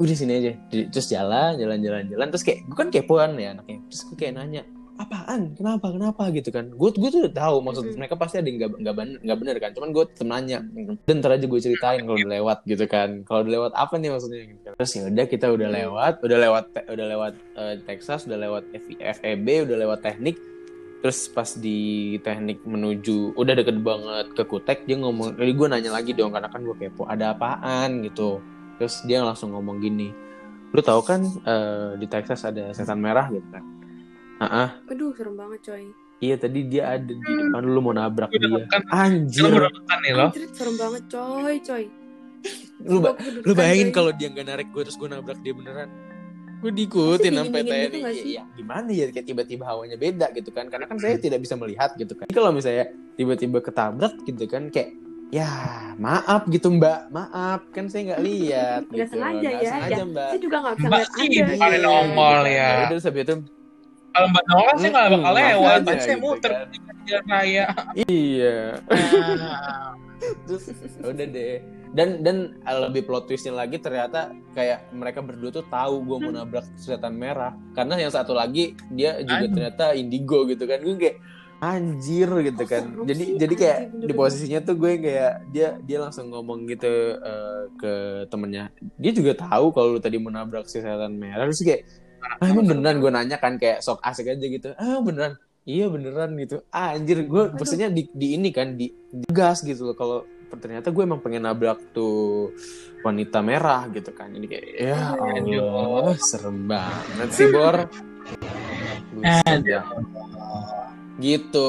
Udah 0.02 0.16
sini 0.18 0.32
aja. 0.42 0.52
Terus 0.90 1.06
jalan 1.06 1.54
jalan 1.54 1.78
jalan 1.78 2.04
jalan. 2.10 2.26
Terus 2.34 2.42
kayak 2.42 2.58
gue 2.66 2.76
kan 2.76 2.88
kepoan 2.90 3.38
ya 3.38 3.54
anaknya. 3.54 3.78
Terus 3.86 4.00
gue 4.10 4.16
kayak 4.18 4.34
nanya 4.34 4.62
apaan? 4.98 5.54
Kenapa? 5.54 5.86
Kenapa? 5.94 6.22
Gitu 6.34 6.50
kan. 6.50 6.74
Gue 6.74 6.90
gue 6.90 7.10
tuh 7.10 7.20
udah 7.22 7.34
tahu 7.34 7.56
maksud 7.62 7.84
mereka 7.94 8.18
pasti 8.18 8.42
ada 8.42 8.46
yang 8.50 8.58
nggak 8.58 8.70
nggak 8.82 8.96
bener 8.98 9.16
nggak 9.22 9.38
bener 9.38 9.56
kan. 9.62 9.70
Cuman 9.78 9.88
gue 9.94 10.04
tetep 10.10 10.26
nanya. 10.26 10.58
Dan 11.06 11.22
ntar 11.22 11.38
aja 11.38 11.46
gue 11.46 11.60
ceritain 11.62 12.02
kalau 12.02 12.18
udah 12.18 12.32
lewat 12.34 12.58
gitu 12.66 12.84
kan. 12.90 13.22
Kalau 13.22 13.46
udah 13.46 13.52
lewat 13.62 13.72
apa 13.78 13.94
nih 14.02 14.10
maksudnya 14.10 14.38
gitu 14.42 14.60
kan. 14.66 14.72
terus 14.74 14.90
ya 14.98 15.02
udah 15.06 15.24
kita 15.30 15.46
udah 15.54 15.68
lewat 15.70 16.14
udah 16.26 16.38
lewat 16.42 16.64
udah 16.90 17.06
lewat 17.06 17.34
eh, 17.54 17.74
Texas 17.86 18.20
udah 18.26 18.38
lewat 18.42 18.62
FEB 18.98 19.46
udah 19.70 19.76
lewat 19.86 19.98
teknik. 20.02 20.36
Terus 21.02 21.18
pas 21.34 21.50
di 21.58 22.14
teknik 22.22 22.62
menuju 22.62 23.34
udah 23.34 23.54
deket 23.58 23.78
banget 23.82 24.26
ke 24.38 24.42
Kutek 24.46 24.86
dia 24.86 24.98
ngomong 24.98 25.34
jadi 25.34 25.50
gue 25.54 25.66
nanya 25.70 25.90
lagi 25.94 26.14
dong 26.14 26.30
karena 26.30 26.46
kan 26.46 26.62
gue 26.62 26.74
kepo 26.78 27.06
ada 27.06 27.34
apaan? 27.34 28.06
Gitu 28.06 28.52
terus 28.82 28.98
dia 29.06 29.22
langsung 29.22 29.54
ngomong 29.54 29.78
gini 29.78 30.10
lu 30.72 30.80
tahu 30.80 31.00
kan 31.00 31.22
eh, 31.22 31.94
di 31.94 32.06
Texas 32.08 32.42
ada 32.42 32.72
setan 32.72 32.98
merah 32.98 33.28
gitu 33.28 33.44
kan? 33.46 33.62
Ah 34.40 34.74
aduh 34.88 35.14
serem 35.14 35.38
banget 35.38 35.60
coy. 35.62 35.84
Iya 36.18 36.34
tadi 36.34 36.66
dia 36.66 36.96
ada 36.96 37.12
di 37.12 37.18
depan 37.20 37.62
lu 37.62 37.78
mau 37.78 37.92
nabrak 37.92 38.32
Udah 38.32 38.48
dia. 38.48 38.64
kan 38.66 38.82
anjir. 38.90 39.46
Lu 39.46 39.68
nih 39.68 40.12
lo. 40.16 40.26
Anjir, 40.32 40.48
serem 40.50 40.74
banget 40.74 41.02
coy 41.06 41.54
coy. 41.60 41.84
Lu 42.82 42.98
ba- 42.98 43.14
lu 43.20 43.52
bayangin 43.54 43.92
kalau 43.92 44.10
dia 44.10 44.32
nggak 44.32 44.46
narik 44.48 44.68
gue 44.72 44.82
terus 44.82 44.96
gue 44.96 45.06
nabrak 45.06 45.38
dia 45.44 45.54
beneran. 45.54 45.92
Gue 46.58 46.72
diikutin 46.72 47.32
sampai 47.36 47.60
TNI 47.62 48.00
gitu 48.00 48.30
ya 48.32 48.42
gimana 48.54 48.88
ya 48.90 49.10
kayak 49.10 49.26
tiba-tiba 49.26 49.66
hawanya 49.68 50.00
beda 50.00 50.32
gitu 50.32 50.50
kan? 50.50 50.72
Karena 50.72 50.88
kan 50.88 50.96
saya 50.96 51.20
tidak 51.20 51.44
bisa 51.44 51.54
melihat 51.54 51.92
gitu 51.94 52.16
kan. 52.16 52.26
Jadi 52.26 52.34
kalau 52.34 52.50
misalnya 52.50 52.88
tiba-tiba 53.14 53.60
ketabrak 53.60 54.14
gitu 54.24 54.48
kan 54.48 54.72
kayak 54.72 54.94
ya 55.32 55.48
maaf 55.96 56.44
gitu 56.46 56.68
mbak. 56.68 57.08
Maaf 57.08 57.64
kan 57.72 57.88
saya 57.88 58.12
nggak 58.12 58.22
lihat 58.22 58.80
Nggak 58.86 59.08
gitu. 59.08 59.12
sengaja 59.16 59.40
Nggak 59.40 59.54
ya, 59.56 59.70
sengaja 59.72 60.02
mbak. 60.04 60.28
Saya 60.28 60.40
juga 60.40 60.56
nggak 60.60 60.74
bisa 60.76 60.88
Mbak 60.88 61.02
sih, 61.08 61.26
bukan 61.40 61.70
Iya. 61.72 61.78
nongol 61.80 62.40
ya. 62.46 62.68
udah 62.68 62.86
terus 62.92 63.04
habis 63.08 63.22
itu. 63.24 63.36
Kalau 64.12 64.28
Mbak 64.28 64.44
Nongol 64.44 64.64
kan 64.68 64.76
saya 64.76 64.90
nggak 64.92 65.08
bakal 65.08 65.32
lewat. 65.32 65.78
Pasti 65.80 65.96
saya 65.96 66.12
gitu 66.12 66.20
muter 66.20 66.50
kan. 66.52 66.66
di 66.68 66.78
jalan 67.08 67.26
raya. 67.26 67.64
iya. 67.96 68.56
Nah, 69.40 69.90
terus 70.44 70.64
udah 71.00 71.26
deh. 71.26 71.56
Dan 71.92 72.08
dan 72.20 72.36
lebih 72.88 73.04
plot 73.04 73.24
twistnya 73.24 73.52
lagi 73.52 73.76
ternyata 73.76 74.32
kayak 74.52 74.92
mereka 74.92 75.20
berdua 75.20 75.48
tuh 75.50 75.64
tahu 75.64 76.04
gue 76.04 76.16
mau 76.24 76.32
nabrak 76.32 76.64
setan 76.76 77.16
merah. 77.16 77.56
Karena 77.72 77.96
yang 77.96 78.12
satu 78.12 78.36
lagi 78.36 78.76
dia 78.92 79.16
juga 79.20 79.44
Aduh. 79.48 79.52
ternyata 79.56 79.84
indigo 79.96 80.44
gitu 80.44 80.64
kan. 80.64 80.80
Gue 80.80 80.96
kayak 80.96 81.16
anjir 81.62 82.26
gitu 82.42 82.62
Oh, 82.62 82.66
kan. 82.66 82.82
Serem 82.90 83.06
jadi 83.06 83.22
sih, 83.22 83.38
jadi 83.38 83.54
kayak 83.54 83.78
anjir, 83.86 84.06
di 84.10 84.14
posisinya 84.18 84.60
tuh 84.66 84.74
gue 84.74 84.92
kayak 84.98 85.34
dia 85.54 85.68
dia 85.78 85.98
langsung 86.02 86.26
ngomong 86.34 86.66
gitu 86.66 86.90
eh, 87.14 87.62
ke 87.78 87.92
temennya. 88.26 88.74
Dia 88.98 89.12
juga 89.14 89.32
tahu 89.38 89.70
kalau 89.70 89.94
lu 89.94 90.00
tadi 90.02 90.18
mau 90.18 90.34
nabrak 90.34 90.66
si 90.66 90.82
setan 90.82 91.14
merah 91.14 91.46
terus 91.46 91.62
kayak 91.62 91.86
ah, 92.42 92.50
emang 92.50 92.66
beneran? 92.66 92.98
Gue 92.98 93.10
nanya 93.14 93.38
kan 93.38 93.62
kayak 93.62 93.78
sok 93.78 94.02
asik 94.02 94.26
aja 94.26 94.42
gitu. 94.42 94.74
Ah 94.74 94.98
beneran? 94.98 95.38
Iya 95.62 95.86
beneran 95.86 96.34
gitu. 96.42 96.66
Ah, 96.74 96.98
anjir. 96.98 97.22
Gue 97.30 97.46
Aduh. 97.46 97.54
maksudnya 97.54 97.86
di, 97.86 98.10
di 98.10 98.34
ini 98.34 98.50
kan 98.50 98.74
di, 98.74 98.90
di 98.90 99.26
gas 99.30 99.62
gitu 99.62 99.86
loh. 99.86 99.94
Kalau 99.94 100.18
ternyata 100.52 100.90
gue 100.90 101.00
emang 101.06 101.22
pengen 101.22 101.46
nabrak 101.46 101.78
tuh 101.94 102.50
wanita 103.06 103.38
merah 103.38 103.86
gitu 103.94 104.10
kan. 104.10 104.34
Jadi 104.34 104.46
kayak 104.50 104.64
ya 104.82 105.14
Aduh. 105.14 105.62
Allah 105.62 106.18
serem 106.18 106.66
banget 106.66 107.28
sih 107.30 107.46
bor. 107.54 107.86
Buset 109.14 109.62
dah. 109.62 109.86
Gitu 111.22 111.68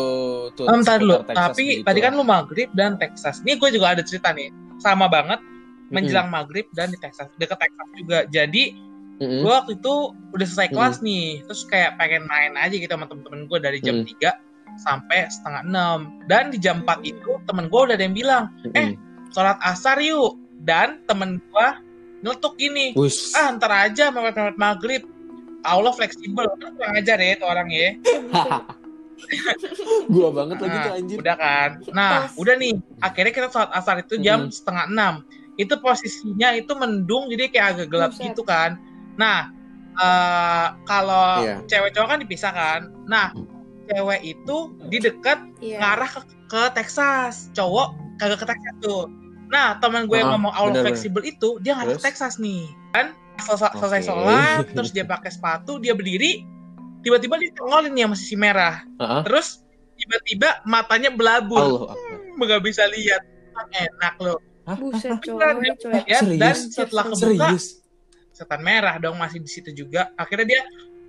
tuh 0.54 0.66
ntar 0.82 0.98
dulu. 0.98 1.22
Tapi 1.24 1.64
gitu. 1.80 1.86
tadi 1.86 2.00
kan 2.02 2.14
lu 2.14 2.26
maghrib 2.26 2.68
dan 2.74 2.98
Texas. 2.98 3.40
Nih 3.46 3.56
gue 3.56 3.70
juga 3.70 3.94
ada 3.94 4.02
cerita 4.02 4.34
nih. 4.34 4.50
Sama 4.82 5.06
banget 5.08 5.38
menjelang 5.88 6.28
maghrib 6.28 6.66
dan 6.74 6.90
di 6.90 6.98
Texas. 6.98 7.30
Deket 7.38 7.62
Texas 7.62 7.88
juga. 7.96 8.20
Jadi 8.28 8.74
Mm-mm. 9.22 9.46
gue 9.46 9.54
waktu 9.54 9.78
itu 9.78 9.94
udah 10.34 10.46
selesai 10.50 10.68
Hmm. 10.68 10.76
kelas 10.76 10.96
nih. 11.00 11.26
Terus 11.46 11.62
kayak 11.70 11.92
pengen 11.96 12.26
main 12.26 12.58
aja 12.58 12.74
gitu 12.74 12.90
sama 12.90 13.06
temen-temen 13.06 13.46
gue 13.46 13.60
dari 13.62 13.78
jam 13.78 14.02
Hmm. 14.02 14.10
3 14.10 14.32
sampai 14.76 15.30
setengah 15.30 15.62
6. 15.70 16.00
Dan 16.26 16.50
di 16.50 16.58
jam 16.58 16.82
4 16.82 17.06
itu 17.06 17.38
temen 17.46 17.70
gue 17.70 17.80
udah 17.80 17.94
ada 17.94 18.02
yang 18.02 18.18
bilang, 18.18 18.44
eh, 18.74 18.98
sholat 19.30 19.62
asar 19.62 20.02
yuk. 20.02 20.34
Dan 20.66 21.06
temen 21.06 21.38
gue 21.40 21.68
nyeletuk 22.26 22.58
gini. 22.58 22.98
Wush. 22.98 23.38
Ah 23.38 23.54
ntar 23.54 23.70
aja 23.70 24.10
mepet-mepet 24.10 24.58
maghrib. 24.58 25.04
Allah 25.64 25.94
fleksibel. 25.94 26.44
Kurang 26.58 26.98
ajar 26.98 27.16
ya 27.16 27.38
itu 27.38 27.46
orang 27.46 27.68
ya. 27.70 27.90
gua 30.08 30.30
banget 30.32 30.58
lagi 30.58 30.72
Nah, 30.72 30.84
tuh 30.84 30.94
anjir 30.96 31.18
Udah 31.20 31.36
kan. 31.36 31.70
Nah, 31.90 32.12
Pas. 32.22 32.32
udah 32.36 32.56
nih. 32.56 32.74
Akhirnya 33.00 33.32
kita 33.32 33.48
sholat 33.50 33.72
asar 33.72 33.96
itu 34.00 34.16
jam 34.18 34.46
Mm-mm. 34.46 34.54
setengah 34.54 34.86
enam. 34.88 35.14
Itu 35.54 35.78
posisinya 35.78 36.50
itu 36.52 36.72
mendung 36.74 37.28
jadi 37.28 37.48
kayak 37.48 37.68
agak 37.74 37.88
gelap 37.90 38.12
Buset. 38.12 38.26
gitu 38.28 38.42
kan. 38.42 38.78
Nah, 39.16 39.54
eh, 39.96 40.68
kalau 40.84 41.42
Iya. 41.42 41.58
cewek 41.66 41.92
cowok 41.92 42.08
kan 42.08 42.20
dipisah 42.20 42.52
kan. 42.52 42.82
Nah, 43.06 43.30
cewek 43.86 44.22
itu 44.24 44.58
di 44.88 44.98
dekat 45.00 45.40
Iya. 45.60 45.78
ngarah 45.80 46.10
ke, 46.10 46.22
ke 46.48 46.62
Texas. 46.74 47.50
Cowok 47.52 47.94
kagak 48.18 48.40
ke 48.40 48.48
Texas 48.48 48.76
tuh. 48.80 49.06
Nah, 49.48 49.78
teman 49.78 50.06
gue 50.06 50.18
yang 50.18 50.28
Ah, 50.28 50.36
ngomong 50.36 50.50
Allah 50.50 50.66
bener-bener. 50.72 50.86
fleksibel 50.90 51.22
itu 51.24 51.62
dia 51.62 51.78
ngarah 51.78 51.94
ke? 51.94 52.02
Texas 52.02 52.38
nih. 52.38 52.66
Kan 52.90 53.14
selesai, 53.36 53.70
selesai 53.78 54.00
Oke. 54.00 54.08
sholat, 54.08 54.66
terus 54.72 54.90
dia 54.90 55.04
pakai 55.04 55.30
sepatu, 55.30 55.78
dia 55.78 55.94
berdiri, 55.94 56.42
tiba-tiba 57.04 57.36
dia 57.38 57.52
tengolin 57.52 57.92
nih 57.92 58.04
sama 58.08 58.16
sisi 58.16 58.36
merah. 58.40 58.82
Heeh. 58.98 59.22
Terus 59.28 59.64
tiba-tiba 59.98 60.50
matanya 60.66 61.10
belabur 61.14 61.62
Allah 61.64 61.94
Akbar. 61.96 62.44
nggak 62.44 62.62
bisa 62.66 62.84
lihat 62.92 63.22
enak 63.72 64.16
loh 64.20 64.40
Hah? 64.64 64.76
buset 64.80 65.12
coy 65.22 65.38
coy 65.80 66.02
ya 66.08 66.20
Serius? 66.24 66.40
dan 66.42 66.56
setelah 66.72 67.04
kebuka 67.08 67.22
serius 67.24 67.66
setan 68.34 68.62
merah 68.66 68.96
dong 68.98 69.16
masih 69.22 69.40
di 69.40 69.50
situ 69.50 69.70
juga 69.72 70.10
akhirnya 70.18 70.58
dia 70.58 70.62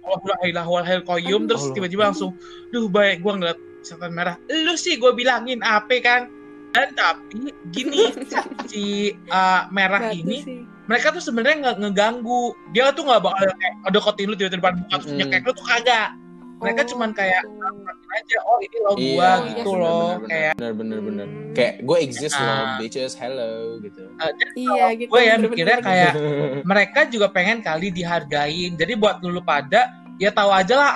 Alhamdulillah 0.04 1.00
koyum 1.08 1.48
terus 1.48 1.64
Allah. 1.64 1.74
tiba-tiba 1.80 2.02
langsung 2.12 2.36
duh 2.68 2.86
baik 2.92 3.24
gua 3.24 3.40
ngeliat 3.40 3.58
setan 3.80 4.12
merah 4.12 4.36
lu 4.52 4.76
sih 4.76 5.00
gue 5.00 5.12
bilangin 5.16 5.64
apa 5.64 5.96
kan 6.04 6.28
dan 6.76 6.92
tapi 6.92 7.54
gini 7.72 8.12
si 8.70 9.14
uh, 9.32 9.64
merah 9.72 10.12
Batu 10.12 10.20
ini 10.20 10.38
sih. 10.44 10.60
Mereka 10.84 11.06
tuh 11.10 11.20
sebenarnya 11.20 11.56
nggak 11.62 11.76
ngeganggu 11.78 12.42
dia 12.70 12.90
tuh 12.90 13.04
nggak 13.04 13.22
bakal 13.22 13.46
kayak 13.54 13.74
ngedeketin 13.82 14.26
lu 14.26 14.34
tiba-tiba 14.34 14.60
depan 14.60 14.74
muka 14.76 14.96
terus 14.98 15.12
nyekek 15.12 15.42
lu 15.42 15.52
tuh 15.52 15.66
kagak 15.66 16.08
mereka 16.54 16.80
Oh, 16.80 16.86
cuman 16.86 17.10
kayak 17.12 17.42
gitu. 17.42 17.66
aja 18.14 18.38
oh 18.42 18.58
ini 18.58 18.76
lo 18.78 18.90
Iya, 18.90 18.94
gua 18.94 19.26
iya, 19.34 19.48
gitu 19.50 19.68
bener, 19.68 19.82
loh 19.82 20.08
bener, 20.14 20.28
kayak 20.30 20.52
bener 20.54 20.72
bener 20.72 20.98
bener 21.00 21.26
Hmm. 21.26 21.52
kayak 21.52 21.74
gue 21.80 21.98
exist 22.00 22.34
Ah. 22.34 22.42
loh 22.42 22.64
bitches 22.78 23.12
hello 23.14 23.52
gitu 23.78 24.02
eh, 24.06 24.32
jadi 24.34 24.52
Iya 24.56 24.86
gitu. 24.94 25.08
gue 25.08 25.20
ya 25.20 25.26
bener-bener. 25.34 25.50
mikirnya 25.50 25.78
kayak 25.80 26.12
mereka 26.70 27.00
juga 27.06 27.26
pengen 27.28 27.58
kali 27.60 27.88
dihargain 27.90 28.72
jadi 28.72 28.92
buat 28.94 29.18
dulu 29.18 29.40
pada 29.40 29.82
ya 30.16 30.30
tahu 30.30 30.50
aja 30.50 30.74
lah 30.74 30.90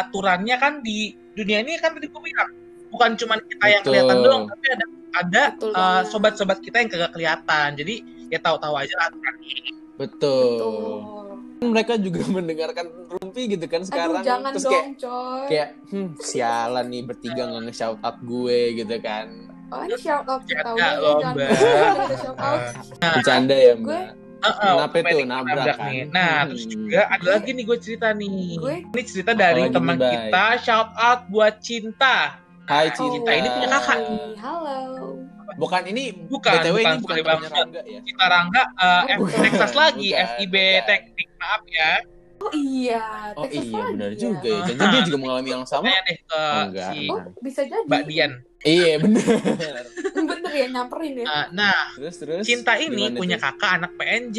aturannya 0.00 0.56
kan 0.56 0.80
di 0.80 0.98
dunia 1.32 1.60
ini 1.60 1.76
kan 1.76 1.92
tadi 1.92 2.08
gue 2.08 2.22
bilang 2.22 2.50
bukan 2.88 3.10
cuma 3.14 3.36
kita 3.38 3.66
yang 3.68 3.80
Betul. 3.80 3.92
kelihatan 3.92 4.16
doang 4.18 4.44
tapi 4.46 4.66
ada 4.68 4.84
ada 5.12 5.42
Betul 5.50 5.68
uh, 5.68 5.76
banget. 5.76 6.04
sobat-sobat 6.08 6.58
kita 6.60 6.76
yang 6.78 6.88
kagak 6.88 7.12
kelihatan 7.12 7.68
jadi 7.74 7.94
ya 8.32 8.38
tahu-tahu 8.40 8.74
aja 8.74 8.94
lah 8.96 9.06
aturannya 9.06 9.56
betul. 9.94 10.56
Betul. 10.56 11.68
mereka 11.68 11.92
juga 11.94 12.20
mendengarkan 12.34 12.86
rumpi 13.06 13.42
gitu 13.46 13.66
kan 13.66 13.84
sekarang 13.84 14.18
Aduh 14.18 14.26
jangan 14.26 14.50
terus 14.50 14.64
dong 14.64 14.72
kayak 14.72 14.88
coy. 14.98 15.42
kayak 15.46 15.68
hmm, 15.86 16.08
sialan 16.18 16.86
nih 16.88 17.02
bertiga 17.04 17.42
nggak 17.44 17.62
nge-shout 17.66 18.00
out 18.00 18.16
gue 18.20 18.58
gitu 18.74 18.96
kan 18.98 19.28
Oh 19.68 19.80
ini 19.82 19.96
shout 19.96 20.26
out 20.26 20.42
kita 20.42 20.68
udah 20.68 20.90
ya 20.94 21.12
jangan 21.14 21.32
Mbak. 21.34 21.48
ada 22.02 22.16
shout 22.18 22.38
out. 22.38 22.60
bercanda 23.14 23.56
ya 23.56 23.74
Gue 23.74 23.88
mbak 23.94 24.20
Heeh, 24.42 24.58
Kenapa 24.74 24.96
itu? 24.98 25.16
Nabrak 25.22 25.28
nabrak 25.54 25.76
kan? 25.78 25.86
nih. 25.86 26.00
Nah, 26.10 26.34
Hmm. 26.34 26.48
terus 26.50 26.64
juga 26.66 27.00
ada 27.06 27.28
lagi 27.30 27.50
nih 27.52 27.62
gue 27.62 27.78
cerita 27.78 28.08
nih. 28.10 28.40
Gue 28.58 28.74
Ini 28.84 29.02
cerita 29.06 29.32
dari 29.32 29.62
teman 29.70 29.96
kita, 29.96 30.44
shout 30.58 30.90
out 30.92 31.20
buat 31.30 31.54
Cinta. 31.62 32.42
Hai 32.62 32.90
Oh, 32.90 33.06
cinta 33.06 33.30
ini 33.30 33.46
punya 33.48 33.68
kakak. 33.70 33.98
Halo. 34.36 35.01
Bukan 35.54 35.82
ini 35.86 36.04
Bukan, 36.26 36.52
btw 36.54 36.76
bukan 36.76 36.88
ini 36.88 37.00
bukan 37.00 37.16
banget. 37.24 37.50
Rangga 37.50 37.80
ya 37.82 37.98
Cinta 38.02 38.26
Rangga, 38.26 38.62
uh, 38.74 39.02
F 39.06 39.18
Bukan. 39.18 39.40
Texas 39.42 39.72
lagi, 39.72 40.08
Bukan, 40.10 40.26
FIB 40.28 40.54
bukan. 40.54 40.82
Teknik, 40.84 41.28
maaf 41.36 41.62
ya. 41.66 41.90
Oh 42.42 42.50
iya. 42.52 43.02
oh 43.38 43.44
Texas 43.46 43.64
iya 43.64 43.82
benar 43.86 44.10
ya? 44.10 44.18
juga 44.18 44.50
ya 44.50 44.60
jangan 44.66 44.86
dia 44.90 45.00
juga 45.06 45.18
mengalami 45.22 45.48
yang 45.48 45.62
sama 45.62 45.86
Tanya 45.86 46.00
deh 46.02 46.18
ke 46.18 46.34
Oh, 46.34 46.62
enggak. 46.66 46.90
si 46.90 47.00
Oh 47.06 47.20
bisa 47.38 47.60
jadi. 47.62 47.86
Mbak 47.86 48.02
Dian. 48.04 48.32
iya 48.62 48.92
bener 48.98 49.22
Bener 50.30 50.52
ya 50.52 50.66
nyamperin 50.68 51.12
ya. 51.18 51.24
Uh, 51.24 51.46
nah, 51.50 51.80
terus 51.94 52.14
terus 52.18 52.42
Cinta 52.42 52.74
ini 52.76 53.06
gimana 53.06 53.18
punya 53.18 53.36
kakak 53.38 53.70
anak 53.78 53.92
PNJ. 53.94 54.38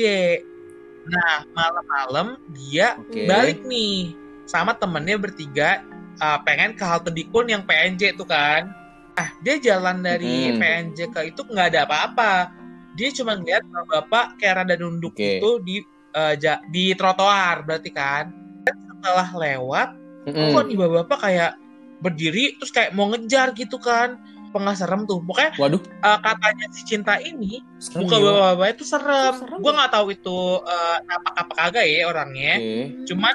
Nah, 1.04 1.44
malam-malam 1.52 2.28
dia 2.56 2.96
balik 3.28 3.64
nih 3.64 4.16
sama 4.44 4.76
temennya 4.76 5.16
bertiga 5.16 5.84
uh, 6.20 6.40
pengen 6.44 6.76
ke 6.76 6.84
halte 6.84 7.08
Dikun 7.08 7.48
yang 7.48 7.64
PNJ 7.64 8.16
tuh 8.16 8.28
kan. 8.28 8.68
Nah, 9.14 9.30
dia 9.40 9.56
jalan 9.62 10.02
dari 10.02 10.50
Hmm. 10.50 10.58
PNJ 10.58 11.00
ke 11.10 11.20
itu 11.30 11.42
nggak 11.44 11.68
ada 11.70 11.82
apa-apa. 11.86 12.50
Dia 12.94 13.10
cuma 13.14 13.38
ngeliat 13.38 13.62
bapak 13.86 14.38
kayak 14.38 14.66
rada 14.66 14.76
nunduk 14.78 15.14
Oke. 15.14 15.38
itu 15.38 15.50
di 15.62 15.76
uh, 16.14 16.34
ja- 16.34 16.62
di 16.70 16.94
trotoar 16.94 17.62
berarti 17.62 17.90
kan. 17.90 18.34
Dan 18.66 18.76
setelah 18.80 19.30
lewat, 19.34 19.90
Mm-mm. 20.26 20.54
kok 20.54 20.64
nih 20.66 20.78
bapak 20.78 21.20
kayak 21.20 21.52
berdiri 22.00 22.58
terus 22.58 22.72
kayak 22.72 22.94
mau 22.94 23.10
ngejar 23.10 23.54
gitu 23.54 23.78
kan. 23.78 24.18
Pengen 24.54 24.78
serem 24.78 25.02
tuh. 25.10 25.18
Pokoknya 25.26 25.58
waduh 25.58 25.82
uh, 26.06 26.20
katanya 26.22 26.66
si 26.70 26.86
cinta 26.86 27.18
ini 27.18 27.62
serem 27.82 28.06
muka 28.06 28.18
ya, 28.18 28.22
Wak. 28.22 28.34
bapak-bapak 28.34 28.68
itu 28.78 28.84
serem. 28.86 29.34
Serem 29.42 29.58
Gue 29.58 29.72
ya? 29.74 29.78
nggak 29.78 29.92
tahu 29.94 30.08
itu 30.10 30.38
uh, 30.62 30.98
apa 31.02 31.30
apa 31.38 31.54
kagak 31.58 31.86
ya 31.90 32.06
orangnya. 32.06 32.54
Oke. 32.62 32.78
Cuman 33.10 33.34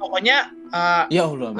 pokoknya 0.00 0.36
uh, 0.72 1.04
ya 1.08 1.28
Allah 1.28 1.52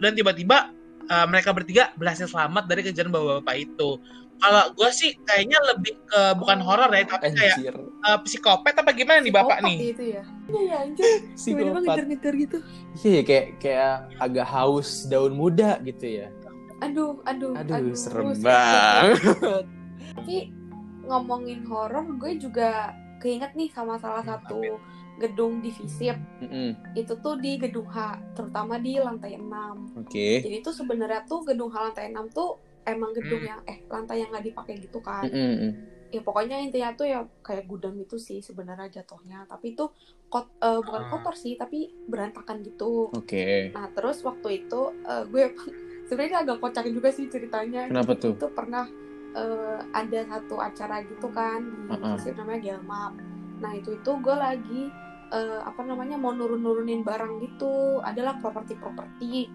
dan 0.00 0.12
tiba-tiba 0.16 0.72
uh, 1.10 1.26
mereka 1.26 1.50
bertiga 1.50 1.90
berhasil 1.98 2.30
selamat 2.30 2.70
dari 2.70 2.86
kejaran 2.86 3.10
bapak-bapak 3.10 3.56
itu. 3.66 3.98
Kalau 4.40 4.72
gue 4.72 4.88
sih 4.88 5.12
kayaknya 5.28 5.60
lebih 5.76 6.00
ke 6.08 6.20
bukan 6.40 6.64
horor 6.64 6.88
ya, 6.96 7.04
tapi 7.04 7.28
kayak 7.36 7.60
anjir 7.60 7.76
uh, 7.76 8.18
psikopat 8.24 8.72
apa 8.72 8.96
gimana 8.96 9.20
nih 9.20 9.34
bapak 9.36 9.60
nih? 9.60 9.92
Itu 9.92 10.04
ya. 10.16 10.22
Iya 10.48 10.60
ya 10.64 10.76
anjir. 10.80 11.04
Tiba-tiba 11.36 11.36
psikopat 11.36 11.82
ngejar-ngejar 11.84 12.34
gitu. 12.40 12.58
iya 13.04 13.12
ya, 13.12 13.22
kayak 13.28 13.46
kayak 13.60 13.94
agak 14.16 14.46
haus 14.48 15.04
daun 15.12 15.36
muda 15.36 15.76
gitu 15.84 16.24
ya 16.24 16.28
Aduh, 16.80 17.20
aduh, 17.28 17.52
aduh, 17.60 17.92
serem 17.92 18.32
serem 18.32 18.40
banget 18.40 19.68
Tapi 20.16 20.36
ngomongin 21.04 21.60
horor, 21.68 22.08
gue 22.16 22.40
juga 22.40 22.96
keinget 23.20 23.52
nih 23.52 23.68
sama 23.68 24.00
salah 24.00 24.24
satu 24.24 24.80
gedung 25.20 25.60
di 25.60 25.68
Visip. 25.70 26.16
Mm-mm. 26.40 26.96
Itu 26.96 27.12
tuh 27.16 27.36
di 27.36 27.54
gedung 27.54 27.84
H, 27.86 27.96
terutama 28.32 28.74
di 28.76 28.96
lantai 28.96 29.36
6. 29.36 30.00
oke 30.00 30.28
Jadi 30.40 30.56
tuh 30.58 30.72
sebenarnya 30.72 31.22
tuh 31.22 31.44
gedung 31.44 31.68
H 31.68 31.76
lantai 31.86 32.08
6 32.08 32.26
tuh 32.30 32.56
emang 32.82 33.12
gedung 33.12 33.38
Hmm. 33.38 33.50
yang 33.50 33.60
eh 33.64 33.78
lantai 33.86 34.16
yang 34.18 34.32
nggak 34.32 34.46
dipakai 34.46 34.74
gitu 34.80 34.98
kan. 34.98 35.28
Mm-mm. 35.28 35.72
Ya 36.10 36.18
pokoknya 36.18 36.58
intinya 36.58 36.90
tuh 36.90 37.06
ya 37.06 37.22
kayak 37.38 37.64
gudang 37.64 37.94
itu 37.94 38.16
sih 38.16 38.40
sebenarnya 38.40 38.90
jatuhnya. 38.90 39.44
Tapi 39.44 39.76
itu 39.76 39.86
kot, 40.26 40.50
eh, 40.58 40.80
bukan 40.80 41.02
Ah. 41.02 41.08
kotor 41.08 41.34
sih, 41.34 41.54
tapi 41.54 41.78
berantakan 42.04 42.64
gitu. 42.64 43.12
oke 43.12 43.70
Nah 43.70 43.86
terus 43.92 44.18
waktu 44.20 44.48
itu 44.58 44.80
eh, 45.04 45.22
gue 45.24 45.42
sebenarnya 46.08 46.42
agak 46.42 46.58
kocak 46.58 46.88
juga 46.88 47.12
sih 47.12 47.28
ceritanya. 47.28 47.86
Kenapa 47.86 48.16
tuh? 48.16 48.34
Itu 48.34 48.48
pernah 48.50 48.88
eh, 49.30 49.78
ada 49.92 50.20
satu 50.26 50.58
acara 50.58 51.04
gitu 51.04 51.28
kan 51.30 51.62
di 51.62 51.94
Uh-uh. 51.94 52.16
Visip 52.16 52.34
namanya 52.34 52.58
Gelmap. 52.66 53.12
Nah 53.60 53.72
itu 53.72 53.94
itu 53.94 54.10
gue 54.16 54.34
lagi 54.34 54.82
eh, 55.30 55.60
apa 55.62 55.82
namanya 55.86 56.18
mau 56.18 56.34
nurun-nurunin 56.34 57.06
barang 57.06 57.40
gitu. 57.42 58.02
Adalah 58.02 58.38
properti-properti 58.42 59.48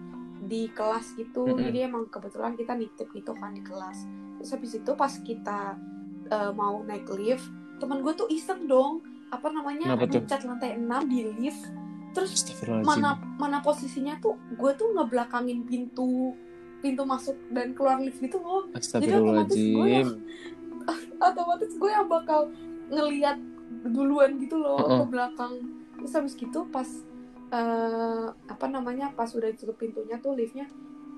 di 0.46 0.62
kelas 0.72 1.16
gitu. 1.16 1.46
Mm-mm. 1.46 1.62
Jadi 1.62 1.78
emang 1.84 2.08
kebetulan 2.08 2.56
kita 2.56 2.72
nitip 2.76 3.08
gitu 3.12 3.32
kan 3.36 3.52
di 3.52 3.62
kelas. 3.64 4.04
Terus 4.40 4.50
habis 4.52 4.72
itu 4.76 4.90
pas 4.96 5.12
kita 5.12 5.76
eh, 6.32 6.52
mau 6.52 6.80
naik 6.84 7.08
lift, 7.14 7.46
teman 7.78 8.00
gue 8.00 8.12
tuh 8.16 8.28
iseng 8.32 8.68
dong 8.68 9.04
apa 9.26 9.50
namanya 9.50 9.98
ngecat 9.98 10.46
lantai 10.46 10.78
6 10.78 10.86
di 11.12 11.18
lift. 11.40 11.62
Terus 12.16 12.48
mana 12.80 13.20
mana 13.36 13.60
posisinya 13.60 14.16
tuh 14.24 14.40
gue 14.56 14.72
tuh 14.72 14.88
ngebelakangin 14.96 15.68
pintu 15.68 16.32
pintu 16.80 17.02
masuk 17.04 17.36
dan 17.52 17.72
keluar 17.76 18.00
lift 18.00 18.20
gitu 18.20 18.40
loh 18.40 18.68
Astagfirullahaladzim. 18.72 20.22
otomatis 21.28 21.72
gue 21.74 21.90
yang 21.90 22.06
bakal 22.06 22.52
ngeliat 22.88 23.38
duluan 23.84 24.36
gitu 24.36 24.56
loh 24.56 24.76
Uh-uh. 24.76 25.02
ke 25.02 25.10
belakang. 25.10 25.52
Terus 25.96 26.12
habis 26.12 26.34
gitu 26.34 26.66
pas 26.66 26.86
eh, 27.48 28.26
apa 28.44 28.66
namanya 28.66 29.10
pas 29.10 29.28
udah 29.28 29.48
ditutup 29.48 29.76
pintunya 29.76 30.16
tuh 30.16 30.34
liftnya 30.34 30.66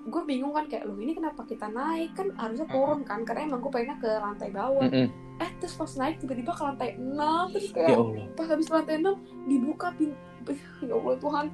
gue 0.01 0.22
bingung 0.24 0.51
kan 0.51 0.64
kayak 0.64 0.84
loh 0.84 0.96
ini 0.96 1.12
kenapa 1.12 1.44
kita 1.44 1.66
naik? 1.66 2.12
Kan 2.12 2.32
harusnya 2.34 2.64
turun 2.66 3.03
kan 3.03 3.22
karena 3.22 3.44
emang 3.46 3.61
gue 3.61 3.68
pengennya 3.68 3.96
ke 3.99 4.11
lantai 4.14 4.49
bawah. 4.51 4.80
Mm-mm. 4.82 5.09
eh 5.38 5.51
terus 5.57 5.72
pas 5.72 5.92
naik 5.96 6.18
tiba-tiba 6.18 6.51
ke 6.51 6.62
lantai 6.62 6.88
6 6.96 7.14
terus 7.49 7.66
Ya 7.66 7.74
kayak 7.76 7.94
Allah. 7.94 8.26
pas 8.32 8.46
habis 8.49 8.66
lantai 8.68 8.94
6 8.99 9.07
dibuka 9.46 9.88
pintu 9.92 10.16
ya 10.82 10.92
Allah 10.92 11.14
Tuhan 11.16 11.46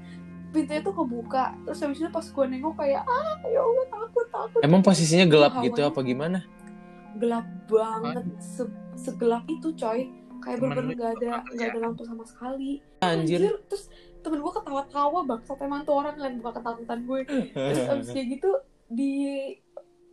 pintunya 0.50 0.80
tuh 0.80 0.94
kebuka. 0.94 1.44
Terus 1.64 1.78
habis 1.80 1.98
itu 1.98 2.08
pas 2.08 2.24
gue 2.24 2.44
nengok 2.48 2.74
kayak 2.76 3.02
ah 3.02 3.36
ya 3.44 3.60
Allah 3.60 3.84
takut 3.88 4.26
takut. 4.28 4.60
Emang 4.60 4.80
posisinya 4.80 5.26
gelap 5.26 5.52
Hawanya- 5.52 5.66
gitu 5.68 5.80
apa 5.82 6.00
gimana? 6.00 6.38
gelap 7.14 7.46
banget 7.64 8.26
Se- 8.38 8.74
segelap 8.96 9.46
itu 9.46 9.70
coy 9.72 10.10
kayak 10.44 10.58
bener-bener 10.60 10.94
gak 11.00 11.12
ada 11.18 11.30
nggak 11.48 11.68
ya? 11.68 11.72
ada 11.72 11.80
lampu 11.80 12.02
sama 12.04 12.24
sekali 12.28 12.84
Anjir. 13.00 13.40
terus 13.66 13.88
temen 14.20 14.40
gue 14.40 14.52
ketawa-tawa 14.52 15.18
bangsat 15.24 15.58
emang 15.60 15.84
tuh 15.84 15.94
orang 15.96 16.14
kan 16.16 16.32
buka 16.40 16.52
ketakutan 16.60 17.00
gue 17.04 17.20
terus 17.52 17.84
abis 17.92 18.08
kayak 18.12 18.26
gitu 18.38 18.50
di 18.88 19.12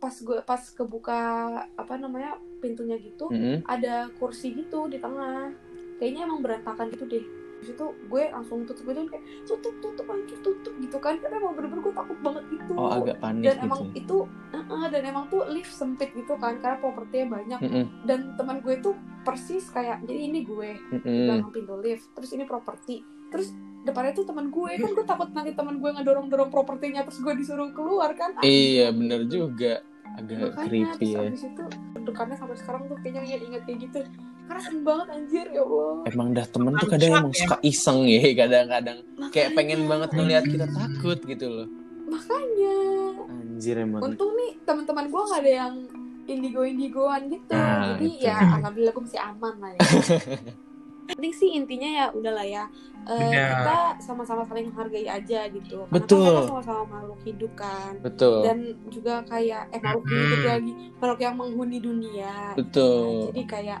pas 0.02 0.12
gue 0.18 0.38
pas 0.42 0.58
kebuka 0.58 1.20
apa 1.78 1.94
namanya 1.94 2.34
pintunya 2.58 2.98
gitu 2.98 3.30
Mm-mm. 3.30 3.62
ada 3.70 4.10
kursi 4.18 4.50
gitu 4.56 4.90
di 4.90 4.98
tengah 4.98 5.54
kayaknya 6.02 6.26
emang 6.26 6.42
berantakan 6.42 6.90
gitu 6.90 7.06
deh 7.06 7.24
Itu 7.62 7.86
gue 8.10 8.22
langsung 8.28 8.66
tutup 8.66 8.84
gitu 8.84 9.06
kayak 9.06 9.24
tutup 9.46 9.74
tutup 9.78 10.06
anjir 10.06 10.38
tutup 10.42 10.74
gitu 10.76 10.96
kan 10.98 11.14
karena 11.22 11.38
emang 11.38 11.54
bener-bener 11.54 11.82
gue 11.82 11.94
takut 11.94 12.18
banget 12.20 12.44
gitu 12.50 12.72
Oh 12.74 12.90
agak 12.90 13.16
panik 13.18 13.42
dan 13.46 13.56
gitu. 13.56 13.66
emang 13.66 13.80
itu 13.94 14.16
uh-uh, 14.50 14.86
dan 14.90 15.02
emang 15.06 15.24
tuh 15.30 15.42
lift 15.48 15.70
sempit 15.70 16.10
gitu 16.12 16.34
kan 16.36 16.58
karena 16.58 16.76
propertinya 16.76 17.38
banyak 17.38 17.60
Mm-mm. 17.62 17.84
dan 18.04 18.34
teman 18.34 18.58
gue 18.60 18.74
tuh 18.82 18.94
persis 19.22 19.64
kayak 19.70 20.02
jadi 20.02 20.20
ini 20.26 20.42
gue 20.42 20.70
di 20.74 20.94
Mm-mm. 20.98 21.26
belakang 21.30 21.52
pintu 21.54 21.74
lift 21.78 22.04
terus 22.12 22.30
ini 22.34 22.44
properti 22.44 23.00
terus 23.30 23.54
depannya 23.82 24.12
tuh 24.12 24.26
teman 24.26 24.46
gue 24.50 24.72
kan 24.76 24.90
gue 24.92 25.06
takut 25.06 25.28
nanti 25.30 25.54
teman 25.54 25.78
gue 25.78 25.90
ngedorong 25.90 26.26
dorong 26.26 26.50
propertinya 26.50 27.02
terus 27.02 27.18
gue 27.18 27.34
disuruh 27.34 27.70
keluar 27.70 28.14
kan 28.14 28.38
Iya 28.42 28.90
bener 28.90 29.26
juga. 29.26 29.82
Agak 30.12 30.52
makanya 30.52 30.68
creepy 30.68 31.08
terus 31.08 31.16
ya. 31.16 31.30
abis 31.32 31.42
itu 31.48 31.64
dekannya 32.04 32.36
sampai 32.36 32.56
sekarang 32.60 32.82
tuh 32.84 32.96
kayaknya 33.00 33.24
inget-inget 33.24 33.62
kayak 33.64 33.78
gitu 33.88 33.98
serem 34.44 34.76
banget 34.82 35.06
anjir 35.10 35.46
ya 35.48 35.62
Allah 35.62 35.94
Emang 36.04 36.28
dah 36.30 36.46
temen 36.46 36.72
tuh 36.76 36.88
kadang 36.88 37.10
emang 37.16 37.32
suka 37.32 37.56
iseng 37.62 38.04
ya 38.04 38.20
kadang-kadang. 38.40 38.98
Kayak 39.28 39.50
pengen 39.52 39.80
banget 39.84 40.10
ngeliat 40.10 40.44
kita 40.44 40.66
takut 40.68 41.18
gitu 41.20 41.46
loh. 41.48 41.68
makanya 42.04 42.76
Anjir 43.26 43.76
emang. 43.78 44.00
untung 44.02 44.32
nih 44.34 44.58
teman-teman 44.62 45.04
gue 45.06 45.22
nggak 45.22 45.40
ada 45.40 45.52
yang 45.58 45.74
indigo 46.24 46.60
indigoan 46.62 47.26
gitu 47.26 47.50
Nah, 47.50 47.96
jadi 47.96 48.06
itu. 48.06 48.22
ya 48.22 48.36
alhamdulillah 48.52 48.92
gue 48.92 49.02
masih 49.02 49.22
aman 49.22 49.54
lah 49.56 49.70
ya 49.72 49.80
penting 51.08 51.32
sih 51.32 51.50
intinya 51.52 51.88
ya 51.90 52.06
udahlah 52.10 52.44
ya 52.44 52.64
Eh, 53.02 53.18
Benar. 53.18 53.50
kita 53.50 53.76
sama-sama 53.98 54.46
saling 54.46 54.70
menghargai 54.70 55.10
aja 55.10 55.50
gitu 55.50 55.82
karena 55.82 55.90
Betul. 55.90 56.22
kan 56.22 56.30
mereka 56.30 56.50
sama-sama 56.54 56.82
makhluk 56.88 57.20
hidup 57.24 57.52
kan 57.58 57.92
Betul. 57.98 58.38
dan 58.44 58.58
juga 58.86 59.14
kayak 59.26 59.62
eh 59.68 59.80
makhluk 59.80 60.04
Hmm. 60.04 60.20
hidup 60.22 60.42
lagi 60.46 60.72
makhluk 60.94 61.20
yang 61.20 61.34
menghuni 61.34 61.78
dunia 61.80 62.34
Betul. 62.54 63.02
Nah, 63.02 63.26
jadi 63.26 63.42
kayak 63.44 63.80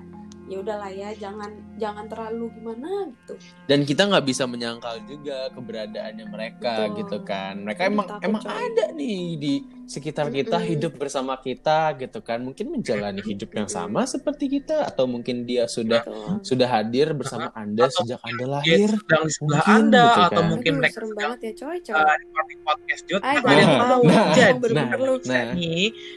ya 0.52 0.58
udahlah 0.60 0.92
ya 0.92 1.08
jangan 1.16 1.48
jangan 1.80 2.04
terlalu 2.12 2.52
gimana 2.52 3.08
gitu 3.08 3.34
dan 3.64 3.80
kita 3.82 4.02
nggak 4.04 4.24
bisa 4.28 4.44
menyangkal 4.44 5.00
juga 5.08 5.48
keberadaannya 5.56 6.26
mereka 6.28 6.74
Betul. 6.86 6.96
gitu 7.00 7.18
kan 7.24 7.54
mereka 7.58 7.88
Aduh, 7.88 7.92
emang 7.96 8.06
takut, 8.06 8.26
emang 8.28 8.42
coy. 8.44 8.52
ada 8.52 8.84
nih 8.92 9.20
di 9.40 9.54
sekitar 9.82 10.28
kita 10.28 10.56
Mm-mm. 10.56 10.70
hidup 10.72 10.92
bersama 10.94 11.34
kita 11.36 11.96
gitu 11.96 12.20
kan 12.20 12.40
mungkin 12.40 12.68
menjalani 12.68 13.20
hidup 13.20 13.50
yang 13.52 13.68
sama 13.68 14.04
seperti 14.04 14.48
kita 14.52 14.84
atau 14.84 15.08
mungkin 15.08 15.44
dia 15.44 15.64
sudah 15.64 16.04
Betul. 16.04 16.44
sudah 16.44 16.68
hadir 16.68 17.16
bersama 17.16 17.48
anda 17.52 17.88
Atau 17.88 18.04
sejak 18.04 18.20
anda 18.20 18.44
lahir 18.46 18.88
sedang 18.92 19.24
di 19.24 19.32
sebelah 19.32 19.64
anda 19.66 20.04
gitu 20.04 20.20
atau 20.28 20.42
kan. 20.42 20.50
mungkin 20.52 20.72
Aduh, 20.72 20.80
mereka 20.80 20.94
serem 20.94 21.10
banget 21.16 21.38
ya 21.40 21.52
coy 21.56 21.76
coy 21.80 21.96
uh, 21.96 22.16
podcast 22.62 23.02
Jod. 23.08 23.22
Ay, 23.24 23.36
Nah, 23.42 23.56
Nah, 23.62 23.78
tahu 23.88 24.02
nah, 24.06 24.26
nah, 24.72 24.96
lu 24.98 25.14
nah. 25.24 25.52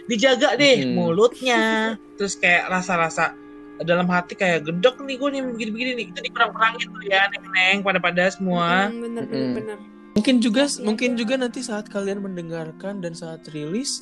dijaga 0.07 0.49
deh 0.59 0.75
Mm-mm. 0.83 0.95
mulutnya 0.95 1.63
terus 2.17 2.35
kayak 2.39 2.67
rasa-rasa 2.71 3.35
dalam 3.83 4.07
hati 4.07 4.33
kayak 4.33 4.63
gedek 4.63 4.95
nih 5.03 5.15
gue 5.19 5.29
nih 5.35 5.41
begini-begini 5.43 5.91
nih. 5.99 6.05
Itu 6.15 6.19
diperang-perangin 6.23 6.87
tuh 6.87 7.03
ya 7.03 7.27
neng-neng 7.27 7.83
pada-pada 7.83 8.31
semua. 8.31 8.87
Mm, 8.87 9.01
bener 9.01 9.23
bener 9.27 9.41
Mm-mm. 9.43 9.55
bener. 9.59 9.77
Mungkin 10.15 10.35
juga 10.39 10.63
Hati-hati 10.63 10.85
mungkin 10.87 11.09
juga 11.19 11.33
nanti 11.35 11.59
saat 11.59 11.85
kalian 11.91 12.23
mendengarkan 12.23 13.03
dan 13.03 13.11
saat 13.11 13.43
rilis 13.51 13.99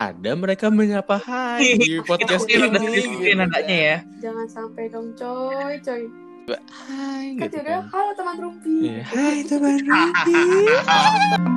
ada 0.00 0.32
mereka 0.32 0.72
menyapa 0.72 1.20
hai 1.20 1.76
di 1.76 2.00
podcast 2.00 2.48
mungkin 2.48 2.80
ini. 2.80 3.36
kan. 3.36 3.68
ya. 3.68 3.96
Jangan 4.24 4.46
sampai 4.48 4.88
dong 4.88 5.12
coy 5.12 5.76
coy. 5.84 6.08
Hai 6.50 7.36
kan 7.38 7.46
gitu 7.46 7.62
juga 7.62 7.78
kan. 7.78 7.94
halo 7.94 8.10
teman 8.18 8.36
rumpi 8.42 8.74
Iya, 8.90 9.02
hai 9.06 9.38
teman 9.46 9.76
Rumpi 9.86 10.34